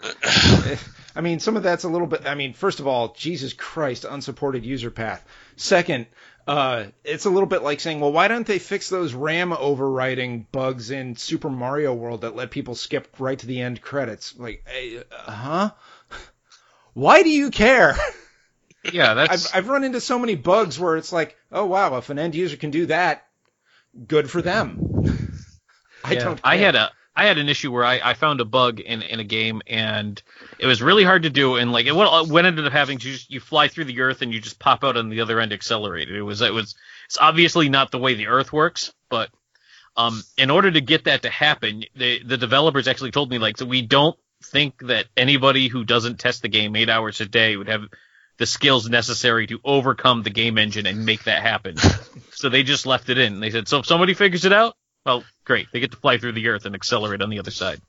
I 1.16 1.20
mean, 1.20 1.40
some 1.40 1.56
of 1.56 1.62
that's 1.62 1.84
a 1.84 1.88
little 1.88 2.06
bit. 2.06 2.26
I 2.26 2.34
mean, 2.34 2.52
first 2.52 2.80
of 2.80 2.86
all, 2.86 3.14
Jesus 3.14 3.52
Christ, 3.52 4.04
unsupported 4.04 4.64
user 4.64 4.90
path. 4.90 5.24
Second, 5.56 6.06
uh, 6.46 6.86
it's 7.04 7.26
a 7.26 7.30
little 7.30 7.48
bit 7.48 7.62
like 7.62 7.80
saying, 7.80 8.00
well, 8.00 8.12
why 8.12 8.28
don't 8.28 8.46
they 8.46 8.58
fix 8.58 8.88
those 8.88 9.12
RAM 9.12 9.50
overwriting 9.50 10.46
bugs 10.52 10.90
in 10.90 11.16
Super 11.16 11.50
Mario 11.50 11.92
World 11.92 12.22
that 12.22 12.36
let 12.36 12.50
people 12.50 12.74
skip 12.74 13.16
right 13.18 13.38
to 13.38 13.46
the 13.46 13.60
end 13.60 13.82
credits? 13.82 14.34
Like, 14.38 14.64
uh, 15.10 15.30
huh? 15.30 15.70
Why 16.94 17.22
do 17.22 17.28
you 17.30 17.50
care? 17.50 17.96
yeah, 18.92 19.14
that's. 19.14 19.54
I've, 19.54 19.64
I've 19.64 19.68
run 19.68 19.84
into 19.84 20.00
so 20.00 20.18
many 20.18 20.34
bugs 20.34 20.78
where 20.78 20.96
it's 20.96 21.12
like, 21.12 21.36
oh 21.52 21.66
wow, 21.66 21.96
if 21.96 22.10
an 22.10 22.18
end 22.18 22.34
user 22.34 22.56
can 22.56 22.70
do 22.70 22.86
that, 22.86 23.26
good 24.06 24.30
for 24.30 24.42
them. 24.42 25.04
I 26.04 26.12
yeah. 26.12 26.24
don't. 26.24 26.42
Care. 26.42 26.52
I 26.52 26.56
had 26.56 26.74
a 26.74 26.90
I 27.18 27.24
had 27.24 27.38
an 27.38 27.48
issue 27.48 27.72
where 27.72 27.84
I, 27.84 28.00
I 28.02 28.14
found 28.14 28.40
a 28.40 28.44
bug 28.44 28.78
in, 28.78 29.02
in 29.02 29.18
a 29.18 29.24
game 29.24 29.60
and 29.66 30.22
it 30.60 30.66
was 30.66 30.80
really 30.80 31.02
hard 31.02 31.24
to 31.24 31.30
do 31.30 31.56
and 31.56 31.72
like 31.72 31.86
it 31.86 31.94
what, 31.94 32.28
what 32.28 32.46
ended 32.46 32.64
up 32.64 32.72
having 32.72 32.98
to 32.98 33.04
just 33.04 33.28
you 33.28 33.40
fly 33.40 33.66
through 33.66 33.86
the 33.86 34.00
earth 34.02 34.22
and 34.22 34.32
you 34.32 34.40
just 34.40 34.60
pop 34.60 34.84
out 34.84 34.96
on 34.96 35.08
the 35.08 35.20
other 35.20 35.40
end 35.40 35.52
accelerated. 35.52 36.14
It 36.14 36.22
was 36.22 36.40
it 36.42 36.54
was 36.54 36.76
it's 37.06 37.18
obviously 37.20 37.68
not 37.68 37.90
the 37.90 37.98
way 37.98 38.14
the 38.14 38.28
earth 38.28 38.52
works, 38.52 38.92
but 39.10 39.30
um 39.96 40.22
in 40.36 40.48
order 40.48 40.70
to 40.70 40.80
get 40.80 41.04
that 41.04 41.22
to 41.22 41.30
happen, 41.30 41.82
the 41.96 42.22
the 42.22 42.36
developers 42.36 42.86
actually 42.86 43.10
told 43.10 43.30
me 43.30 43.38
like 43.38 43.58
so 43.58 43.66
we 43.66 43.82
don't 43.82 44.16
think 44.44 44.86
that 44.86 45.06
anybody 45.16 45.66
who 45.66 45.82
doesn't 45.82 46.20
test 46.20 46.42
the 46.42 46.48
game 46.48 46.76
8 46.76 46.88
hours 46.88 47.20
a 47.20 47.26
day 47.26 47.56
would 47.56 47.68
have 47.68 47.82
the 48.38 48.46
skills 48.46 48.88
necessary 48.88 49.46
to 49.48 49.60
overcome 49.64 50.22
the 50.22 50.30
game 50.30 50.58
engine 50.58 50.86
and 50.86 51.04
make 51.04 51.24
that 51.24 51.42
happen. 51.42 51.76
so 52.30 52.48
they 52.48 52.62
just 52.62 52.86
left 52.86 53.08
it 53.08 53.18
in. 53.18 53.40
They 53.40 53.50
said 53.50 53.68
so 53.68 53.80
if 53.80 53.86
somebody 53.86 54.14
figures 54.14 54.44
it 54.44 54.52
out, 54.52 54.74
well, 55.04 55.24
great. 55.44 55.68
They 55.72 55.80
get 55.80 55.90
to 55.92 55.96
fly 55.96 56.18
through 56.18 56.32
the 56.32 56.48
earth 56.48 56.64
and 56.64 56.74
accelerate 56.74 57.22
on 57.22 57.30
the 57.30 57.38
other 57.38 57.50
side. 57.50 57.80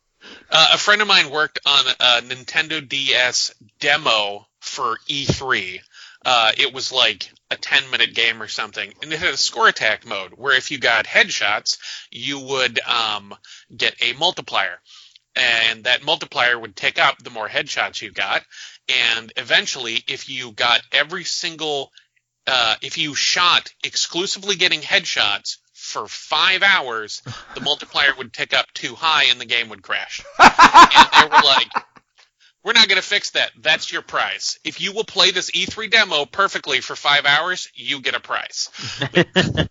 Uh, 0.52 0.70
a 0.74 0.78
friend 0.78 1.02
of 1.02 1.08
mine 1.08 1.30
worked 1.30 1.60
on 1.66 1.86
a 2.00 2.22
Nintendo 2.22 2.88
DS 2.88 3.54
demo 3.80 4.46
for 4.60 4.98
E3. 5.08 5.80
Uh, 6.26 6.52
it 6.58 6.74
was 6.74 6.92
like 6.92 7.32
a 7.50 7.56
10 7.56 7.90
minute 7.92 8.14
game 8.14 8.42
or 8.42 8.48
something, 8.48 8.94
and 9.02 9.14
it 9.14 9.20
had 9.20 9.34
a 9.34 9.38
score 9.38 9.68
attack 9.68 10.06
mode 10.06 10.32
where 10.36 10.56
if 10.56 10.72
you 10.72 10.78
got 10.78 11.06
headshots, 11.06 11.78
you 12.12 12.40
would 12.40 12.80
um, 12.82 13.34
get 13.76 13.96
a 14.02 14.14
multiplier. 14.14 14.80
And 15.36 15.84
that 15.84 16.04
multiplier 16.04 16.60
would 16.60 16.76
tick 16.76 17.00
up 17.00 17.18
the 17.20 17.30
more 17.30 17.48
headshots 17.48 18.02
you 18.02 18.12
got. 18.12 18.44
And 18.90 19.32
eventually, 19.38 20.04
if 20.08 20.30
you 20.30 20.52
got 20.52 20.82
every 20.92 21.24
single, 21.24 21.92
uh, 22.48 22.76
if 22.82 22.98
you 22.98 23.16
shot 23.16 23.72
exclusively 23.84 24.56
getting 24.56 24.82
headshots 24.82 25.58
for 25.74 26.08
five 26.08 26.64
hours, 26.64 27.22
the 27.56 27.62
multiplier 27.62 28.14
would 28.18 28.34
tick 28.34 28.54
up 28.54 28.66
too 28.74 28.96
high 28.96 29.26
and 29.26 29.40
the 29.40 29.46
game 29.46 29.70
would 29.70 29.84
crash. 29.84 30.22
and 30.40 31.08
they 31.22 31.26
were 31.26 31.44
like, 31.44 31.68
we're 32.64 32.74
not 32.74 32.88
going 32.88 33.02
to 33.02 33.08
fix 33.08 33.32
that. 33.32 33.52
That's 33.60 33.92
your 33.92 34.02
prize. 34.02 34.60
If 34.64 34.82
you 34.82 34.94
will 34.94 35.06
play 35.06 35.32
this 35.32 35.52
E3 35.52 35.90
demo 35.90 36.26
perfectly 36.26 36.82
for 36.82 36.96
five 36.96 37.26
hours, 37.26 37.70
you 37.74 38.02
get 38.02 38.16
a 38.16 38.20
prize. 38.20 38.70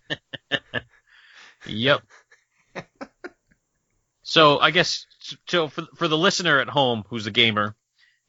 yep. 1.67 2.01
So 4.23 4.59
I 4.59 4.71
guess 4.71 5.05
so 5.47 5.67
for 5.67 5.83
for 5.95 6.07
the 6.07 6.17
listener 6.17 6.59
at 6.59 6.69
home 6.69 7.03
who's 7.09 7.27
a 7.27 7.31
gamer 7.31 7.75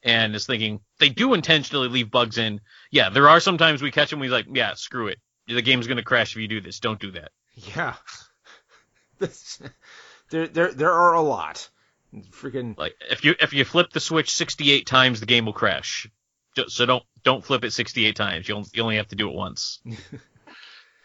and 0.02 0.34
is 0.34 0.46
thinking 0.46 0.80
they 0.98 1.08
do 1.08 1.34
intentionally 1.34 1.88
leave 1.88 2.10
bugs 2.10 2.38
in. 2.38 2.60
Yeah, 2.90 3.10
there 3.10 3.28
are 3.28 3.40
sometimes 3.40 3.82
we 3.82 3.90
catch 3.90 4.10
them. 4.10 4.20
We 4.20 4.28
like, 4.28 4.46
yeah, 4.50 4.74
screw 4.74 5.08
it. 5.08 5.18
The 5.46 5.62
game's 5.62 5.86
going 5.86 5.96
to 5.96 6.04
crash 6.04 6.32
if 6.32 6.40
you 6.40 6.48
do 6.48 6.60
this. 6.60 6.80
Don't 6.80 7.00
do 7.00 7.10
that. 7.12 7.32
Yeah. 7.54 7.94
there, 10.30 10.46
there, 10.46 10.72
there 10.72 10.92
are 10.92 11.14
a 11.14 11.22
lot. 11.22 11.68
Freaking 12.30 12.76
like 12.76 12.94
if 13.08 13.24
you 13.24 13.34
if 13.40 13.52
you 13.52 13.64
flip 13.64 13.90
the 13.90 14.00
switch 14.00 14.30
68 14.30 14.86
times, 14.86 15.20
the 15.20 15.26
game 15.26 15.46
will 15.46 15.52
crash. 15.52 16.08
So 16.66 16.84
don't 16.84 17.04
don't 17.22 17.44
flip 17.44 17.62
it 17.64 17.72
68 17.72 18.16
times. 18.16 18.48
You 18.48 18.64
you 18.72 18.82
only 18.82 18.96
have 18.96 19.08
to 19.08 19.16
do 19.16 19.28
it 19.28 19.34
once. 19.34 19.80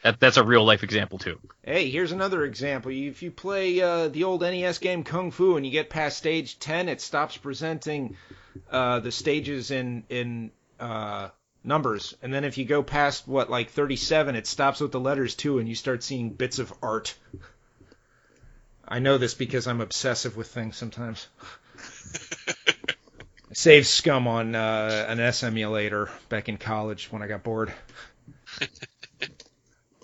that 0.06 0.20
that's 0.20 0.38
a 0.38 0.44
real 0.44 0.64
life 0.64 0.84
example 0.84 1.18
too. 1.18 1.40
Hey, 1.64 1.90
here's 1.90 2.12
another 2.12 2.46
example. 2.46 2.92
If 2.92 3.24
you 3.24 3.32
play 3.32 3.82
uh, 3.82 4.08
the 4.08 4.26
old 4.26 4.42
NES 4.42 4.78
game 4.78 5.04
Kung 5.04 5.32
Fu 5.32 5.58
and 5.58 5.66
you 5.66 5.72
get 5.72 5.90
past 5.90 6.20
stage 6.20 6.60
10, 6.60 6.90
it 6.90 7.02
stops 7.02 7.38
presenting 7.38 8.16
uh, 8.70 9.00
the 9.00 9.12
stages 9.12 9.72
in 9.72 10.04
in 10.10 10.52
uh, 10.80 11.30
numbers. 11.64 12.16
And 12.22 12.32
then 12.32 12.44
if 12.44 12.60
you 12.60 12.66
go 12.66 12.84
past 12.84 13.28
what 13.28 13.50
like 13.50 13.72
37, 13.72 14.36
it 14.36 14.46
stops 14.46 14.80
with 14.80 14.92
the 14.92 15.00
letters 15.00 15.34
too, 15.34 15.58
and 15.58 15.68
you 15.68 15.74
start 15.74 16.04
seeing 16.04 16.30
bits 16.30 16.60
of 16.60 16.72
art. 16.84 17.16
I 18.88 19.00
know 19.00 19.18
this 19.18 19.34
because 19.34 19.66
I'm 19.66 19.82
obsessive 19.82 20.38
with 20.38 20.50
things 20.50 20.78
sometimes. 20.78 21.28
I 22.48 23.54
saved 23.54 23.88
scum 23.88 24.28
on 24.28 24.54
uh, 24.54 25.08
an 25.10 25.20
S 25.20 25.42
emulator 25.42 26.12
back 26.30 26.48
in 26.48 26.58
college 26.58 27.12
when 27.12 27.24
I 27.24 27.28
got 27.28 27.42
bored. 27.42 27.74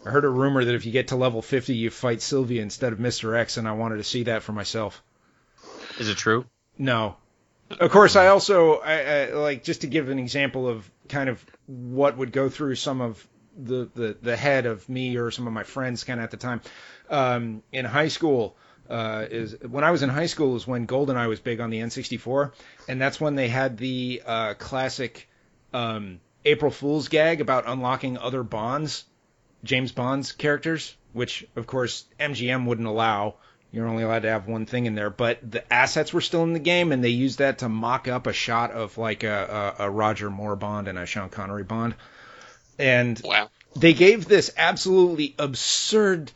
I 0.05 0.09
heard 0.09 0.25
a 0.25 0.29
rumor 0.29 0.65
that 0.65 0.73
if 0.73 0.85
you 0.85 0.91
get 0.91 1.09
to 1.09 1.15
level 1.15 1.41
50, 1.41 1.75
you 1.75 1.89
fight 1.89 2.21
Sylvia 2.21 2.61
instead 2.61 2.93
of 2.93 2.99
Mr. 2.99 3.37
X, 3.37 3.57
and 3.57 3.67
I 3.67 3.73
wanted 3.73 3.97
to 3.97 4.03
see 4.03 4.23
that 4.23 4.43
for 4.43 4.51
myself. 4.51 5.03
Is 5.99 6.09
it 6.09 6.17
true? 6.17 6.45
No. 6.77 7.17
Of 7.79 7.91
course, 7.91 8.15
I 8.15 8.27
also 8.27 8.75
I, 8.75 8.93
I, 8.93 9.25
like 9.33 9.63
just 9.63 9.81
to 9.81 9.87
give 9.87 10.09
an 10.09 10.19
example 10.19 10.67
of 10.67 10.89
kind 11.07 11.29
of 11.29 11.43
what 11.67 12.17
would 12.17 12.31
go 12.31 12.49
through 12.49 12.75
some 12.75 12.99
of 12.99 13.25
the, 13.57 13.89
the, 13.93 14.17
the 14.21 14.35
head 14.35 14.65
of 14.65 14.87
me 14.89 15.17
or 15.17 15.31
some 15.31 15.47
of 15.47 15.53
my 15.53 15.63
friends 15.63 16.03
kind 16.03 16.19
of 16.19 16.25
at 16.25 16.31
the 16.31 16.37
time. 16.37 16.61
Um, 17.09 17.63
in 17.71 17.85
high 17.85 18.07
school, 18.07 18.57
uh, 18.89 19.25
is 19.29 19.55
when 19.61 19.83
I 19.83 19.91
was 19.91 20.03
in 20.03 20.09
high 20.09 20.25
school 20.25 20.55
is 20.55 20.67
when 20.67 20.87
GoldenEye 20.87 21.29
was 21.29 21.39
big 21.39 21.61
on 21.61 21.69
the 21.69 21.79
N64, 21.79 22.51
and 22.89 22.99
that's 22.99 23.21
when 23.21 23.35
they 23.35 23.47
had 23.47 23.77
the 23.77 24.21
uh, 24.25 24.53
classic 24.55 25.29
um, 25.73 26.19
April 26.43 26.71
Fool's 26.71 27.07
gag 27.07 27.39
about 27.39 27.65
unlocking 27.67 28.17
other 28.17 28.43
Bonds, 28.43 29.05
James 29.63 29.91
Bond's 29.91 30.31
characters, 30.31 30.95
which 31.13 31.45
of 31.55 31.67
course 31.67 32.05
MGM 32.19 32.65
wouldn't 32.65 32.87
allow. 32.87 33.35
You're 33.71 33.87
only 33.87 34.03
allowed 34.03 34.23
to 34.23 34.29
have 34.29 34.47
one 34.47 34.65
thing 34.65 34.85
in 34.85 34.95
there, 34.95 35.09
but 35.09 35.39
the 35.49 35.71
assets 35.71 36.11
were 36.11 36.19
still 36.19 36.43
in 36.43 36.51
the 36.51 36.59
game, 36.59 36.91
and 36.91 37.01
they 37.01 37.09
used 37.09 37.39
that 37.39 37.59
to 37.59 37.69
mock 37.69 38.09
up 38.09 38.27
a 38.27 38.33
shot 38.33 38.71
of 38.71 38.97
like 38.97 39.23
a, 39.23 39.75
a, 39.79 39.85
a 39.85 39.89
Roger 39.89 40.29
Moore 40.29 40.57
Bond 40.57 40.89
and 40.89 40.99
a 40.99 41.05
Sean 41.05 41.29
Connery 41.29 41.63
Bond. 41.63 41.95
And 42.77 43.21
wow. 43.23 43.49
they 43.75 43.93
gave 43.93 44.25
this 44.25 44.51
absolutely 44.57 45.35
absurd 45.39 46.31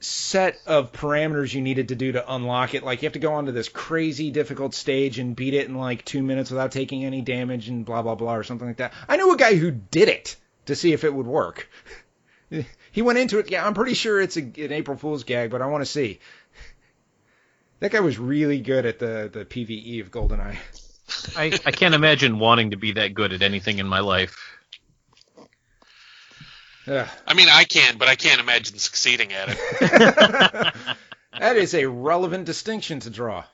set 0.00 0.60
of 0.66 0.92
parameters 0.92 1.52
you 1.52 1.60
needed 1.60 1.88
to 1.88 1.96
do 1.96 2.12
to 2.12 2.32
unlock 2.32 2.74
it. 2.74 2.84
Like 2.84 3.02
you 3.02 3.06
have 3.06 3.14
to 3.14 3.18
go 3.18 3.34
onto 3.34 3.52
this 3.52 3.68
crazy 3.68 4.30
difficult 4.30 4.74
stage 4.74 5.18
and 5.18 5.34
beat 5.34 5.54
it 5.54 5.68
in 5.68 5.74
like 5.74 6.04
two 6.04 6.22
minutes 6.22 6.50
without 6.50 6.70
taking 6.70 7.04
any 7.04 7.22
damage 7.22 7.68
and 7.68 7.84
blah 7.84 8.02
blah 8.02 8.14
blah 8.14 8.36
or 8.36 8.44
something 8.44 8.68
like 8.68 8.76
that. 8.76 8.92
I 9.08 9.16
knew 9.16 9.32
a 9.32 9.36
guy 9.36 9.54
who 9.56 9.72
did 9.72 10.08
it 10.08 10.36
to 10.66 10.76
see 10.76 10.92
if 10.92 11.02
it 11.02 11.12
would 11.12 11.26
work. 11.26 11.68
he 12.90 13.02
went 13.02 13.18
into 13.18 13.38
it. 13.38 13.50
Yeah, 13.50 13.66
I'm 13.66 13.74
pretty 13.74 13.94
sure 13.94 14.20
it's 14.20 14.36
a, 14.36 14.40
an 14.40 14.72
April 14.72 14.96
Fool's 14.96 15.24
gag, 15.24 15.50
but 15.50 15.62
I 15.62 15.66
want 15.66 15.82
to 15.82 15.90
see. 15.90 16.20
That 17.80 17.92
guy 17.92 18.00
was 18.00 18.18
really 18.18 18.60
good 18.60 18.86
at 18.86 18.98
the 18.98 19.30
the 19.32 19.44
PVE 19.44 20.00
of 20.00 20.10
GoldenEye. 20.10 20.56
I, 21.36 21.58
I 21.64 21.70
can't 21.70 21.94
imagine 21.94 22.38
wanting 22.38 22.72
to 22.72 22.76
be 22.76 22.92
that 22.92 23.14
good 23.14 23.32
at 23.32 23.42
anything 23.42 23.78
in 23.78 23.86
my 23.86 24.00
life. 24.00 24.58
Yeah. 26.86 27.08
I 27.26 27.34
mean, 27.34 27.48
I 27.50 27.64
can, 27.64 27.98
but 27.98 28.08
I 28.08 28.14
can't 28.14 28.40
imagine 28.40 28.78
succeeding 28.78 29.32
at 29.32 29.50
it. 29.50 29.58
that 31.38 31.56
is 31.56 31.74
a 31.74 31.86
relevant 31.86 32.46
distinction 32.46 33.00
to 33.00 33.10
draw. 33.10 33.44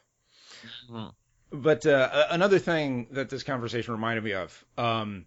Mm-hmm. 0.90 1.09
But 1.53 1.86
uh, 1.86 2.26
another 2.30 2.59
thing 2.59 3.09
that 3.12 3.30
this 3.30 3.42
conversation 3.42 3.92
reminded 3.92 4.24
me 4.24 4.32
of 4.32 4.64
um, 4.76 5.26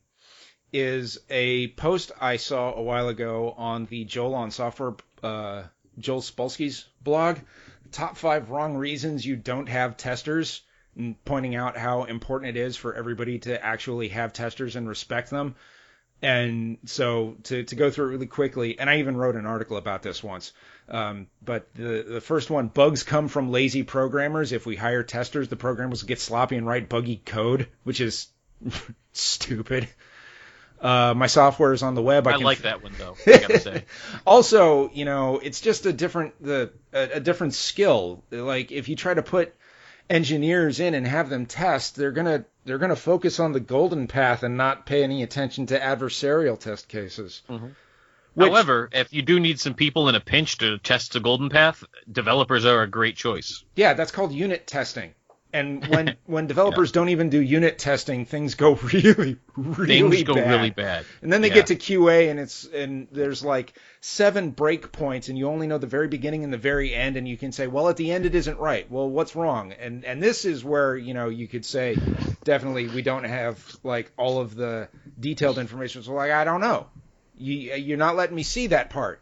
is 0.73 1.19
a 1.29 1.69
post 1.69 2.11
I 2.19 2.37
saw 2.37 2.73
a 2.73 2.81
while 2.81 3.09
ago 3.09 3.53
on 3.57 3.85
the 3.85 4.03
Joel 4.05 4.35
on 4.35 4.51
Software, 4.51 4.95
uh, 5.23 5.63
Joel 5.99 6.21
Spolsky's 6.21 6.85
blog. 7.01 7.39
Top 7.91 8.17
five 8.17 8.49
wrong 8.49 8.75
reasons 8.75 9.25
you 9.25 9.35
don't 9.35 9.69
have 9.69 9.97
testers, 9.97 10.61
pointing 11.25 11.55
out 11.55 11.77
how 11.77 12.03
important 12.03 12.57
it 12.57 12.59
is 12.59 12.75
for 12.75 12.93
everybody 12.93 13.39
to 13.39 13.63
actually 13.63 14.09
have 14.09 14.33
testers 14.33 14.75
and 14.75 14.89
respect 14.89 15.29
them. 15.29 15.55
And 16.21 16.79
so 16.85 17.37
to, 17.43 17.63
to 17.63 17.75
go 17.75 17.91
through 17.91 18.07
it 18.07 18.11
really 18.11 18.27
quickly, 18.27 18.79
and 18.79 18.89
I 18.89 18.97
even 18.97 19.15
wrote 19.15 19.35
an 19.35 19.45
article 19.45 19.77
about 19.77 20.01
this 20.01 20.23
once. 20.23 20.51
Um, 20.89 21.27
but 21.43 21.73
the 21.75 22.03
the 22.07 22.21
first 22.21 22.49
one, 22.49 22.69
bugs 22.69 23.03
come 23.03 23.27
from 23.27 23.51
lazy 23.51 23.83
programmers. 23.83 24.51
If 24.51 24.65
we 24.65 24.75
hire 24.75 25.03
testers, 25.03 25.47
the 25.47 25.55
programmers 25.55 26.01
will 26.01 26.07
get 26.07 26.19
sloppy 26.19 26.55
and 26.55 26.65
write 26.65 26.89
buggy 26.89 27.21
code, 27.23 27.67
which 27.83 28.01
is 28.01 28.27
stupid. 29.13 29.87
Uh, 30.79 31.13
my 31.15 31.27
software 31.27 31.73
is 31.73 31.83
on 31.83 31.95
the 31.95 32.01
web. 32.01 32.27
I, 32.27 32.33
I 32.33 32.35
like 32.35 32.59
that 32.59 32.83
one 32.83 32.93
though. 32.97 33.15
I 33.25 33.37
gotta 33.39 33.59
say. 33.59 33.85
also, 34.25 34.89
you 34.91 35.05
know, 35.05 35.39
it's 35.39 35.61
just 35.61 35.85
a 35.85 35.93
different 35.93 36.41
the 36.43 36.71
a, 36.93 37.09
a 37.13 37.19
different 37.19 37.55
skill. 37.55 38.23
Like 38.31 38.71
if 38.71 38.89
you 38.89 38.95
try 38.95 39.13
to 39.13 39.23
put 39.23 39.55
engineers 40.09 40.79
in 40.79 40.93
and 40.93 41.07
have 41.07 41.29
them 41.29 41.45
test, 41.45 41.95
they're 41.95 42.11
gonna 42.11 42.45
they're 42.65 42.77
gonna 42.77 42.95
focus 42.95 43.39
on 43.39 43.53
the 43.53 43.59
golden 43.59 44.07
path 44.07 44.43
and 44.43 44.57
not 44.57 44.85
pay 44.85 45.03
any 45.03 45.23
attention 45.23 45.67
to 45.67 45.79
adversarial 45.79 46.59
test 46.59 46.87
cases. 46.87 47.41
Mm-hmm. 47.49 47.67
Which, 48.35 48.49
However, 48.49 48.89
if 48.91 49.11
you 49.13 49.23
do 49.23 49.39
need 49.39 49.59
some 49.59 49.73
people 49.73 50.09
in 50.09 50.15
a 50.15 50.19
pinch 50.19 50.59
to 50.59 50.77
test 50.77 51.13
the 51.13 51.19
golden 51.19 51.49
path, 51.49 51.83
developers 52.11 52.65
are 52.65 52.83
a 52.83 52.87
great 52.87 53.15
choice. 53.15 53.63
Yeah, 53.75 53.95
that's 53.95 54.11
called 54.11 54.31
unit 54.31 54.67
testing. 54.67 55.15
And 55.53 55.87
when 55.87 56.17
when 56.25 56.47
developers 56.47 56.89
yeah. 56.89 56.95
don't 56.95 57.09
even 57.09 57.29
do 57.29 57.39
unit 57.41 57.79
testing, 57.79 58.25
things 58.25 58.55
go 58.55 58.75
really 58.93 59.37
really 59.55 60.01
things 60.01 60.23
go 60.23 60.35
bad. 60.35 60.49
really 60.49 60.69
bad. 60.69 61.05
And 61.21 61.31
then 61.31 61.41
they 61.41 61.47
yeah. 61.49 61.55
get 61.55 61.67
to 61.67 61.75
QA 61.75 62.29
and 62.29 62.39
it's 62.39 62.65
and 62.65 63.07
there's 63.11 63.43
like 63.43 63.73
seven 64.01 64.51
breakpoints 64.51 65.29
and 65.29 65.37
you 65.37 65.47
only 65.47 65.67
know 65.67 65.77
the 65.77 65.87
very 65.87 66.07
beginning 66.07 66.43
and 66.43 66.51
the 66.51 66.57
very 66.57 66.93
end 66.93 67.17
and 67.17 67.27
you 67.27 67.37
can 67.37 67.51
say, 67.51 67.67
well, 67.67 67.89
at 67.89 67.97
the 67.97 68.11
end 68.11 68.25
it 68.25 68.35
isn't 68.35 68.59
right. 68.59 68.89
Well, 68.91 69.09
what's 69.09 69.35
wrong? 69.35 69.73
And 69.73 70.03
and 70.03 70.21
this 70.21 70.45
is 70.45 70.63
where 70.63 70.95
you 70.95 71.13
know 71.13 71.29
you 71.29 71.47
could 71.47 71.65
say 71.65 71.97
definitely 72.43 72.87
we 72.87 73.01
don't 73.01 73.23
have 73.23 73.77
like 73.83 74.11
all 74.17 74.39
of 74.39 74.55
the 74.55 74.89
detailed 75.19 75.57
information. 75.57 76.03
So 76.03 76.13
like 76.13 76.31
I 76.31 76.43
don't 76.43 76.61
know. 76.61 76.87
You 77.37 77.75
you're 77.75 77.97
not 77.97 78.15
letting 78.15 78.35
me 78.35 78.43
see 78.43 78.67
that 78.67 78.89
part. 78.89 79.21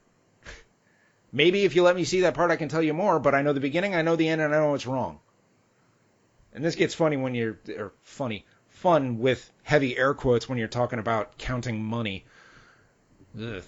Maybe 1.32 1.66
if 1.66 1.76
you 1.76 1.84
let 1.84 1.98
me 1.98 2.06
see 2.06 2.22
that 2.22 2.34
part, 2.34 2.50
I 2.50 2.56
can 2.56 2.70
tell 2.70 2.82
you 2.82 2.94
more. 2.94 3.20
But 3.20 3.36
I 3.36 3.42
know 3.42 3.52
the 3.52 3.60
beginning, 3.60 3.94
I 3.94 4.04
know 4.04 4.16
the 4.16 4.30
end, 4.30 4.42
and 4.42 4.56
I 4.56 4.60
know 4.60 4.72
what's 4.72 4.88
wrong. 4.88 5.20
And 6.56 6.64
this 6.64 6.76
gets 6.76 6.96
funny 6.96 7.18
when 7.18 7.36
you're 7.36 7.60
or 7.78 7.92
funny, 8.04 8.46
fun 8.70 9.20
with 9.20 9.52
heavy 9.64 9.98
air 9.98 10.14
quotes 10.14 10.48
when 10.48 10.58
you're 10.58 10.70
talking 10.70 11.00
about 11.00 11.38
counting 11.38 11.84
money. 11.84 12.24
Ugh. 13.38 13.62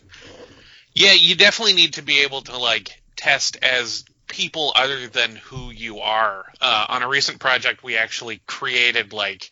Yeah, 0.93 1.11
you 1.11 1.35
definitely 1.35 1.73
need 1.73 1.95
to 1.95 2.01
be 2.01 2.21
able 2.21 2.41
to 2.43 2.57
like 2.57 3.01
test 3.17 3.57
as 3.61 4.05
people 4.27 4.71
other 4.73 5.07
than 5.07 5.35
who 5.35 5.69
you 5.69 5.99
are. 5.99 6.45
Uh, 6.61 6.85
on 6.87 7.03
a 7.03 7.09
recent 7.09 7.39
project, 7.39 7.83
we 7.83 7.97
actually 7.97 8.41
created 8.47 9.11
like 9.11 9.51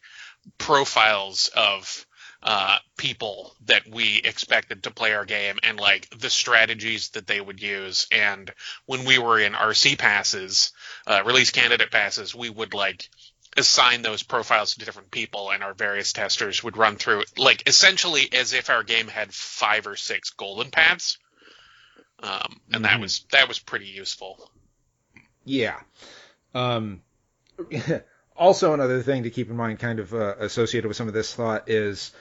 profiles 0.58 1.50
of 1.56 2.06
uh, 2.46 2.78
people 2.96 3.56
that 3.66 3.88
we 3.88 4.22
expected 4.24 4.84
to 4.84 4.92
play 4.92 5.14
our 5.14 5.26
game 5.26 5.58
and 5.64 5.80
like 5.80 6.08
the 6.20 6.30
strategies 6.30 7.10
that 7.10 7.26
they 7.26 7.42
would 7.42 7.62
use. 7.62 8.08
And 8.12 8.52
when 8.86 9.04
we 9.04 9.18
were 9.18 9.40
in 9.40 9.54
RC 9.54 9.98
passes, 9.98 10.72
uh, 11.08 11.24
release 11.26 11.50
candidate 11.50 11.90
passes, 11.90 12.36
we 12.36 12.52
would 12.52 12.76
like 12.76 13.10
assign 13.58 14.02
those 14.02 14.24
profiles 14.24 14.74
to 14.74 14.86
different 14.86 15.12
people 15.12 15.50
and 15.52 15.64
our 15.64 15.74
various 15.74 16.12
testers 16.14 16.64
would 16.64 16.78
run 16.78 16.96
through 16.98 17.24
like 17.38 17.68
essentially 17.68 18.28
as 18.34 18.54
if 18.54 18.70
our 18.70 18.84
game 18.84 19.08
had 19.08 19.34
five 19.34 19.88
or 19.88 19.96
six 19.96 20.32
golden 20.32 20.72
paths 20.72 21.18
um, 22.22 22.60
and 22.74 22.86
that 22.86 22.98
Mhm. 22.98 23.02
was 23.02 23.26
that 23.32 23.48
was 23.48 23.60
pretty 23.60 23.88
useful 23.88 24.52
Yeah. 25.46 25.80
Um, 26.54 27.02
also, 28.36 28.74
another 28.74 29.02
thing 29.04 29.24
to 29.24 29.30
keep 29.30 29.50
in 29.50 29.56
mind, 29.56 29.80
kind 29.80 30.00
of 30.00 30.14
uh, 30.14 30.36
associated 30.40 30.88
with 30.88 30.98
some 30.98 31.08
of 31.08 31.14
this 31.14 31.34
thought, 31.34 31.70
is 31.70 32.12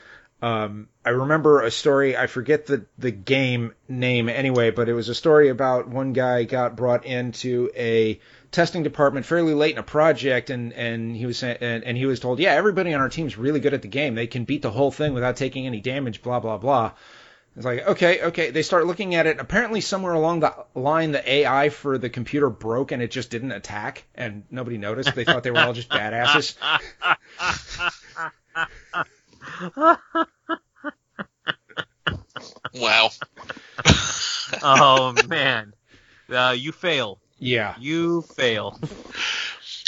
um, 0.45 0.91
I 1.07 1.09
remember 1.09 1.63
a 1.63 1.71
story. 1.71 2.19
I 2.19 2.27
forget 2.27 2.67
the 2.67 2.85
the 2.99 3.11
game 3.11 3.73
name 3.89 4.29
anyway, 4.29 4.73
but 4.73 4.91
it 4.91 4.93
was 4.93 5.09
a 5.09 5.15
story 5.15 5.49
about 5.49 5.89
one 5.89 6.13
guy 6.13 6.45
got 6.45 6.77
brought 6.77 7.07
into 7.07 7.71
a 7.75 8.21
testing 8.51 8.83
department 8.83 9.25
fairly 9.25 9.55
late 9.55 9.73
in 9.73 9.79
a 9.79 9.83
project, 9.83 10.51
and 10.51 10.75
and 10.75 11.17
he 11.17 11.25
was 11.25 11.43
and, 11.43 11.63
and 11.63 11.97
he 11.97 12.05
was 12.05 12.21
told, 12.21 12.41
yeah, 12.41 12.53
everybody 12.53 12.93
on 12.93 13.01
our 13.01 13.09
team's 13.09 13.39
really 13.39 13.59
good 13.59 13.73
at 13.73 13.81
the 13.81 13.89
game. 13.89 14.17
They 14.17 14.27
can 14.27 14.45
beat 14.45 14.61
the 14.61 14.71
whole 14.71 14.91
thing 14.91 15.15
without 15.15 15.37
taking 15.37 15.67
any 15.67 15.81
damage. 15.81 16.21
Blah 16.21 16.41
blah 16.41 16.59
blah. 16.59 16.93
It's 17.57 17.65
like, 17.65 17.87
okay, 17.87 18.21
okay. 18.25 18.51
They 18.51 18.63
start 18.63 18.87
looking 18.87 19.15
at 19.15 19.27
it. 19.27 19.41
Apparently, 19.41 19.81
somewhere 19.81 20.13
along 20.13 20.41
the 20.41 20.55
line, 20.75 21.13
the 21.13 21.27
AI 21.27 21.71
for 21.71 21.97
the 21.97 22.11
computer 22.11 22.51
broke 22.51 22.93
and 22.93 23.01
it 23.01 23.11
just 23.11 23.31
didn't 23.31 23.53
attack, 23.53 24.05
and 24.15 24.43
nobody 24.51 24.77
noticed. 24.77 25.15
They 25.15 25.25
thought 25.25 25.43
they 25.43 25.53
were 25.53 25.61
all 25.61 25.73
just 25.73 25.89
badasses. 25.89 26.55
wow 32.75 33.09
oh 34.63 35.15
man, 35.29 35.73
uh, 36.31 36.55
you 36.57 36.73
fail. 36.73 37.19
Yeah. 37.39 37.75
You 37.79 38.23
fail. 38.23 38.79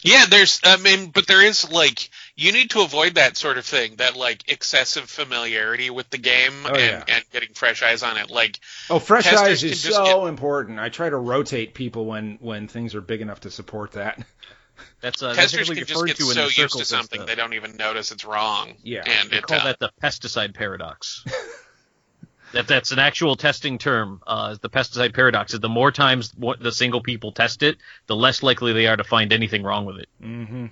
yeah 0.04 0.26
there's 0.28 0.60
i 0.64 0.76
mean 0.76 1.10
but 1.10 1.26
there 1.26 1.42
is 1.44 1.70
like 1.70 2.10
you 2.36 2.52
need 2.52 2.70
to 2.70 2.82
avoid 2.82 3.14
that 3.14 3.36
sort 3.36 3.56
of 3.56 3.64
thing 3.64 3.96
that 3.96 4.14
like 4.14 4.50
excessive 4.52 5.08
familiarity 5.08 5.88
with 5.90 6.08
the 6.10 6.18
game 6.18 6.52
Oh, 6.64 6.68
and, 6.68 6.78
yeah. 6.78 7.04
and 7.08 7.24
getting 7.32 7.54
fresh 7.54 7.82
eyes 7.82 8.02
on 8.02 8.16
it 8.18 8.30
like 8.30 8.58
Oh, 8.90 8.98
fresh 8.98 9.26
eyes 9.26 9.64
is 9.64 9.82
just 9.82 9.96
so 9.96 10.26
important. 10.26 10.78
I 10.78 10.90
try 10.90 11.08
to 11.08 11.16
rotate 11.16 11.72
people 11.74 12.04
when 12.06 12.38
when 12.40 12.68
things 12.68 12.94
are 12.94 13.00
big 13.00 13.20
enough 13.22 13.40
to 13.40 13.50
support 13.50 13.92
that. 13.92 14.22
That's 15.00 15.22
uh, 15.22 15.34
testers 15.34 15.68
typically 15.68 15.76
can 15.76 15.86
just 15.86 16.06
get 16.06 16.16
so 16.18 16.62
used 16.62 16.78
to 16.78 16.84
something 16.84 17.20
the- 17.20 17.26
they 17.26 17.34
don't 17.34 17.54
even 17.54 17.76
notice 17.76 18.12
it's 18.12 18.24
wrong 18.24 18.74
Yeah. 18.82 19.02
and 19.06 19.30
They 19.30 19.38
it 19.38 19.42
call 19.46 19.60
uh, 19.60 19.64
that 19.64 19.78
the 19.78 19.90
pesticide 20.02 20.54
paradox. 20.54 21.24
that 22.52 22.66
that's 22.66 22.92
an 22.92 22.98
actual 22.98 23.36
testing 23.36 23.76
term. 23.78 24.22
Uh, 24.26 24.56
the 24.60 24.70
pesticide 24.70 25.14
paradox 25.14 25.52
is 25.54 25.60
the 25.60 25.68
more 25.68 25.92
times 25.92 26.32
what 26.36 26.60
the 26.60 26.72
single 26.72 27.02
people 27.02 27.32
test 27.32 27.62
it, 27.62 27.76
the 28.06 28.16
less 28.16 28.42
likely 28.42 28.72
they 28.72 28.86
are 28.86 28.96
to 28.96 29.04
find 29.04 29.32
anything 29.32 29.62
wrong 29.62 29.84
with 29.84 29.98
it. 29.98 30.08
hmm 30.20 30.66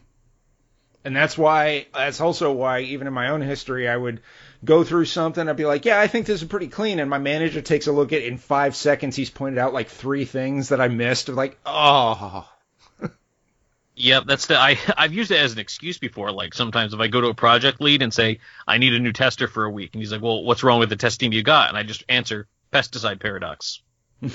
And 1.04 1.14
that's 1.14 1.36
why. 1.36 1.86
That's 1.92 2.20
also 2.22 2.52
why, 2.52 2.80
even 2.80 3.06
in 3.06 3.12
my 3.12 3.28
own 3.28 3.42
history, 3.42 3.88
I 3.88 3.96
would 3.96 4.20
go 4.64 4.84
through 4.84 5.04
something. 5.04 5.46
I'd 5.46 5.56
be 5.56 5.66
like, 5.66 5.84
"Yeah, 5.84 6.00
I 6.00 6.06
think 6.06 6.24
this 6.24 6.40
is 6.40 6.48
pretty 6.48 6.68
clean," 6.68 6.98
and 6.98 7.10
my 7.10 7.18
manager 7.18 7.60
takes 7.60 7.86
a 7.88 7.92
look 7.92 8.14
at 8.14 8.22
it 8.22 8.28
in 8.28 8.38
five 8.38 8.74
seconds. 8.74 9.14
He's 9.14 9.28
pointed 9.28 9.58
out 9.58 9.74
like 9.74 9.88
three 9.90 10.24
things 10.24 10.70
that 10.70 10.80
I 10.80 10.88
missed. 10.88 11.28
Like, 11.28 11.58
oh, 11.66 12.48
Yep, 13.96 14.24
that's 14.26 14.46
the 14.46 14.58
I 14.58 14.78
I've 14.96 15.12
used 15.12 15.30
it 15.30 15.38
as 15.38 15.52
an 15.52 15.58
excuse 15.58 15.98
before. 15.98 16.32
Like 16.32 16.54
sometimes 16.54 16.94
if 16.94 17.00
I 17.00 17.08
go 17.08 17.20
to 17.20 17.28
a 17.28 17.34
project 17.34 17.80
lead 17.80 18.02
and 18.02 18.12
say 18.12 18.40
I 18.66 18.78
need 18.78 18.94
a 18.94 18.98
new 18.98 19.12
tester 19.12 19.48
for 19.48 19.64
a 19.64 19.70
week, 19.70 19.90
and 19.94 20.02
he's 20.02 20.12
like, 20.12 20.22
"Well, 20.22 20.42
what's 20.44 20.62
wrong 20.62 20.80
with 20.80 20.88
the 20.88 20.96
test 20.96 21.20
team 21.20 21.32
you 21.32 21.42
got?" 21.42 21.68
and 21.68 21.78
I 21.78 21.82
just 21.82 22.04
answer 22.08 22.48
pesticide 22.72 23.20
paradox. 23.20 23.80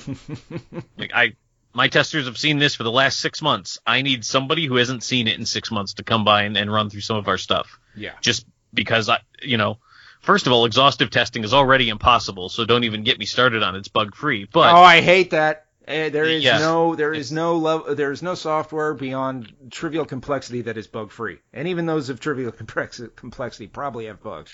Like 0.97 1.11
I, 1.13 1.33
my 1.73 1.87
testers 1.87 2.25
have 2.25 2.37
seen 2.37 2.59
this 2.59 2.75
for 2.75 2.83
the 2.83 2.91
last 2.91 3.19
six 3.19 3.41
months. 3.41 3.79
I 3.85 4.01
need 4.01 4.25
somebody 4.25 4.65
who 4.65 4.75
hasn't 4.75 5.03
seen 5.03 5.27
it 5.27 5.39
in 5.39 5.45
six 5.45 5.71
months 5.71 5.93
to 5.95 6.03
come 6.03 6.25
by 6.25 6.43
and, 6.43 6.57
and 6.57 6.71
run 6.71 6.89
through 6.89 7.01
some 7.01 7.15
of 7.15 7.27
our 7.27 7.37
stuff. 7.37 7.79
yeah, 7.95 8.11
Just 8.21 8.45
because 8.73 9.07
I, 9.07 9.19
you 9.41 9.57
know, 9.57 9.77
first 10.19 10.47
of 10.47 10.53
all, 10.53 10.65
exhaustive 10.65 11.09
testing 11.09 11.43
is 11.43 11.53
already 11.53 11.89
impossible, 11.89 12.49
so 12.49 12.65
don't 12.65 12.83
even 12.83 13.03
get 13.03 13.17
me 13.17 13.25
started 13.25 13.63
on 13.63 13.75
it's 13.75 13.87
bug 13.87 14.15
free. 14.15 14.45
But 14.51 14.73
oh, 14.73 14.81
I 14.81 15.01
hate 15.01 15.31
that. 15.31 15.65
Eh, 15.89 16.09
there 16.09 16.25
is 16.25 16.43
Yeah. 16.43 16.59
no, 16.59 16.93
there 16.95 17.13
is 17.13 17.31
no 17.31 17.57
level, 17.57 17.95
there 17.95 18.11
is 18.11 18.21
no 18.21 18.35
software 18.35 18.93
beyond 18.93 19.51
trivial 19.71 20.05
complexity 20.05 20.61
that 20.61 20.77
is 20.77 20.87
bug 20.87 21.11
free, 21.11 21.39
and 21.51 21.67
even 21.67 21.87
those 21.87 22.09
of 22.09 22.19
trivial 22.19 22.51
complexity 23.15 23.67
probably 23.67 24.05
have 24.05 24.21
bugs. 24.21 24.51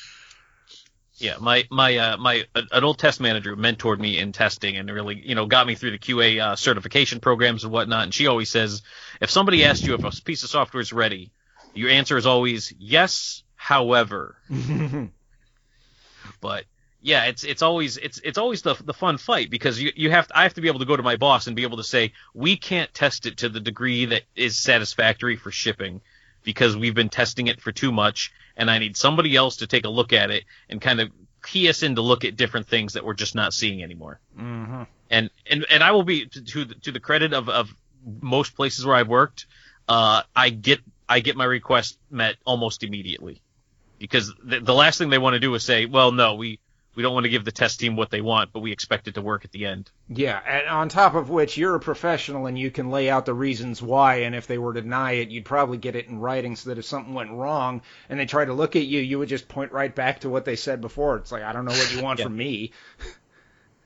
yeah, 1.18 1.36
my 1.40 1.66
my 1.72 1.98
uh, 1.98 2.18
my 2.18 2.46
an 2.56 2.84
old 2.84 3.00
test 3.00 3.20
manager 3.20 3.56
mentored 3.56 4.00
me 4.00 4.18
in 4.18 4.32
testing 4.32 4.78
and 4.78 4.90
really 4.90 5.22
you 5.26 5.36
know 5.36 5.46
got 5.46 5.68
me 5.68 5.76
through 5.76 5.92
the 5.92 6.00
QA 6.00 6.40
uh, 6.40 6.56
certification 6.56 7.20
programs 7.20 7.64
and 7.64 7.72
whatnot. 7.74 8.04
And 8.04 8.14
she 8.14 8.28
always 8.28 8.50
says, 8.50 8.82
if 9.22 9.30
somebody 9.30 9.66
asks 9.66 9.86
you 9.86 9.94
if 9.94 10.04
a 10.04 10.12
piece 10.24 10.44
of 10.44 10.50
software 10.50 10.82
is 10.82 10.94
ready, 10.94 11.32
your 11.74 11.90
answer 11.90 12.18
is 12.18 12.26
always 12.26 12.74
yes. 12.78 13.44
However, 13.56 14.38
but 16.42 16.66
yeah, 17.06 17.26
it's 17.26 17.44
it's 17.44 17.62
always 17.62 17.98
it's 17.98 18.20
it's 18.24 18.40
always 18.40 18.64
the 18.64 18.74
the 18.84 18.94
fun 18.94 19.20
fight 19.20 19.52
because 19.52 19.80
you 19.80 19.92
you 19.96 20.10
have 20.10 20.28
to, 20.28 20.36
I 20.36 20.42
have 20.42 20.56
to 20.56 20.62
be 20.62 20.70
able 20.70 20.80
to 20.80 20.86
go 20.86 20.98
to 20.98 21.04
my 21.04 21.18
boss 21.18 21.46
and 21.46 21.56
be 21.56 21.62
able 21.62 21.78
to 21.78 21.84
say 21.84 22.14
we 22.34 22.58
can't 22.58 22.92
test 22.96 23.28
it 23.28 23.38
to 23.38 23.50
the 23.50 23.60
degree 23.60 24.06
that 24.06 24.24
is 24.36 24.58
satisfactory 24.58 25.36
for 25.36 25.52
shipping 25.52 26.02
because 26.42 26.76
we've 26.76 26.96
been 26.96 27.10
testing 27.10 27.46
it 27.46 27.62
for 27.62 27.72
too 27.72 27.92
much 27.92 28.34
and 28.58 28.72
I 28.72 28.80
need 28.80 28.98
somebody 28.98 29.36
else 29.36 29.58
to 29.58 29.68
take 29.68 29.86
a 29.86 29.90
look 29.90 30.14
at 30.14 30.32
it 30.32 30.46
and 30.68 30.82
kind 30.82 31.00
of 31.00 31.12
key 31.44 31.70
us 31.70 31.84
in 31.84 31.94
to 31.94 32.02
look 32.02 32.26
at 32.26 32.36
different 32.38 32.68
things 32.68 32.94
that 32.94 33.06
we're 33.06 33.14
just 33.14 33.36
not 33.36 33.54
seeing 33.54 33.84
anymore. 33.84 34.20
hmm 34.36 34.82
And 35.12 35.30
and 35.46 35.64
and 35.70 35.84
I 35.84 35.92
will 35.92 36.04
be 36.04 36.26
to 36.26 36.42
to 36.44 36.66
the, 36.66 36.74
to 36.74 36.92
the 36.92 37.00
credit 37.00 37.34
of 37.34 37.50
of 37.50 37.72
most 38.20 38.56
places 38.56 38.84
where 38.84 38.96
I've 38.96 39.10
worked, 39.10 39.46
uh, 39.88 40.24
I 40.36 40.50
get 40.50 40.80
I 41.08 41.20
get 41.20 41.36
my 41.36 41.46
request 41.46 42.00
met 42.10 42.38
almost 42.46 42.82
immediately 42.82 43.44
because 44.00 44.34
the, 44.44 44.60
the 44.60 44.74
last 44.74 44.98
thing 44.98 45.12
they 45.12 45.20
want 45.20 45.36
to 45.36 45.40
do 45.40 45.54
is 45.54 45.64
say, 45.64 45.86
well, 45.86 46.12
no, 46.12 46.34
we 46.34 46.60
we 46.96 47.04
don't 47.04 47.14
want 47.14 47.26
to 47.26 47.30
give 47.30 47.46
the 47.46 47.52
test 47.52 47.80
team 47.80 47.96
what 47.96 48.10
they 48.10 48.22
want, 48.22 48.52
but 48.54 48.62
we 48.62 48.72
expect 48.72 49.08
it 49.08 49.16
to 49.16 49.22
work 49.22 49.46
at 49.46 49.52
the 49.52 49.66
end. 49.66 49.92
Yeah, 50.08 50.40
and 50.46 50.68
on 50.68 50.90
top 50.90 51.16
of 51.16 51.30
which, 51.30 51.58
you're 51.58 51.76
a 51.76 51.80
professional 51.80 52.46
and 52.46 52.58
you 52.58 52.72
can 52.72 52.90
lay 52.90 53.10
out 53.10 53.26
the 53.26 53.34
reasons 53.34 53.82
why. 53.82 54.22
And 54.22 54.34
if 54.36 54.48
they 54.48 54.58
were 54.58 54.74
to 54.74 54.82
deny 54.82 55.14
it, 55.14 55.30
you'd 55.30 55.46
probably 55.46 55.78
get 55.78 55.96
it 55.96 56.08
in 56.08 56.20
writing 56.20 56.56
so 56.56 56.70
that 56.70 56.78
if 56.78 56.86
something 56.86 57.14
went 57.14 57.32
wrong 57.32 57.82
and 58.10 58.20
they 58.20 58.26
tried 58.26 58.46
to 58.46 58.54
look 58.54 58.76
at 58.76 58.86
you, 58.86 59.02
you 59.02 59.20
would 59.20 59.30
just 59.30 59.48
point 59.48 59.72
right 59.72 59.94
back 59.94 60.22
to 60.22 60.30
what 60.30 60.46
they 60.46 60.56
said 60.56 60.82
before. 60.82 61.18
It's 61.18 61.32
like, 61.32 61.44
I 61.44 61.54
don't 61.54 61.66
know 61.66 61.72
what 61.72 61.94
you 61.94 62.02
want 62.02 62.20
Yeah. 62.20 62.26
from 62.26 62.38
me. 62.38 62.72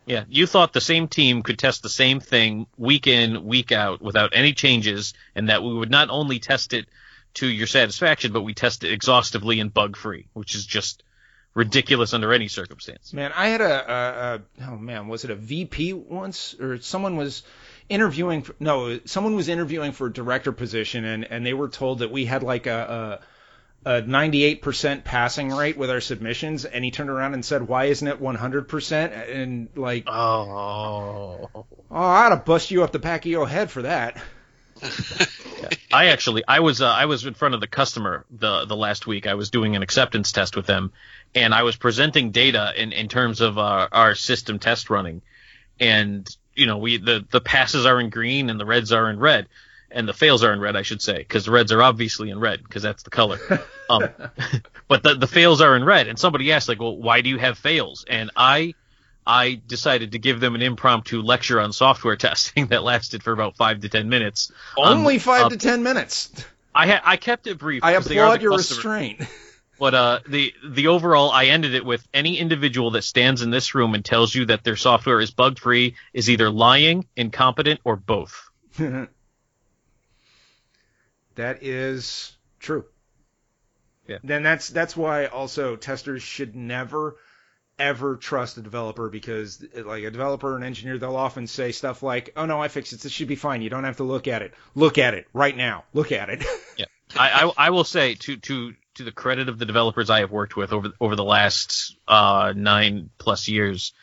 Yeah, 0.06 0.24
you 0.28 0.48
thought 0.48 0.74
the 0.74 0.82
same 0.82 1.08
team 1.08 1.44
could 1.44 1.60
test 1.60 1.84
the 1.84 1.90
same 1.90 2.20
thing 2.20 2.66
week 2.78 3.06
in, 3.06 3.46
week 3.46 3.72
out 3.72 4.02
without 4.02 4.32
any 4.34 4.54
changes, 4.54 5.14
and 5.36 5.50
that 5.50 5.62
we 5.62 5.72
would 5.74 5.92
not 5.92 6.10
only 6.10 6.40
test 6.40 6.74
it 6.74 6.88
to 7.36 7.48
your 7.48 7.68
satisfaction, 7.68 8.34
but 8.34 8.42
we 8.42 8.56
test 8.56 8.84
it 8.84 8.92
exhaustively 8.92 9.60
and 9.60 9.72
bug 9.72 9.96
free, 9.96 10.28
which 10.34 10.56
is 10.56 10.66
just 10.66 11.04
ridiculous 11.54 12.14
under 12.14 12.34
any 12.34 12.48
circumstance. 12.48 13.14
Man, 13.14 13.32
I 13.36 13.48
had 13.48 13.62
a, 13.62 13.92
a, 13.92 14.36
a 14.36 14.72
oh 14.72 14.78
man, 14.78 15.08
was 15.08 15.24
it 15.24 15.32
a 15.32 15.36
VP 15.36 15.94
once 15.94 16.56
or 16.60 16.80
someone 16.80 17.16
was 17.18 17.44
interviewing? 17.90 18.44
For, 18.44 18.56
no, 18.60 19.00
someone 19.06 19.36
was 19.36 19.50
interviewing 19.50 19.92
for 19.92 20.08
a 20.08 20.14
director 20.14 20.52
position, 20.52 21.06
and 21.06 21.26
and 21.26 21.46
they 21.46 21.54
were 21.54 21.70
told 21.70 22.00
that 22.00 22.12
we 22.12 22.26
had 22.26 22.44
like 22.44 22.68
a. 22.68 23.20
a 23.22 23.26
a 23.86 24.02
98% 24.02 25.06
passing 25.06 25.54
rate 25.54 25.78
with 25.78 25.90
our 25.90 26.02
submissions, 26.02 26.66
and 26.66 26.84
he 26.84 26.92
turned 26.92 27.10
around 27.10 27.34
and 27.34 27.46
said, 27.46 27.66
"Why 27.66 27.86
isn't 27.86 28.06
it 28.06 28.22
100%?" 28.22 29.30
And 29.34 29.70
like, 29.78 30.04
Oh. 30.06 31.50
oh, 31.56 31.66
I 31.90 32.26
ought 32.26 32.30
to 32.30 32.36
bust 32.36 32.72
you 32.72 32.84
up 32.84 32.92
the 32.92 33.00
back 33.00 33.22
of 33.26 33.32
your 33.32 33.48
head 33.48 33.72
for 33.72 33.84
that. 33.84 34.22
I 35.92 36.08
actually 36.08 36.44
I 36.48 36.60
was 36.60 36.82
uh, 36.82 36.88
I 36.88 37.06
was 37.06 37.26
in 37.26 37.34
front 37.34 37.56
of 37.56 37.62
the 37.62 37.68
customer 37.68 38.26
the 38.30 38.66
the 38.66 38.76
last 38.76 39.08
week. 39.08 39.28
I 39.28 39.34
was 39.36 39.50
doing 39.50 39.76
an 39.76 39.82
acceptance 39.82 40.32
test 40.32 40.56
with 40.56 40.66
them, 40.66 40.92
and 41.36 41.54
I 41.54 41.64
was 41.64 41.76
presenting 41.76 42.32
data 42.32 42.74
in 42.76 42.92
in 42.92 43.08
terms 43.08 43.42
of 43.42 43.58
uh, 43.58 43.88
our 43.92 44.16
system 44.16 44.60
test 44.60 44.90
running, 44.90 45.22
and 45.80 46.28
you 46.56 46.66
know 46.66 46.78
we 46.78 46.98
the 46.98 47.26
the 47.30 47.42
passes 47.42 47.86
are 47.86 48.00
in 48.00 48.10
green 48.10 48.50
and 48.50 48.60
the 48.60 48.66
reds 48.66 48.92
are 48.92 49.10
in 49.10 49.20
red, 49.20 49.48
and 49.92 50.08
the 50.08 50.14
fails 50.14 50.44
are 50.44 50.54
in 50.54 50.60
red 50.60 50.76
I 50.76 50.84
should 50.84 51.02
say 51.02 51.18
because 51.18 51.46
the 51.46 51.52
reds 51.52 51.72
are 51.72 51.82
obviously 51.82 52.30
in 52.30 52.40
red 52.40 52.64
because 52.64 52.84
that's 52.84 53.04
the 53.04 53.12
color. 53.12 53.40
Um, 53.90 54.08
but 54.88 55.02
the 55.02 55.16
the 55.16 55.26
fails 55.26 55.62
are 55.62 55.76
in 55.76 55.84
red, 55.84 56.06
and 56.06 56.20
somebody 56.20 56.52
asked 56.52 56.70
like, 56.70 56.80
well, 56.80 56.96
why 56.96 57.22
do 57.22 57.30
you 57.32 57.40
have 57.40 57.58
fails? 57.58 58.06
And 58.08 58.30
I 58.36 58.76
I 59.30 59.62
decided 59.68 60.14
to 60.14 60.20
give 60.20 60.40
them 60.40 60.56
an 60.56 60.64
impromptu 60.64 61.22
lecture 61.22 61.62
on 61.62 61.72
software 61.72 62.16
testing 62.28 62.68
that 62.68 62.84
lasted 62.84 63.22
for 63.22 63.32
about 63.32 63.56
five 63.58 63.82
to 63.82 63.90
ten 63.90 64.10
minutes. 64.10 64.52
Only 64.76 65.16
Um, 65.16 65.20
five 65.20 65.46
uh, 65.46 65.50
to 65.50 65.58
ten 65.58 65.84
minutes. 65.84 66.32
I 66.74 66.88
ha- 66.88 67.02
I 67.04 67.18
kept 67.18 67.46
it 67.46 67.60
brief. 67.60 67.84
I 67.84 67.92
applaud 67.92 68.42
your 68.42 68.58
customer. 68.58 68.78
restraint. 68.78 69.22
But 69.78 69.94
uh, 69.94 70.20
the 70.28 70.54
the 70.68 70.88
overall, 70.88 71.32
I 71.32 71.46
ended 71.46 71.76
it 71.76 71.86
with 71.86 72.06
any 72.14 72.38
individual 72.40 72.92
that 72.92 73.04
stands 73.04 73.42
in 73.44 73.52
this 73.52 73.76
room 73.76 73.94
and 73.94 74.04
tells 74.04 74.34
you 74.34 74.46
that 74.46 74.64
their 74.64 74.76
software 74.76 75.22
is 75.22 75.30
bug 75.32 75.60
free 75.60 75.96
is 76.12 76.30
either 76.30 76.50
lying, 76.50 77.08
incompetent, 77.16 77.80
or 77.84 77.96
both. 77.96 78.50
that 81.36 81.64
is 81.64 82.36
true. 82.60 82.86
Yeah. 84.08 84.18
Then 84.24 84.42
that's 84.44 84.70
that's 84.70 84.98
why 84.98 85.28
also 85.28 85.76
testers 85.76 86.24
should 86.24 86.56
never 86.56 87.16
ever 87.80 88.18
trust 88.18 88.58
a 88.58 88.62
developer 88.62 89.10
because 89.10 89.64
like 89.74 90.04
a 90.04 90.12
developer 90.12 90.56
and 90.56 90.64
engineer 90.64 90.98
they'll 90.98 91.16
often 91.16 91.48
say 91.48 91.72
stuff 91.72 92.04
like 92.04 92.34
oh 92.36 92.46
no 92.46 92.62
I 92.62 92.68
fixed 92.68 92.94
it 92.94 93.00
this 93.00 93.12
should 93.12 93.28
be 93.28 93.36
fine 93.36 93.62
you 93.62 93.70
don't 93.70 93.86
have 93.86 93.98
to 93.98 94.04
look 94.04 94.28
at 94.28 94.42
it 94.42 94.54
look 94.76 94.98
at 94.98 95.14
it 95.14 95.28
right 95.34 95.56
now 95.56 95.86
look 95.94 96.12
at 96.12 96.30
it 96.30 96.44
I, 97.18 97.46
I 97.46 97.68
I 97.68 97.70
will 97.72 97.84
say 97.84 98.16
to 98.16 98.38
to 98.38 98.74
to 99.00 99.04
the 99.04 99.12
credit 99.12 99.50
of 99.50 99.58
the 99.58 99.66
developers 99.66 100.10
I 100.10 100.20
have 100.20 100.32
worked 100.32 100.56
with 100.56 100.72
over 100.72 100.92
over 101.00 101.16
the 101.16 101.24
last 101.24 101.98
uh, 102.08 102.54
nine 102.56 103.10
plus 103.18 103.48
years, 103.48 103.94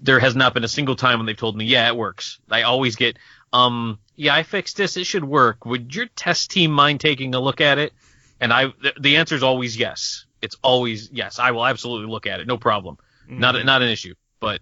there 0.00 0.20
has 0.20 0.36
not 0.36 0.54
been 0.54 0.64
a 0.64 0.68
single 0.68 0.96
time 0.96 1.18
when 1.18 1.26
they've 1.26 1.36
told 1.36 1.56
me, 1.56 1.64
yeah, 1.64 1.88
it 1.88 1.96
works. 1.96 2.38
I 2.50 2.62
always 2.62 2.96
get, 2.96 3.18
um, 3.52 3.98
yeah, 4.16 4.34
I 4.34 4.42
fixed 4.42 4.76
this. 4.76 4.96
It 4.96 5.04
should 5.04 5.24
work. 5.24 5.64
Would 5.64 5.94
your 5.94 6.06
test 6.06 6.50
team 6.50 6.70
mind 6.72 7.00
taking 7.00 7.34
a 7.34 7.40
look 7.40 7.60
at 7.60 7.78
it? 7.78 7.92
And 8.40 8.52
I, 8.52 8.72
the 8.98 9.16
answer 9.16 9.34
is 9.34 9.42
always 9.42 9.76
yes. 9.76 10.26
It's 10.42 10.56
always 10.62 11.10
yes. 11.12 11.38
I 11.38 11.50
will 11.50 11.64
absolutely 11.64 12.10
look 12.10 12.26
at 12.26 12.40
it. 12.40 12.46
No 12.46 12.58
problem. 12.58 12.98
Not 13.38 13.54
mm-hmm. 13.54 13.66
not 13.66 13.82
an 13.82 13.88
issue. 13.88 14.14
But 14.40 14.60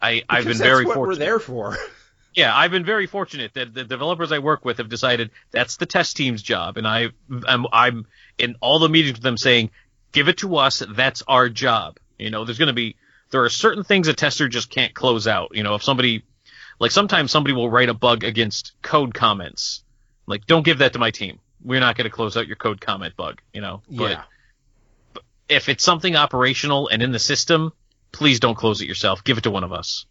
I 0.00 0.22
I've 0.28 0.44
been 0.44 0.52
Because 0.52 0.58
very 0.58 0.84
that's 0.84 0.88
what 0.88 0.94
fortunate. 0.94 1.18
we're 1.18 1.26
there 1.26 1.38
for 1.38 1.76
Yeah, 2.36 2.54
I've 2.54 2.70
been 2.70 2.84
very 2.84 3.06
fortunate 3.06 3.54
that 3.54 3.72
the 3.72 3.82
developers 3.82 4.30
I 4.30 4.40
work 4.40 4.62
with 4.62 4.76
have 4.76 4.90
decided 4.90 5.30
that's 5.52 5.78
the 5.78 5.86
test 5.86 6.18
team's 6.18 6.42
job, 6.42 6.76
and 6.76 6.86
I, 6.86 7.08
I'm, 7.48 7.66
I'm 7.72 8.06
in 8.36 8.56
all 8.60 8.78
the 8.78 8.90
meetings 8.90 9.14
with 9.14 9.22
them 9.22 9.38
saying, 9.38 9.70
"Give 10.12 10.28
it 10.28 10.36
to 10.38 10.56
us. 10.56 10.82
That's 10.86 11.22
our 11.26 11.48
job." 11.48 11.98
You 12.18 12.28
know, 12.28 12.44
there's 12.44 12.58
going 12.58 12.66
to 12.66 12.74
be 12.74 12.96
there 13.30 13.42
are 13.44 13.48
certain 13.48 13.84
things 13.84 14.06
a 14.08 14.12
tester 14.12 14.48
just 14.48 14.68
can't 14.68 14.92
close 14.92 15.26
out. 15.26 15.52
You 15.54 15.62
know, 15.62 15.76
if 15.76 15.82
somebody, 15.82 16.24
like 16.78 16.90
sometimes 16.90 17.30
somebody 17.30 17.54
will 17.54 17.70
write 17.70 17.88
a 17.88 17.94
bug 17.94 18.22
against 18.22 18.72
code 18.82 19.14
comments, 19.14 19.82
like 20.26 20.44
don't 20.44 20.62
give 20.62 20.78
that 20.78 20.92
to 20.92 20.98
my 20.98 21.12
team. 21.12 21.38
We're 21.64 21.80
not 21.80 21.96
going 21.96 22.04
to 22.04 22.14
close 22.14 22.36
out 22.36 22.46
your 22.46 22.56
code 22.56 22.82
comment 22.82 23.16
bug. 23.16 23.40
You 23.54 23.62
know, 23.62 23.80
yeah 23.88 24.24
but 25.14 25.22
if 25.48 25.70
it's 25.70 25.82
something 25.82 26.16
operational 26.16 26.88
and 26.88 27.02
in 27.02 27.12
the 27.12 27.18
system, 27.18 27.72
please 28.12 28.40
don't 28.40 28.54
close 28.56 28.80
it 28.80 28.88
yourself. 28.88 29.24
Give 29.24 29.38
it 29.38 29.42
to 29.44 29.50
one 29.50 29.64
of 29.64 29.72
us. 29.72 30.06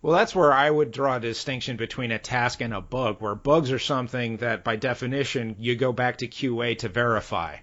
Well, 0.00 0.16
that's 0.16 0.34
where 0.34 0.52
I 0.52 0.70
would 0.70 0.92
draw 0.92 1.16
a 1.16 1.20
distinction 1.20 1.76
between 1.76 2.12
a 2.12 2.18
task 2.18 2.60
and 2.60 2.72
a 2.72 2.80
bug, 2.80 3.16
where 3.20 3.34
bugs 3.34 3.72
are 3.72 3.80
something 3.80 4.36
that, 4.38 4.62
by 4.62 4.76
definition, 4.76 5.56
you 5.58 5.74
go 5.74 5.92
back 5.92 6.18
to 6.18 6.28
QA 6.28 6.78
to 6.78 6.88
verify. 6.88 7.56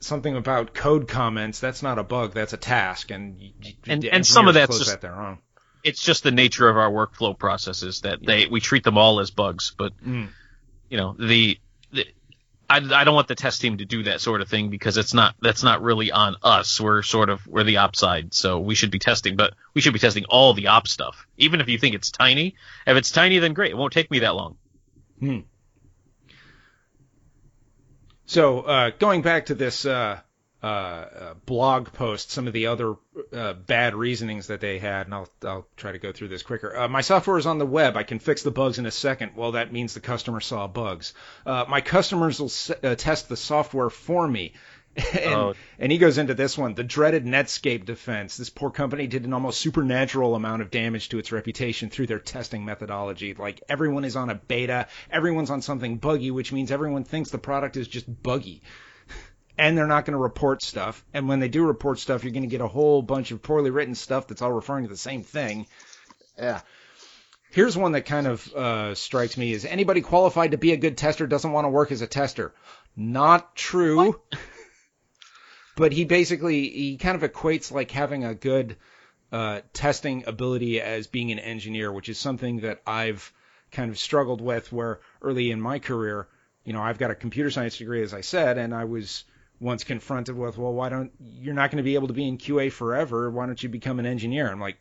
Something 0.00 0.36
about 0.36 0.74
code 0.74 1.08
comments, 1.08 1.58
that's 1.58 1.82
not 1.82 1.98
a 1.98 2.04
bug, 2.04 2.34
that's 2.34 2.52
a 2.52 2.58
task, 2.58 3.10
and 3.10 3.40
you, 3.40 3.52
And- 3.86 4.04
and 4.04 4.26
some 4.26 4.48
of 4.48 4.54
that's 4.54 4.78
just- 4.78 5.00
that 5.00 5.38
it's 5.82 6.02
just 6.02 6.24
the 6.24 6.32
nature 6.32 6.68
of 6.68 6.76
our 6.76 6.90
workflow 6.90 7.38
processes 7.38 8.00
that 8.00 8.18
they 8.24 8.46
we 8.46 8.60
treat 8.60 8.82
them 8.84 8.98
all 8.98 9.20
as 9.20 9.30
bugs. 9.30 9.72
But 9.78 9.92
Mm. 10.04 10.28
you 10.90 10.96
know 10.98 11.16
the 11.18 11.58
I, 12.68 12.78
I 12.78 13.04
don't 13.04 13.14
want 13.14 13.28
the 13.28 13.34
test 13.34 13.60
team 13.60 13.78
to 13.78 13.84
do 13.84 14.04
that 14.04 14.20
sort 14.20 14.40
of 14.40 14.48
thing 14.48 14.70
because 14.70 14.96
it's 14.96 15.14
not 15.14 15.34
that's 15.40 15.62
not 15.62 15.82
really 15.82 16.10
on 16.10 16.36
us. 16.42 16.80
We're 16.80 17.02
sort 17.02 17.30
of 17.30 17.46
we're 17.46 17.64
the 17.64 17.78
ops 17.78 18.00
side, 18.00 18.34
so 18.34 18.58
we 18.58 18.74
should 18.74 18.90
be 18.90 18.98
testing, 18.98 19.36
but 19.36 19.54
we 19.74 19.80
should 19.80 19.92
be 19.92 19.98
testing 19.98 20.24
all 20.28 20.52
the 20.52 20.68
ops 20.68 20.90
stuff. 20.90 21.26
Even 21.36 21.60
if 21.60 21.68
you 21.68 21.78
think 21.78 21.94
it's 21.94 22.10
tiny, 22.10 22.56
if 22.86 22.96
it's 22.96 23.10
tiny, 23.10 23.38
then 23.38 23.54
great. 23.54 23.70
It 23.70 23.76
won't 23.76 23.92
take 23.92 24.10
me 24.10 24.20
that 24.20 24.34
long. 24.34 24.56
Hmm. 25.20 25.40
So, 28.26 28.62
uh, 28.62 28.90
going 28.98 29.22
back 29.22 29.46
to 29.46 29.54
this 29.54 29.86
uh, 29.86 30.18
uh, 30.62 30.66
uh, 30.66 31.34
blog 31.44 31.92
post, 31.92 32.30
some 32.30 32.46
of 32.46 32.52
the 32.52 32.66
other 32.66 32.94
uh, 33.32 33.52
bad 33.52 33.94
reasonings 33.94 34.46
that 34.48 34.60
they 34.60 34.78
had, 34.78 35.06
and 35.06 35.14
I'll, 35.14 35.28
I'll 35.44 35.66
try 35.76 35.92
to 35.92 35.98
go 35.98 36.12
through 36.12 36.28
this 36.28 36.42
quicker. 36.42 36.76
Uh, 36.76 36.88
my 36.88 37.02
software 37.02 37.38
is 37.38 37.46
on 37.46 37.58
the 37.58 37.66
web. 37.66 37.96
I 37.96 38.02
can 38.02 38.18
fix 38.18 38.42
the 38.42 38.50
bugs 38.50 38.78
in 38.78 38.86
a 38.86 38.90
second. 38.90 39.32
Well, 39.36 39.52
that 39.52 39.72
means 39.72 39.94
the 39.94 40.00
customer 40.00 40.40
saw 40.40 40.66
bugs. 40.66 41.12
Uh, 41.44 41.64
my 41.68 41.80
customers 41.82 42.40
will 42.40 42.46
s- 42.46 42.70
uh, 42.82 42.94
test 42.96 43.28
the 43.28 43.36
software 43.36 43.90
for 43.90 44.26
me. 44.26 44.54
and, 45.12 45.34
Oh. 45.34 45.54
and 45.78 45.92
he 45.92 45.98
goes 45.98 46.16
into 46.16 46.32
this 46.32 46.56
one, 46.56 46.72
the 46.72 46.82
dreaded 46.82 47.26
Netscape 47.26 47.84
defense. 47.84 48.38
This 48.38 48.48
poor 48.48 48.70
company 48.70 49.06
did 49.06 49.26
an 49.26 49.34
almost 49.34 49.60
supernatural 49.60 50.34
amount 50.34 50.62
of 50.62 50.70
damage 50.70 51.10
to 51.10 51.18
its 51.18 51.32
reputation 51.32 51.90
through 51.90 52.06
their 52.06 52.18
testing 52.18 52.64
methodology. 52.64 53.34
Like 53.34 53.62
everyone 53.68 54.06
is 54.06 54.16
on 54.16 54.30
a 54.30 54.34
beta, 54.34 54.88
everyone's 55.10 55.50
on 55.50 55.60
something 55.60 55.98
buggy, 55.98 56.30
which 56.30 56.50
means 56.50 56.70
everyone 56.72 57.04
thinks 57.04 57.28
the 57.30 57.36
product 57.36 57.76
is 57.76 57.86
just 57.88 58.06
buggy. 58.22 58.62
And 59.58 59.76
they're 59.76 59.86
not 59.86 60.04
going 60.04 60.12
to 60.12 60.22
report 60.22 60.62
stuff. 60.62 61.04
And 61.14 61.28
when 61.28 61.40
they 61.40 61.48
do 61.48 61.66
report 61.66 61.98
stuff, 61.98 62.24
you're 62.24 62.32
going 62.32 62.42
to 62.42 62.48
get 62.48 62.60
a 62.60 62.68
whole 62.68 63.00
bunch 63.00 63.30
of 63.30 63.42
poorly 63.42 63.70
written 63.70 63.94
stuff 63.94 64.26
that's 64.28 64.42
all 64.42 64.52
referring 64.52 64.84
to 64.84 64.90
the 64.90 64.96
same 64.96 65.22
thing. 65.22 65.66
Yeah. 66.36 66.60
Here's 67.50 67.76
one 67.76 67.92
that 67.92 68.02
kind 68.02 68.26
of 68.26 68.52
uh, 68.54 68.94
strikes 68.94 69.36
me: 69.38 69.52
is 69.52 69.64
anybody 69.64 70.02
qualified 70.02 70.50
to 70.50 70.58
be 70.58 70.72
a 70.72 70.76
good 70.76 70.98
tester 70.98 71.26
doesn't 71.26 71.52
want 71.52 71.64
to 71.64 71.70
work 71.70 71.90
as 71.90 72.02
a 72.02 72.06
tester? 72.06 72.52
Not 72.96 73.56
true. 73.56 74.20
but 75.76 75.92
he 75.92 76.04
basically 76.04 76.68
he 76.68 76.96
kind 76.96 77.22
of 77.22 77.30
equates 77.30 77.72
like 77.72 77.90
having 77.90 78.24
a 78.24 78.34
good 78.34 78.76
uh, 79.32 79.60
testing 79.72 80.24
ability 80.26 80.80
as 80.80 81.06
being 81.06 81.32
an 81.32 81.38
engineer, 81.38 81.90
which 81.92 82.08
is 82.08 82.18
something 82.18 82.60
that 82.60 82.82
I've 82.86 83.32
kind 83.70 83.90
of 83.90 83.98
struggled 83.98 84.40
with. 84.40 84.72
Where 84.72 85.00
early 85.22 85.50
in 85.50 85.60
my 85.60 85.78
career, 85.78 86.28
you 86.64 86.72
know, 86.72 86.82
I've 86.82 86.98
got 86.98 87.10
a 87.10 87.14
computer 87.14 87.50
science 87.50 87.78
degree, 87.78 88.02
as 88.02 88.12
I 88.12 88.22
said, 88.22 88.58
and 88.58 88.74
I 88.74 88.84
was 88.84 89.24
once 89.60 89.84
confronted 89.84 90.36
with, 90.36 90.58
well, 90.58 90.72
why 90.72 90.88
don't 90.88 91.12
you're 91.18 91.54
not 91.54 91.70
going 91.70 91.78
to 91.78 91.82
be 91.82 91.94
able 91.94 92.08
to 92.08 92.14
be 92.14 92.28
in 92.28 92.38
QA 92.38 92.70
forever? 92.70 93.30
Why 93.30 93.46
don't 93.46 93.62
you 93.62 93.68
become 93.68 93.98
an 93.98 94.06
engineer? 94.06 94.50
I'm 94.50 94.60
like, 94.60 94.78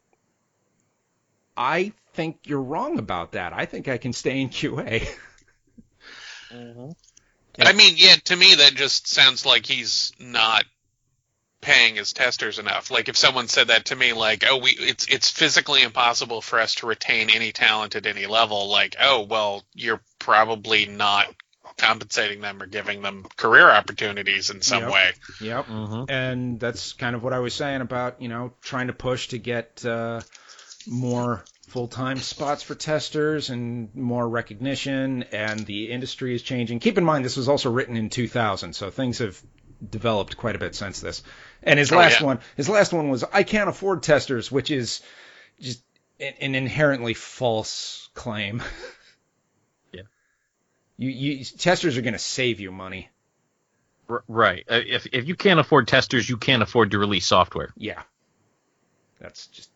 I 1.55 1.93
think 2.13 2.39
you're 2.45 2.61
wrong 2.61 2.99
about 2.99 3.33
that. 3.33 3.53
I 3.53 3.65
think 3.65 3.87
I 3.87 3.97
can 3.97 4.13
stay 4.13 4.41
in 4.41 4.49
QA. 4.49 5.07
Mm-hmm. 6.53 6.91
I 7.59 7.73
mean, 7.73 7.95
yeah, 7.97 8.15
to 8.25 8.35
me 8.35 8.55
that 8.55 8.75
just 8.75 9.07
sounds 9.07 9.45
like 9.45 9.65
he's 9.65 10.13
not 10.19 10.63
paying 11.61 11.95
his 11.95 12.13
testers 12.13 12.59
enough. 12.59 12.91
Like 12.91 13.09
if 13.09 13.17
someone 13.17 13.47
said 13.47 13.69
that 13.69 13.85
to 13.85 13.95
me, 13.95 14.13
like, 14.13 14.45
oh, 14.47 14.57
we 14.57 14.71
it's 14.71 15.07
it's 15.07 15.31
physically 15.31 15.81
impossible 15.81 16.41
for 16.41 16.59
us 16.59 16.75
to 16.75 16.87
retain 16.87 17.29
any 17.29 17.51
talent 17.51 17.95
at 17.95 18.05
any 18.05 18.27
level. 18.27 18.69
Like, 18.69 18.95
oh, 19.01 19.23
well, 19.23 19.63
you're 19.73 20.01
probably 20.19 20.85
not 20.85 21.27
compensating 21.77 22.41
them 22.41 22.61
or 22.61 22.65
giving 22.67 23.01
them 23.01 23.25
career 23.37 23.69
opportunities 23.69 24.49
in 24.49 24.61
some 24.61 24.83
Yep. 24.83 24.91
way. 24.91 25.11
Yep. 25.41 25.65
Mhm. 25.67 26.09
And 26.09 26.59
that's 26.59 26.93
kind 26.93 27.15
of 27.15 27.23
what 27.23 27.33
I 27.33 27.39
was 27.39 27.53
saying 27.53 27.81
about, 27.81 28.21
you 28.21 28.29
know, 28.29 28.53
trying 28.61 28.87
to 28.87 28.93
push 28.93 29.29
to 29.29 29.37
get 29.37 29.83
uh, 29.85 30.21
more 30.87 31.43
full 31.67 31.87
time 31.87 32.17
spots 32.17 32.63
for 32.63 32.75
testers 32.75 33.49
and 33.49 33.93
more 33.95 34.27
recognition. 34.27 35.23
And 35.31 35.65
the 35.65 35.91
industry 35.91 36.33
is 36.33 36.41
changing. 36.41 36.79
Keep 36.79 36.97
in 36.97 37.03
mind, 37.03 37.25
this 37.25 37.35
was 37.37 37.49
also 37.49 37.69
written 37.71 37.97
in 37.97 38.09
2000, 38.09 38.73
so 38.73 38.89
things 38.89 39.17
have 39.19 39.39
developed 39.87 40.37
quite 40.37 40.55
a 40.55 40.59
bit 40.59 40.75
since 40.75 41.01
this. 41.01 41.23
And 41.61 41.77
his 41.77 41.91
Oh, 41.91 41.97
last 41.97 42.21
yeah. 42.21 42.27
one, 42.27 42.39
his 42.55 42.69
last 42.69 42.93
one 42.93 43.09
was, 43.09 43.23
I 43.25 43.43
can't 43.43 43.69
afford 43.69 44.03
testers, 44.03 44.49
which 44.51 44.71
is 44.71 45.01
just 45.59 45.81
an 46.19 46.33
an 46.39 46.55
inherently 46.55 47.13
false 47.13 48.07
claim. 48.13 48.63
You, 50.97 51.09
you 51.09 51.43
testers 51.43 51.97
are 51.97 52.01
going 52.01 52.13
to 52.13 52.19
save 52.19 52.59
you 52.59 52.71
money. 52.71 53.09
R- 54.09 54.23
right. 54.27 54.63
Uh, 54.69 54.81
if 54.85 55.07
if 55.11 55.27
you 55.27 55.35
can't 55.35 55.59
afford 55.59 55.87
testers, 55.87 56.29
you 56.29 56.37
can't 56.37 56.63
afford 56.63 56.91
to 56.91 56.99
release 56.99 57.25
software. 57.25 57.73
Yeah. 57.75 58.01
That's 59.19 59.47
just 59.47 59.69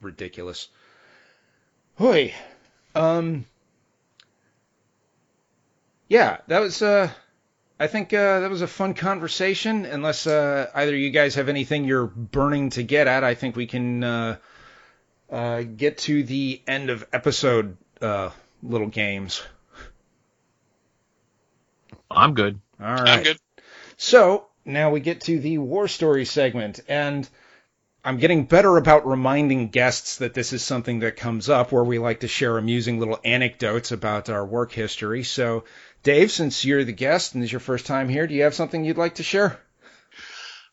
ridiculous. 0.00 0.68
Hoy. 1.96 2.34
Um 2.94 3.44
Yeah, 6.08 6.38
that 6.48 6.60
was 6.60 6.82
uh 6.82 7.10
I 7.78 7.86
think 7.86 8.12
uh 8.12 8.40
that 8.40 8.50
was 8.50 8.62
a 8.62 8.66
fun 8.66 8.94
conversation. 8.94 9.84
Unless 9.84 10.26
uh 10.26 10.70
either 10.74 10.96
you 10.96 11.10
guys 11.10 11.34
have 11.34 11.48
anything 11.48 11.84
you're 11.84 12.06
burning 12.06 12.70
to 12.70 12.82
get 12.82 13.06
at, 13.06 13.24
I 13.24 13.34
think 13.34 13.56
we 13.56 13.66
can 13.66 14.02
uh 14.02 14.36
uh 15.30 15.62
get 15.62 15.98
to 15.98 16.22
the 16.22 16.62
end 16.66 16.90
of 16.90 17.06
episode 17.12 17.76
uh 18.00 18.30
little 18.62 18.88
games. 18.88 19.42
I'm 22.14 22.34
good. 22.34 22.60
All 22.80 22.94
right. 22.94 23.08
I'm 23.08 23.22
good. 23.22 23.38
So 23.96 24.46
now 24.64 24.90
we 24.90 25.00
get 25.00 25.22
to 25.22 25.38
the 25.38 25.58
war 25.58 25.88
story 25.88 26.24
segment, 26.24 26.80
and 26.88 27.28
I'm 28.04 28.18
getting 28.18 28.44
better 28.44 28.76
about 28.76 29.06
reminding 29.06 29.68
guests 29.68 30.16
that 30.16 30.34
this 30.34 30.52
is 30.52 30.62
something 30.62 31.00
that 31.00 31.16
comes 31.16 31.48
up 31.48 31.70
where 31.70 31.84
we 31.84 31.98
like 31.98 32.20
to 32.20 32.28
share 32.28 32.58
amusing 32.58 32.98
little 32.98 33.20
anecdotes 33.24 33.92
about 33.92 34.28
our 34.28 34.44
work 34.44 34.72
history. 34.72 35.22
So, 35.22 35.64
Dave, 36.02 36.32
since 36.32 36.64
you're 36.64 36.84
the 36.84 36.92
guest 36.92 37.34
and 37.34 37.42
this 37.42 37.48
is 37.48 37.52
your 37.52 37.60
first 37.60 37.86
time 37.86 38.08
here, 38.08 38.26
do 38.26 38.34
you 38.34 38.42
have 38.42 38.54
something 38.54 38.84
you'd 38.84 38.98
like 38.98 39.16
to 39.16 39.22
share? 39.22 39.60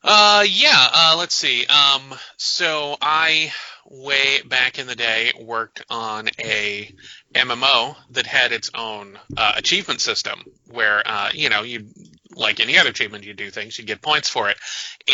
Uh, 0.04 0.46
yeah. 0.50 0.88
Uh, 0.94 1.16
let's 1.18 1.36
see. 1.36 1.66
Um, 1.68 2.16
so 2.38 2.98
I 3.02 3.52
way 3.90 4.42
back 4.42 4.80
in 4.80 4.88
the 4.88 4.96
day, 4.96 5.32
worked 5.40 5.84
on 5.90 6.30
a 6.40 6.94
MMO 7.34 7.96
that 8.12 8.26
had 8.26 8.52
its 8.52 8.70
own 8.76 9.18
uh, 9.36 9.54
achievement 9.58 10.02
system, 10.02 10.44
where 10.68 11.02
uh, 11.06 11.30
you 11.34 11.50
know 11.50 11.64
you 11.64 11.88
like 12.36 12.60
any 12.60 12.78
other 12.78 12.90
achievement, 12.90 13.26
you 13.26 13.34
do 13.34 13.50
things, 13.50 13.78
you 13.78 13.86
get 13.86 14.02
points 14.02 14.30
for 14.30 14.50
it, 14.50 14.58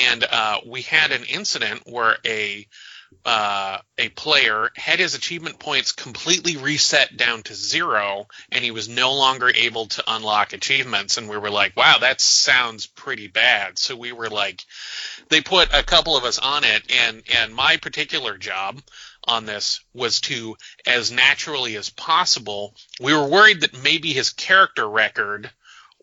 and 0.07 0.23
uh, 0.23 0.59
we 0.67 0.81
had 0.81 1.11
an 1.11 1.23
incident 1.23 1.81
where 1.85 2.17
a 2.25 2.67
uh, 3.25 3.79
a 3.97 4.09
player 4.09 4.69
had 4.75 4.99
his 4.99 5.15
achievement 5.15 5.57
points 5.57 5.91
completely 5.91 6.57
reset 6.57 7.17
down 7.17 7.41
to 7.43 7.55
zero, 7.55 8.27
and 8.51 8.63
he 8.63 8.71
was 8.71 8.87
no 8.87 9.13
longer 9.13 9.49
able 9.49 9.87
to 9.87 10.03
unlock 10.07 10.53
achievements. 10.53 11.17
And 11.17 11.27
we 11.27 11.37
were 11.37 11.49
like, 11.49 11.75
"Wow, 11.75 11.97
that 11.99 12.21
sounds 12.21 12.85
pretty 12.85 13.27
bad." 13.27 13.79
So 13.79 13.95
we 13.95 14.11
were 14.11 14.29
like, 14.29 14.61
they 15.29 15.41
put 15.41 15.73
a 15.73 15.83
couple 15.83 16.15
of 16.15 16.23
us 16.23 16.37
on 16.37 16.63
it, 16.63 16.83
and 16.91 17.23
and 17.33 17.55
my 17.55 17.77
particular 17.77 18.37
job 18.37 18.81
on 19.27 19.45
this 19.45 19.79
was 19.93 20.21
to, 20.21 20.55
as 20.85 21.11
naturally 21.11 21.75
as 21.77 21.89
possible, 21.89 22.75
we 22.99 23.13
were 23.13 23.27
worried 23.27 23.61
that 23.61 23.83
maybe 23.83 24.13
his 24.13 24.29
character 24.29 24.87
record 24.87 25.49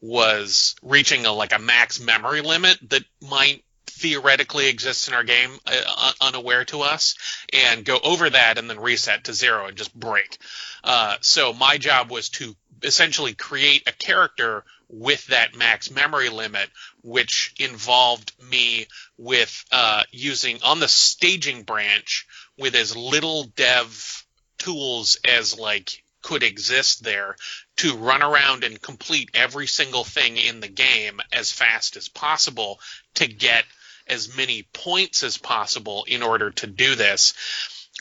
was 0.01 0.75
reaching 0.83 1.25
a 1.25 1.33
like 1.33 1.53
a 1.53 1.61
max 1.61 2.01
memory 2.01 2.41
limit 2.41 2.79
that 2.91 3.05
might 3.21 3.65
theoretically 4.03 4.67
exists 4.69 5.07
in 5.07 5.15
our 5.15 5.23
game 5.23 5.51
uh, 5.65 6.13
unaware 6.21 6.65
to 6.65 6.81
us 6.81 7.15
and 7.53 7.85
go 7.85 8.01
over 8.03 8.29
that 8.29 8.59
and 8.59 8.69
then 8.69 8.81
reset 8.81 9.25
to 9.25 9.33
zero 9.33 9.67
and 9.67 9.77
just 9.77 9.95
break. 9.95 10.39
Uh, 10.83 11.15
so 11.21 11.53
my 11.53 11.79
job 11.79 12.11
was 12.11 12.29
to 12.29 12.57
essentially 12.83 13.33
create 13.33 13.85
a 13.87 13.93
character 13.93 14.65
with 14.89 15.25
that 15.29 15.55
max 15.55 15.89
memory 15.89 16.31
limit, 16.31 16.69
which 17.05 17.55
involved 17.61 18.33
me 18.51 18.87
with 19.17 19.65
uh, 19.71 20.03
using 20.11 20.59
on 20.65 20.81
the 20.81 20.89
staging 20.89 21.63
branch 21.63 22.27
with 22.59 22.75
as 22.75 22.97
little 22.97 23.45
dev 23.45 24.25
tools 24.59 25.17
as 25.25 25.57
like 25.57 26.03
could 26.23 26.43
exist 26.43 27.05
there 27.05 27.37
to 27.77 27.97
run 27.97 28.23
around 28.23 28.65
and 28.65 28.83
complete 28.83 29.31
every 29.35 29.69
single 29.69 30.05
thing 30.05 30.37
in 30.37 30.59
the 30.59 30.69
game 30.69 31.21
as 31.33 31.53
fast 31.53 31.97
as 31.97 32.09
possible 32.09 32.81
to 33.15 33.27
get 33.27 33.65
as 34.07 34.37
many 34.37 34.63
points 34.73 35.23
as 35.23 35.39
possible 35.39 36.05
in 36.05 36.23
order 36.23 36.51
to 36.51 36.67
do 36.67 36.95
this. 36.95 37.35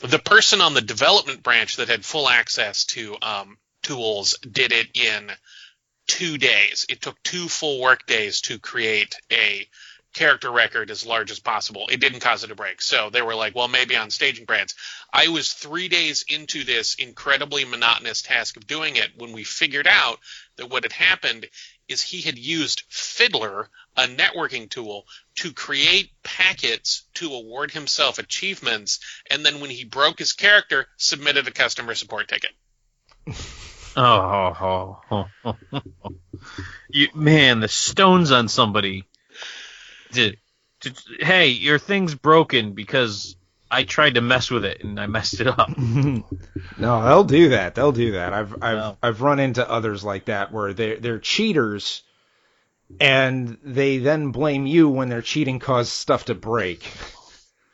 The 0.02 0.18
person 0.18 0.60
on 0.60 0.74
the 0.74 0.80
development 0.80 1.42
branch 1.42 1.76
that 1.76 1.88
had 1.88 2.04
full 2.04 2.28
access 2.28 2.84
to 2.86 3.16
um, 3.22 3.58
tools 3.82 4.36
did 4.38 4.72
it 4.72 4.88
in 4.94 5.30
two 6.06 6.38
days. 6.38 6.86
It 6.88 7.00
took 7.00 7.22
two 7.22 7.48
full 7.48 7.80
work 7.80 8.06
days 8.06 8.40
to 8.42 8.58
create 8.58 9.14
a 9.30 9.68
character 10.12 10.50
record 10.50 10.90
as 10.90 11.06
large 11.06 11.30
as 11.30 11.40
possible. 11.40 11.86
It 11.90 12.00
didn't 12.00 12.20
cause 12.20 12.44
it 12.44 12.48
to 12.48 12.54
break. 12.54 12.82
So 12.82 13.10
they 13.10 13.22
were 13.22 13.34
like, 13.34 13.54
well, 13.54 13.68
maybe 13.68 13.96
on 13.96 14.10
staging 14.10 14.44
branch. 14.44 14.72
I 15.12 15.28
was 15.28 15.52
three 15.52 15.88
days 15.88 16.24
into 16.28 16.64
this 16.64 16.94
incredibly 16.96 17.64
monotonous 17.64 18.22
task 18.22 18.56
of 18.56 18.66
doing 18.66 18.96
it 18.96 19.10
when 19.16 19.32
we 19.32 19.44
figured 19.44 19.86
out 19.86 20.18
that 20.56 20.68
what 20.68 20.84
had 20.84 20.92
happened 20.92 21.46
is 21.88 22.00
he 22.00 22.20
had 22.20 22.38
used 22.38 22.82
Fiddler, 22.88 23.68
a 23.96 24.06
networking 24.06 24.68
tool, 24.68 25.04
to 25.36 25.52
create 25.52 26.10
packets 26.22 27.04
to 27.14 27.32
award 27.32 27.70
himself 27.70 28.18
achievements, 28.18 29.00
and 29.30 29.44
then 29.44 29.60
when 29.60 29.70
he 29.70 29.84
broke 29.84 30.18
his 30.18 30.32
character, 30.32 30.86
submitted 30.96 31.46
a 31.48 31.52
customer 31.52 31.94
support 31.94 32.28
ticket. 32.28 32.52
oh, 33.96 35.00
oh, 35.10 35.26
oh, 35.44 35.54
you, 36.88 37.08
man, 37.14 37.60
the 37.60 37.68
stones 37.68 38.30
on 38.30 38.48
somebody 38.48 39.06
hey, 41.20 41.48
your 41.48 41.78
thing's 41.78 42.14
broken 42.14 42.72
because 42.72 43.36
I 43.72 43.84
tried 43.84 44.14
to 44.14 44.20
mess 44.20 44.50
with 44.50 44.64
it 44.64 44.84
and 44.84 45.00
I 45.00 45.06
messed 45.06 45.40
it 45.40 45.46
up. 45.46 45.76
no, 45.78 46.24
they'll 46.78 47.24
do 47.24 47.48
that. 47.50 47.74
They'll 47.74 47.92
do 47.92 48.12
that. 48.12 48.32
I've 48.32 48.54
I've 48.62 48.76
no. 48.76 48.96
I've 49.02 49.22
run 49.22 49.40
into 49.40 49.68
others 49.68 50.04
like 50.04 50.26
that 50.26 50.52
where 50.52 50.74
they 50.74 50.96
they're 50.96 51.18
cheaters 51.18 52.02
and 53.00 53.56
they 53.64 53.98
then 53.98 54.30
blame 54.30 54.66
you 54.66 54.88
when 54.88 55.08
their 55.08 55.22
cheating 55.22 55.58
caused 55.58 55.90
stuff 55.90 56.26
to 56.26 56.34
break. 56.34 56.86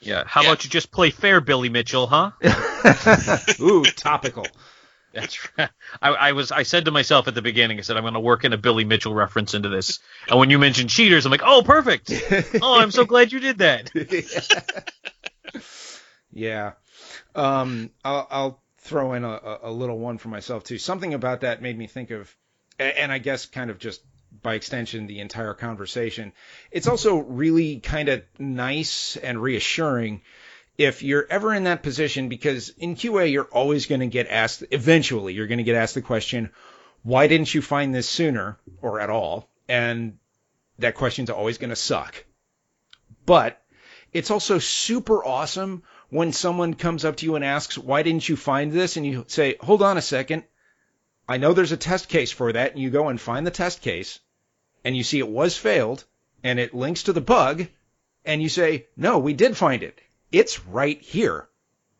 Yeah. 0.00 0.22
How 0.26 0.42
yeah. 0.42 0.50
about 0.50 0.64
you 0.64 0.70
just 0.70 0.92
play 0.92 1.10
fair, 1.10 1.40
Billy 1.40 1.68
Mitchell, 1.68 2.06
huh? 2.06 2.30
Ooh, 3.60 3.82
topical. 3.84 4.46
That's 5.12 5.48
right. 5.58 5.70
I, 6.00 6.08
I, 6.10 6.32
was. 6.32 6.52
I 6.52 6.62
said 6.62 6.84
to 6.84 6.90
myself 6.90 7.26
at 7.28 7.34
the 7.34 7.42
beginning. 7.42 7.78
I 7.78 7.80
said 7.80 7.96
I'm 7.96 8.04
going 8.04 8.14
to 8.14 8.20
work 8.20 8.44
in 8.44 8.52
a 8.52 8.58
Billy 8.58 8.84
Mitchell 8.84 9.14
reference 9.14 9.54
into 9.54 9.68
this. 9.68 9.98
And 10.28 10.38
when 10.38 10.50
you 10.50 10.58
mentioned 10.58 10.90
cheaters, 10.90 11.26
I'm 11.26 11.32
like, 11.32 11.42
oh, 11.44 11.62
perfect. 11.62 12.12
oh, 12.62 12.78
I'm 12.78 12.90
so 12.90 13.04
glad 13.04 13.32
you 13.32 13.40
did 13.40 13.58
that. 13.58 13.90
Yeah. 16.38 16.72
Um, 17.34 17.90
I'll, 18.04 18.26
I'll 18.30 18.62
throw 18.78 19.12
in 19.14 19.24
a, 19.24 19.58
a 19.62 19.70
little 19.70 19.98
one 19.98 20.18
for 20.18 20.28
myself 20.28 20.64
too. 20.64 20.78
Something 20.78 21.14
about 21.14 21.40
that 21.42 21.60
made 21.60 21.76
me 21.76 21.86
think 21.86 22.10
of, 22.10 22.34
and 22.78 23.12
I 23.12 23.18
guess 23.18 23.46
kind 23.46 23.70
of 23.70 23.78
just 23.78 24.00
by 24.42 24.54
extension 24.54 25.06
the 25.06 25.20
entire 25.20 25.54
conversation. 25.54 26.32
It's 26.70 26.86
also 26.86 27.18
really 27.18 27.80
kind 27.80 28.08
of 28.08 28.22
nice 28.38 29.16
and 29.16 29.42
reassuring 29.42 30.22
if 30.76 31.02
you're 31.02 31.26
ever 31.28 31.52
in 31.52 31.64
that 31.64 31.82
position, 31.82 32.28
because 32.28 32.68
in 32.68 32.94
QA, 32.94 33.32
you're 33.32 33.44
always 33.44 33.86
going 33.86 34.00
to 34.00 34.06
get 34.06 34.28
asked, 34.28 34.62
eventually, 34.70 35.34
you're 35.34 35.48
going 35.48 35.58
to 35.58 35.64
get 35.64 35.74
asked 35.74 35.96
the 35.96 36.02
question, 36.02 36.50
why 37.02 37.26
didn't 37.26 37.52
you 37.52 37.60
find 37.60 37.92
this 37.92 38.08
sooner 38.08 38.58
or 38.80 39.00
at 39.00 39.10
all? 39.10 39.48
And 39.68 40.18
that 40.78 40.94
question's 40.94 41.30
always 41.30 41.58
going 41.58 41.70
to 41.70 41.76
suck. 41.76 42.24
But 43.26 43.60
it's 44.12 44.30
also 44.30 44.60
super 44.60 45.24
awesome 45.24 45.82
when 46.10 46.32
someone 46.32 46.74
comes 46.74 47.04
up 47.04 47.16
to 47.16 47.26
you 47.26 47.36
and 47.36 47.44
asks, 47.44 47.76
why 47.76 48.02
didn't 48.02 48.28
you 48.28 48.36
find 48.36 48.72
this? 48.72 48.96
And 48.96 49.04
you 49.04 49.24
say, 49.28 49.56
hold 49.60 49.82
on 49.82 49.98
a 49.98 50.02
second. 50.02 50.44
I 51.28 51.36
know 51.36 51.52
there's 51.52 51.72
a 51.72 51.76
test 51.76 52.08
case 52.08 52.30
for 52.30 52.52
that. 52.52 52.72
And 52.72 52.80
you 52.80 52.90
go 52.90 53.08
and 53.08 53.20
find 53.20 53.46
the 53.46 53.50
test 53.50 53.82
case 53.82 54.18
and 54.84 54.96
you 54.96 55.04
see 55.04 55.18
it 55.18 55.28
was 55.28 55.56
failed 55.56 56.04
and 56.42 56.58
it 56.58 56.74
links 56.74 57.04
to 57.04 57.12
the 57.12 57.20
bug 57.20 57.66
and 58.24 58.42
you 58.42 58.48
say, 58.48 58.86
no, 58.96 59.18
we 59.18 59.34
did 59.34 59.56
find 59.56 59.82
it. 59.82 60.00
It's 60.32 60.64
right 60.66 61.00
here. 61.00 61.48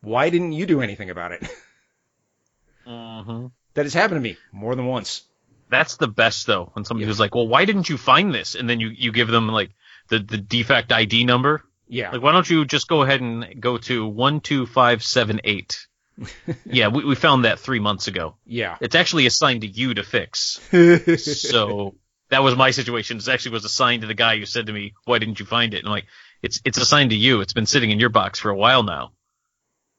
Why 0.00 0.30
didn't 0.30 0.52
you 0.52 0.66
do 0.66 0.80
anything 0.80 1.10
about 1.10 1.32
it? 1.32 1.42
mm-hmm. 2.86 3.46
That 3.74 3.84
has 3.84 3.94
happened 3.94 4.16
to 4.16 4.28
me 4.28 4.36
more 4.52 4.74
than 4.74 4.86
once. 4.86 5.22
That's 5.70 5.96
the 5.96 6.08
best 6.08 6.46
though. 6.46 6.70
When 6.72 6.84
somebody 6.84 7.04
yeah. 7.04 7.08
who's 7.08 7.20
like, 7.20 7.34
"Well, 7.34 7.46
why 7.46 7.64
didn't 7.64 7.88
you 7.88 7.98
find 7.98 8.34
this?" 8.34 8.54
and 8.54 8.68
then 8.68 8.80
you 8.80 8.88
you 8.88 9.12
give 9.12 9.28
them 9.28 9.48
like 9.48 9.70
the 10.08 10.18
the 10.18 10.38
defect 10.38 10.92
ID 10.92 11.24
number. 11.24 11.62
Yeah. 11.88 12.10
Like, 12.10 12.22
why 12.22 12.32
don't 12.32 12.48
you 12.48 12.64
just 12.64 12.88
go 12.88 13.02
ahead 13.02 13.20
and 13.20 13.60
go 13.60 13.78
to 13.78 14.06
one 14.06 14.40
two 14.40 14.66
five 14.66 15.02
seven 15.02 15.40
eight? 15.44 15.86
yeah, 16.66 16.88
we, 16.88 17.04
we 17.04 17.14
found 17.14 17.44
that 17.44 17.58
three 17.60 17.78
months 17.78 18.08
ago. 18.08 18.36
Yeah. 18.44 18.76
It's 18.80 18.94
actually 18.94 19.26
assigned 19.26 19.62
to 19.62 19.66
you 19.66 19.94
to 19.94 20.02
fix. 20.02 20.60
so 21.22 21.94
that 22.30 22.42
was 22.42 22.56
my 22.56 22.70
situation. 22.72 23.18
It 23.18 23.28
actually 23.28 23.52
was 23.52 23.64
assigned 23.64 24.02
to 24.02 24.08
the 24.08 24.14
guy 24.14 24.38
who 24.38 24.46
said 24.46 24.66
to 24.66 24.72
me, 24.72 24.94
"Why 25.04 25.18
didn't 25.18 25.40
you 25.40 25.46
find 25.46 25.74
it?" 25.74 25.78
And 25.78 25.86
I'm 25.86 25.92
like, 25.92 26.06
it's 26.42 26.60
it's 26.64 26.78
assigned 26.78 27.10
to 27.10 27.16
you. 27.16 27.40
It's 27.40 27.52
been 27.52 27.66
sitting 27.66 27.90
in 27.90 28.00
your 28.00 28.10
box 28.10 28.38
for 28.38 28.50
a 28.50 28.56
while 28.56 28.82
now. 28.82 29.12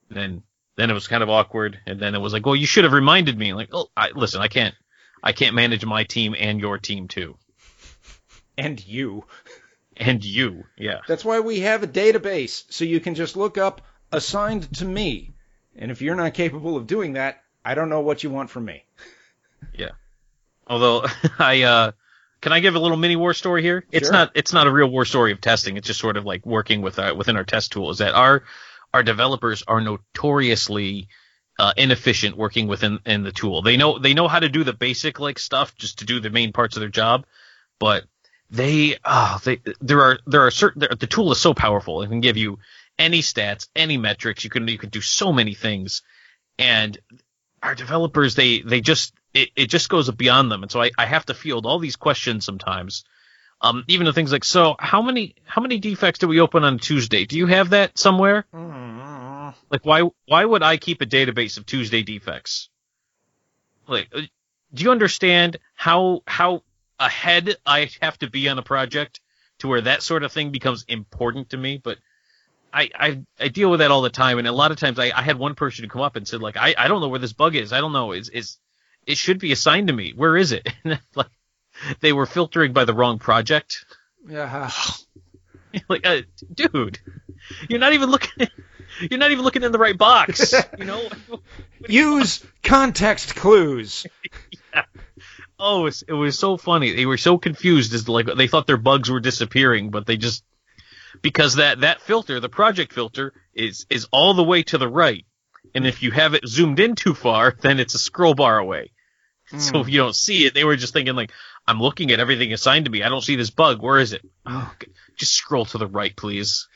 And 0.09 0.17
then 0.17 0.43
then 0.75 0.89
it 0.89 0.93
was 0.93 1.07
kind 1.07 1.23
of 1.23 1.29
awkward, 1.29 1.79
and 1.85 1.99
then 1.99 2.15
it 2.15 2.19
was 2.19 2.31
like, 2.31 2.45
well, 2.45 2.55
you 2.55 2.65
should 2.65 2.85
have 2.85 2.93
reminded 2.93 3.37
me. 3.37 3.53
Like, 3.53 3.69
oh, 3.73 3.87
I, 3.97 4.11
listen, 4.15 4.41
I 4.41 4.47
can't 4.47 4.75
I 5.23 5.33
can't 5.33 5.55
manage 5.55 5.85
my 5.85 6.03
team 6.03 6.35
and 6.37 6.59
your 6.59 6.77
team 6.77 7.07
too. 7.07 7.37
And 8.57 8.85
you. 8.85 9.25
And 9.99 10.23
you, 10.23 10.63
yeah. 10.77 10.99
That's 11.07 11.25
why 11.25 11.41
we 11.41 11.59
have 11.61 11.83
a 11.83 11.87
database, 11.87 12.63
so 12.69 12.85
you 12.85 12.99
can 12.99 13.15
just 13.15 13.35
look 13.35 13.57
up 13.57 13.81
assigned 14.11 14.73
to 14.77 14.85
me. 14.85 15.33
And 15.75 15.91
if 15.91 16.01
you're 16.01 16.15
not 16.15 16.33
capable 16.33 16.77
of 16.77 16.87
doing 16.87 17.13
that, 17.13 17.43
I 17.63 17.75
don't 17.75 17.89
know 17.89 17.99
what 17.99 18.23
you 18.23 18.29
want 18.29 18.49
from 18.49 18.65
me. 18.65 18.83
Yeah. 19.73 19.91
Although 20.67 21.05
I 21.39 21.63
uh 21.63 21.91
can 22.41 22.53
I 22.53 22.61
give 22.61 22.75
a 22.75 22.79
little 22.79 22.97
mini 22.97 23.17
war 23.17 23.33
story 23.33 23.61
here? 23.61 23.83
It's 23.91 24.07
sure. 24.07 24.13
not 24.13 24.31
it's 24.35 24.53
not 24.53 24.67
a 24.67 24.71
real 24.71 24.89
war 24.89 25.05
story 25.05 25.31
of 25.31 25.41
testing. 25.41 25.77
It's 25.77 25.87
just 25.87 25.99
sort 25.99 26.17
of 26.17 26.25
like 26.25 26.45
working 26.45 26.81
with 26.81 26.97
uh, 26.97 27.13
within 27.17 27.35
our 27.35 27.43
test 27.43 27.73
tool. 27.73 27.89
Is 27.89 27.97
that 27.97 28.15
our 28.15 28.43
our 28.93 29.03
developers 29.03 29.63
are 29.67 29.81
notoriously 29.81 31.09
uh, 31.57 31.73
inefficient 31.75 32.37
working 32.37 32.67
within 32.67 32.99
in 33.05 33.23
the 33.23 33.33
tool. 33.33 33.61
They 33.61 33.75
know 33.75 33.99
they 33.99 34.13
know 34.13 34.29
how 34.29 34.39
to 34.39 34.47
do 34.47 34.63
the 34.63 34.73
basic 34.73 35.19
like 35.19 35.37
stuff 35.37 35.75
just 35.75 35.99
to 35.99 36.05
do 36.05 36.21
the 36.21 36.29
main 36.29 36.53
parts 36.53 36.77
of 36.77 36.79
their 36.79 36.89
job, 36.89 37.25
but 37.77 38.05
they 38.49 38.97
uh, 39.03 39.37
they 39.39 39.61
there 39.81 40.01
are 40.01 40.19
there 40.25 40.45
are 40.45 40.51
certain 40.51 40.79
the 40.99 41.07
tool 41.07 41.31
is 41.31 41.39
so 41.39 41.53
powerful. 41.53 42.01
It 42.01 42.07
can 42.09 42.21
give 42.21 42.37
you 42.37 42.59
any 42.97 43.21
stats, 43.21 43.67
any 43.75 43.97
metrics. 43.97 44.43
You 44.43 44.49
can 44.49 44.67
you 44.67 44.77
can 44.77 44.89
do 44.89 45.01
so 45.01 45.31
many 45.31 45.53
things, 45.53 46.01
and 46.57 46.97
our 47.61 47.75
developers 47.75 48.35
they 48.35 48.61
they 48.61 48.81
just 48.81 49.13
it, 49.33 49.49
it 49.55 49.67
just 49.67 49.89
goes 49.89 50.09
beyond 50.11 50.51
them. 50.51 50.63
And 50.63 50.71
so 50.71 50.81
I, 50.81 50.91
I 50.97 51.05
have 51.05 51.25
to 51.27 51.33
field 51.33 51.65
all 51.65 51.79
these 51.79 51.95
questions 51.95 52.45
sometimes. 52.45 53.03
Um, 53.61 53.83
even 53.87 54.05
the 54.05 54.13
things 54.13 54.31
like, 54.31 54.45
so 54.45 54.75
how 54.79 55.01
many, 55.01 55.35
how 55.43 55.61
many 55.61 55.79
defects 55.79 56.19
did 56.19 56.27
we 56.27 56.39
open 56.39 56.63
on 56.63 56.79
Tuesday? 56.79 57.25
Do 57.25 57.37
you 57.37 57.45
have 57.47 57.71
that 57.71 57.97
somewhere? 57.97 58.45
Mm-hmm. 58.53 59.49
Like, 59.69 59.85
why, 59.85 60.03
why 60.25 60.45
would 60.45 60.63
I 60.63 60.77
keep 60.77 61.01
a 61.01 61.05
database 61.05 61.57
of 61.57 61.65
Tuesday 61.65 62.01
defects? 62.01 62.69
Like, 63.85 64.07
uh, 64.15 64.21
do 64.73 64.83
you 64.83 64.91
understand 64.91 65.57
how, 65.75 66.23
how 66.25 66.63
ahead 66.99 67.55
I 67.65 67.89
have 68.01 68.17
to 68.19 68.29
be 68.29 68.49
on 68.49 68.59
a 68.59 68.63
project 68.63 69.19
to 69.59 69.67
where 69.67 69.81
that 69.81 70.03
sort 70.03 70.23
of 70.23 70.31
thing 70.31 70.51
becomes 70.51 70.85
important 70.87 71.49
to 71.51 71.57
me? 71.57 71.79
But 71.83 71.97
I, 72.73 72.89
I 72.93 73.21
I 73.39 73.47
deal 73.47 73.71
with 73.71 73.79
that 73.79 73.91
all 73.91 74.01
the 74.01 74.09
time, 74.09 74.37
and 74.37 74.47
a 74.47 74.51
lot 74.51 74.71
of 74.71 74.77
times 74.77 74.99
I, 74.99 75.11
I 75.15 75.21
had 75.21 75.37
one 75.37 75.55
person 75.55 75.83
who 75.83 75.89
come 75.89 76.01
up 76.01 76.15
and 76.15 76.27
said 76.27 76.41
like 76.41 76.57
I, 76.57 76.75
I 76.77 76.87
don't 76.87 77.01
know 77.01 77.09
where 77.09 77.19
this 77.19 77.33
bug 77.33 77.55
is. 77.55 77.73
I 77.73 77.81
don't 77.81 77.93
know. 77.93 78.11
Is 78.11 78.29
is 78.29 78.57
it 79.05 79.17
should 79.17 79.39
be 79.39 79.51
assigned 79.51 79.87
to 79.87 79.93
me. 79.93 80.13
Where 80.15 80.37
is 80.37 80.51
it? 80.51 80.67
like 81.15 81.27
they 81.99 82.13
were 82.13 82.25
filtering 82.25 82.73
by 82.73 82.85
the 82.85 82.93
wrong 82.93 83.19
project. 83.19 83.85
Yeah. 84.27 84.69
like, 85.89 86.05
uh, 86.05 86.21
dude, 86.53 86.99
you're 87.67 87.79
not 87.79 87.93
even 87.93 88.09
looking. 88.09 88.47
You're 89.09 89.19
not 89.19 89.31
even 89.31 89.43
looking 89.43 89.63
in 89.63 89.71
the 89.71 89.77
right 89.77 89.97
box. 89.97 90.53
You 90.77 90.85
know. 90.85 91.09
Use 91.87 92.43
context 92.63 93.35
clues. 93.35 94.05
yeah. 94.73 94.83
Oh, 95.59 95.81
it 95.81 95.83
was, 95.83 96.03
it 96.07 96.13
was 96.13 96.39
so 96.39 96.55
funny. 96.57 96.93
They 96.93 97.05
were 97.05 97.17
so 97.17 97.37
confused 97.37 97.93
as 97.93 98.05
to, 98.05 98.11
like 98.11 98.27
they 98.27 98.47
thought 98.47 98.67
their 98.67 98.77
bugs 98.77 99.09
were 99.09 99.19
disappearing, 99.19 99.89
but 99.89 100.05
they 100.05 100.17
just 100.17 100.43
because 101.21 101.55
that 101.55 101.81
that 101.81 102.01
filter, 102.01 102.39
the 102.39 102.49
project 102.49 102.93
filter, 102.93 103.33
is 103.53 103.85
is 103.89 104.07
all 104.11 104.33
the 104.33 104.43
way 104.43 104.63
to 104.63 104.77
the 104.77 104.87
right, 104.87 105.25
and 105.75 105.85
if 105.85 106.01
you 106.01 106.11
have 106.11 106.33
it 106.33 106.47
zoomed 106.47 106.79
in 106.79 106.95
too 106.95 107.13
far, 107.13 107.55
then 107.61 107.79
it's 107.79 107.93
a 107.93 107.99
scroll 107.99 108.35
bar 108.35 108.57
away. 108.57 108.91
Mm. 109.51 109.59
So 109.59 109.79
if 109.81 109.89
you 109.89 109.99
don't 109.99 110.15
see 110.15 110.45
it, 110.45 110.53
they 110.53 110.63
were 110.63 110.75
just 110.75 110.93
thinking 110.93 111.15
like, 111.15 111.31
I'm 111.67 111.79
looking 111.79 112.11
at 112.11 112.19
everything 112.19 112.53
assigned 112.53 112.85
to 112.85 112.91
me. 112.91 113.03
I 113.03 113.09
don't 113.09 113.23
see 113.23 113.35
this 113.35 113.49
bug. 113.49 113.81
Where 113.81 113.99
is 113.99 114.13
it? 114.13 114.21
Oh, 114.45 114.71
just 115.17 115.33
scroll 115.33 115.65
to 115.65 115.77
the 115.77 115.87
right, 115.87 116.15
please. 116.15 116.67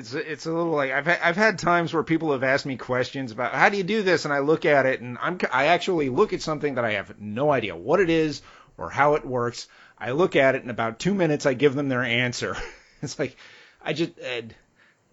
It's 0.00 0.14
it's 0.14 0.46
a 0.46 0.50
little 0.50 0.72
like 0.72 0.92
I've 0.92 1.04
ha- 1.04 1.20
I've 1.22 1.36
had 1.36 1.58
times 1.58 1.92
where 1.92 2.02
people 2.02 2.32
have 2.32 2.42
asked 2.42 2.64
me 2.64 2.78
questions 2.78 3.32
about 3.32 3.52
how 3.52 3.68
do 3.68 3.76
you 3.76 3.82
do 3.82 4.02
this, 4.02 4.24
and 4.24 4.32
I 4.32 4.38
look 4.38 4.64
at 4.64 4.86
it 4.86 5.02
and 5.02 5.18
I'm 5.20 5.38
I 5.52 5.66
actually 5.66 6.08
look 6.08 6.32
at 6.32 6.40
something 6.40 6.76
that 6.76 6.86
I 6.86 6.92
have 6.92 7.20
no 7.20 7.50
idea 7.50 7.76
what 7.76 8.00
it 8.00 8.08
is 8.08 8.40
or 8.78 8.88
how 8.88 9.16
it 9.16 9.26
works. 9.26 9.68
I 9.98 10.12
look 10.12 10.36
at 10.36 10.54
it 10.54 10.62
in 10.62 10.70
about 10.70 11.00
two 11.00 11.12
minutes. 11.12 11.44
I 11.44 11.52
give 11.52 11.74
them 11.74 11.90
their 11.90 12.02
answer. 12.02 12.56
it's 13.02 13.18
like 13.18 13.36
I 13.82 13.92
just 13.92 14.12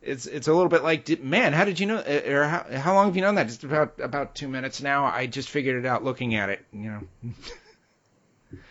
it's 0.01 0.25
it's 0.25 0.47
a 0.47 0.53
little 0.53 0.69
bit 0.69 0.83
like 0.83 1.21
man, 1.21 1.51
how 1.51 1.65
did 1.65 1.81
you 1.81 1.87
know? 1.87 1.97
Uh, 1.97 2.21
or 2.25 2.43
how 2.45 2.65
how 2.79 2.93
long 2.93 3.07
have 3.07 3.17
you 3.17 3.23
known 3.23 3.35
that? 3.35 3.47
Just 3.47 3.65
about 3.65 3.99
about 3.99 4.35
two 4.35 4.47
minutes 4.47 4.81
now. 4.81 5.03
I 5.03 5.25
just 5.25 5.49
figured 5.49 5.83
it 5.83 5.85
out 5.85 6.05
looking 6.05 6.35
at 6.35 6.47
it. 6.47 6.65
You 6.71 7.07
know. 7.23 8.61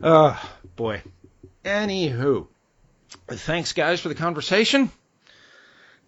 oh 0.00 0.50
boy. 0.76 1.02
Anywho, 1.64 2.46
thanks 3.26 3.72
guys 3.72 4.00
for 4.00 4.08
the 4.08 4.14
conversation. 4.14 4.92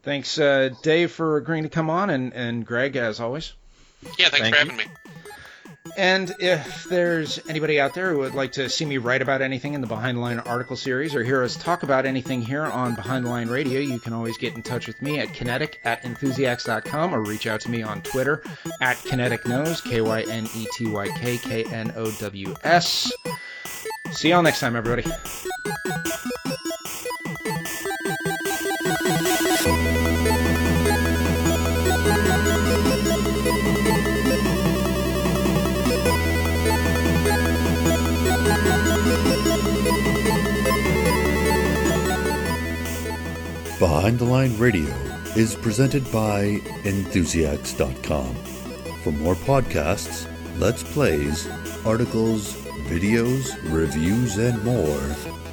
Thanks, 0.02 0.38
uh, 0.38 0.70
Dave, 0.82 1.12
for 1.12 1.36
agreeing 1.36 1.62
to 1.62 1.68
come 1.68 1.88
on, 1.88 2.10
and, 2.10 2.32
and 2.34 2.66
Greg, 2.66 2.96
as 2.96 3.20
always. 3.20 3.52
Yeah, 4.18 4.28
thanks 4.28 4.38
Thank 4.38 4.54
for 4.54 4.58
having 4.58 4.76
me. 4.76 4.84
And 5.96 6.34
if 6.38 6.84
there's 6.84 7.38
anybody 7.48 7.78
out 7.78 7.94
there 7.94 8.12
who 8.12 8.18
would 8.18 8.34
like 8.34 8.52
to 8.52 8.68
see 8.70 8.84
me 8.84 8.98
write 8.98 9.20
about 9.20 9.42
anything 9.42 9.74
in 9.74 9.80
the 9.80 9.86
Behind 9.86 10.16
the 10.16 10.22
Line 10.22 10.38
article 10.38 10.76
series 10.76 11.14
or 11.14 11.22
hear 11.22 11.42
us 11.42 11.54
talk 11.56 11.82
about 11.82 12.06
anything 12.06 12.40
here 12.40 12.62
on 12.62 12.94
Behind 12.94 13.26
the 13.26 13.30
Line 13.30 13.48
Radio, 13.48 13.80
you 13.80 13.98
can 13.98 14.12
always 14.12 14.38
get 14.38 14.54
in 14.54 14.62
touch 14.62 14.86
with 14.86 15.02
me 15.02 15.18
at 15.18 15.28
Kynetyk 15.28 15.74
at 15.84 16.02
enthusiacs.com 16.02 17.14
or 17.14 17.22
reach 17.22 17.46
out 17.46 17.60
to 17.62 17.70
me 17.70 17.82
on 17.82 18.00
Twitter 18.02 18.42
at 18.80 18.96
Kynetyk 18.98 19.46
knows, 19.46 19.80
K 19.80 20.00
Y 20.00 20.22
N 20.22 20.48
E 20.54 20.66
T 20.72 20.86
Y 20.86 21.08
K 21.08 21.36
K 21.36 21.64
N 21.64 21.92
O 21.96 22.10
W 22.12 22.54
S. 22.62 23.12
See 24.12 24.30
y'all 24.30 24.42
next 24.42 24.60
time, 24.60 24.76
everybody. 24.76 25.10
Behind 43.82 44.16
the 44.16 44.24
Line 44.24 44.56
Radio 44.58 44.94
is 45.34 45.56
presented 45.56 46.04
by 46.12 46.60
Enthusiasts.com. 46.84 48.32
For 49.02 49.10
more 49.10 49.34
podcasts, 49.34 50.28
Let's 50.60 50.84
Plays, 50.84 51.48
articles, 51.84 52.54
videos, 52.86 53.58
reviews, 53.72 54.38
and 54.38 54.62
more, 54.62 55.00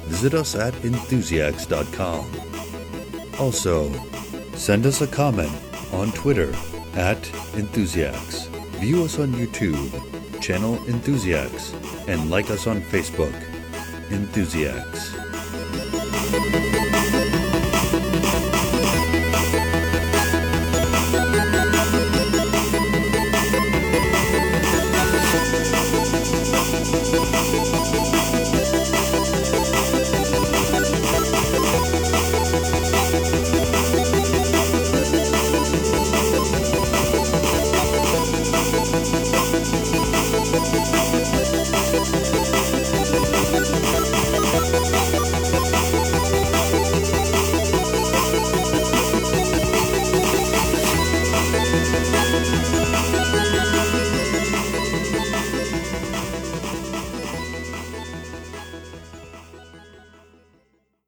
visit 0.06 0.34
us 0.34 0.54
at 0.54 0.72
Enthusiasts.com. 0.74 2.30
Also, 3.40 3.92
send 4.54 4.86
us 4.86 5.00
a 5.00 5.08
comment 5.08 5.50
on 5.92 6.12
Twitter 6.12 6.54
at 6.94 7.18
Enthusiasts. 7.56 8.46
View 8.78 9.02
us 9.02 9.18
on 9.18 9.32
YouTube, 9.32 10.40
channel 10.40 10.76
Enthusiasts, 10.86 11.72
and 12.06 12.30
like 12.30 12.48
us 12.52 12.68
on 12.68 12.80
Facebook, 12.80 13.34
Enthusiasts. 14.12 15.19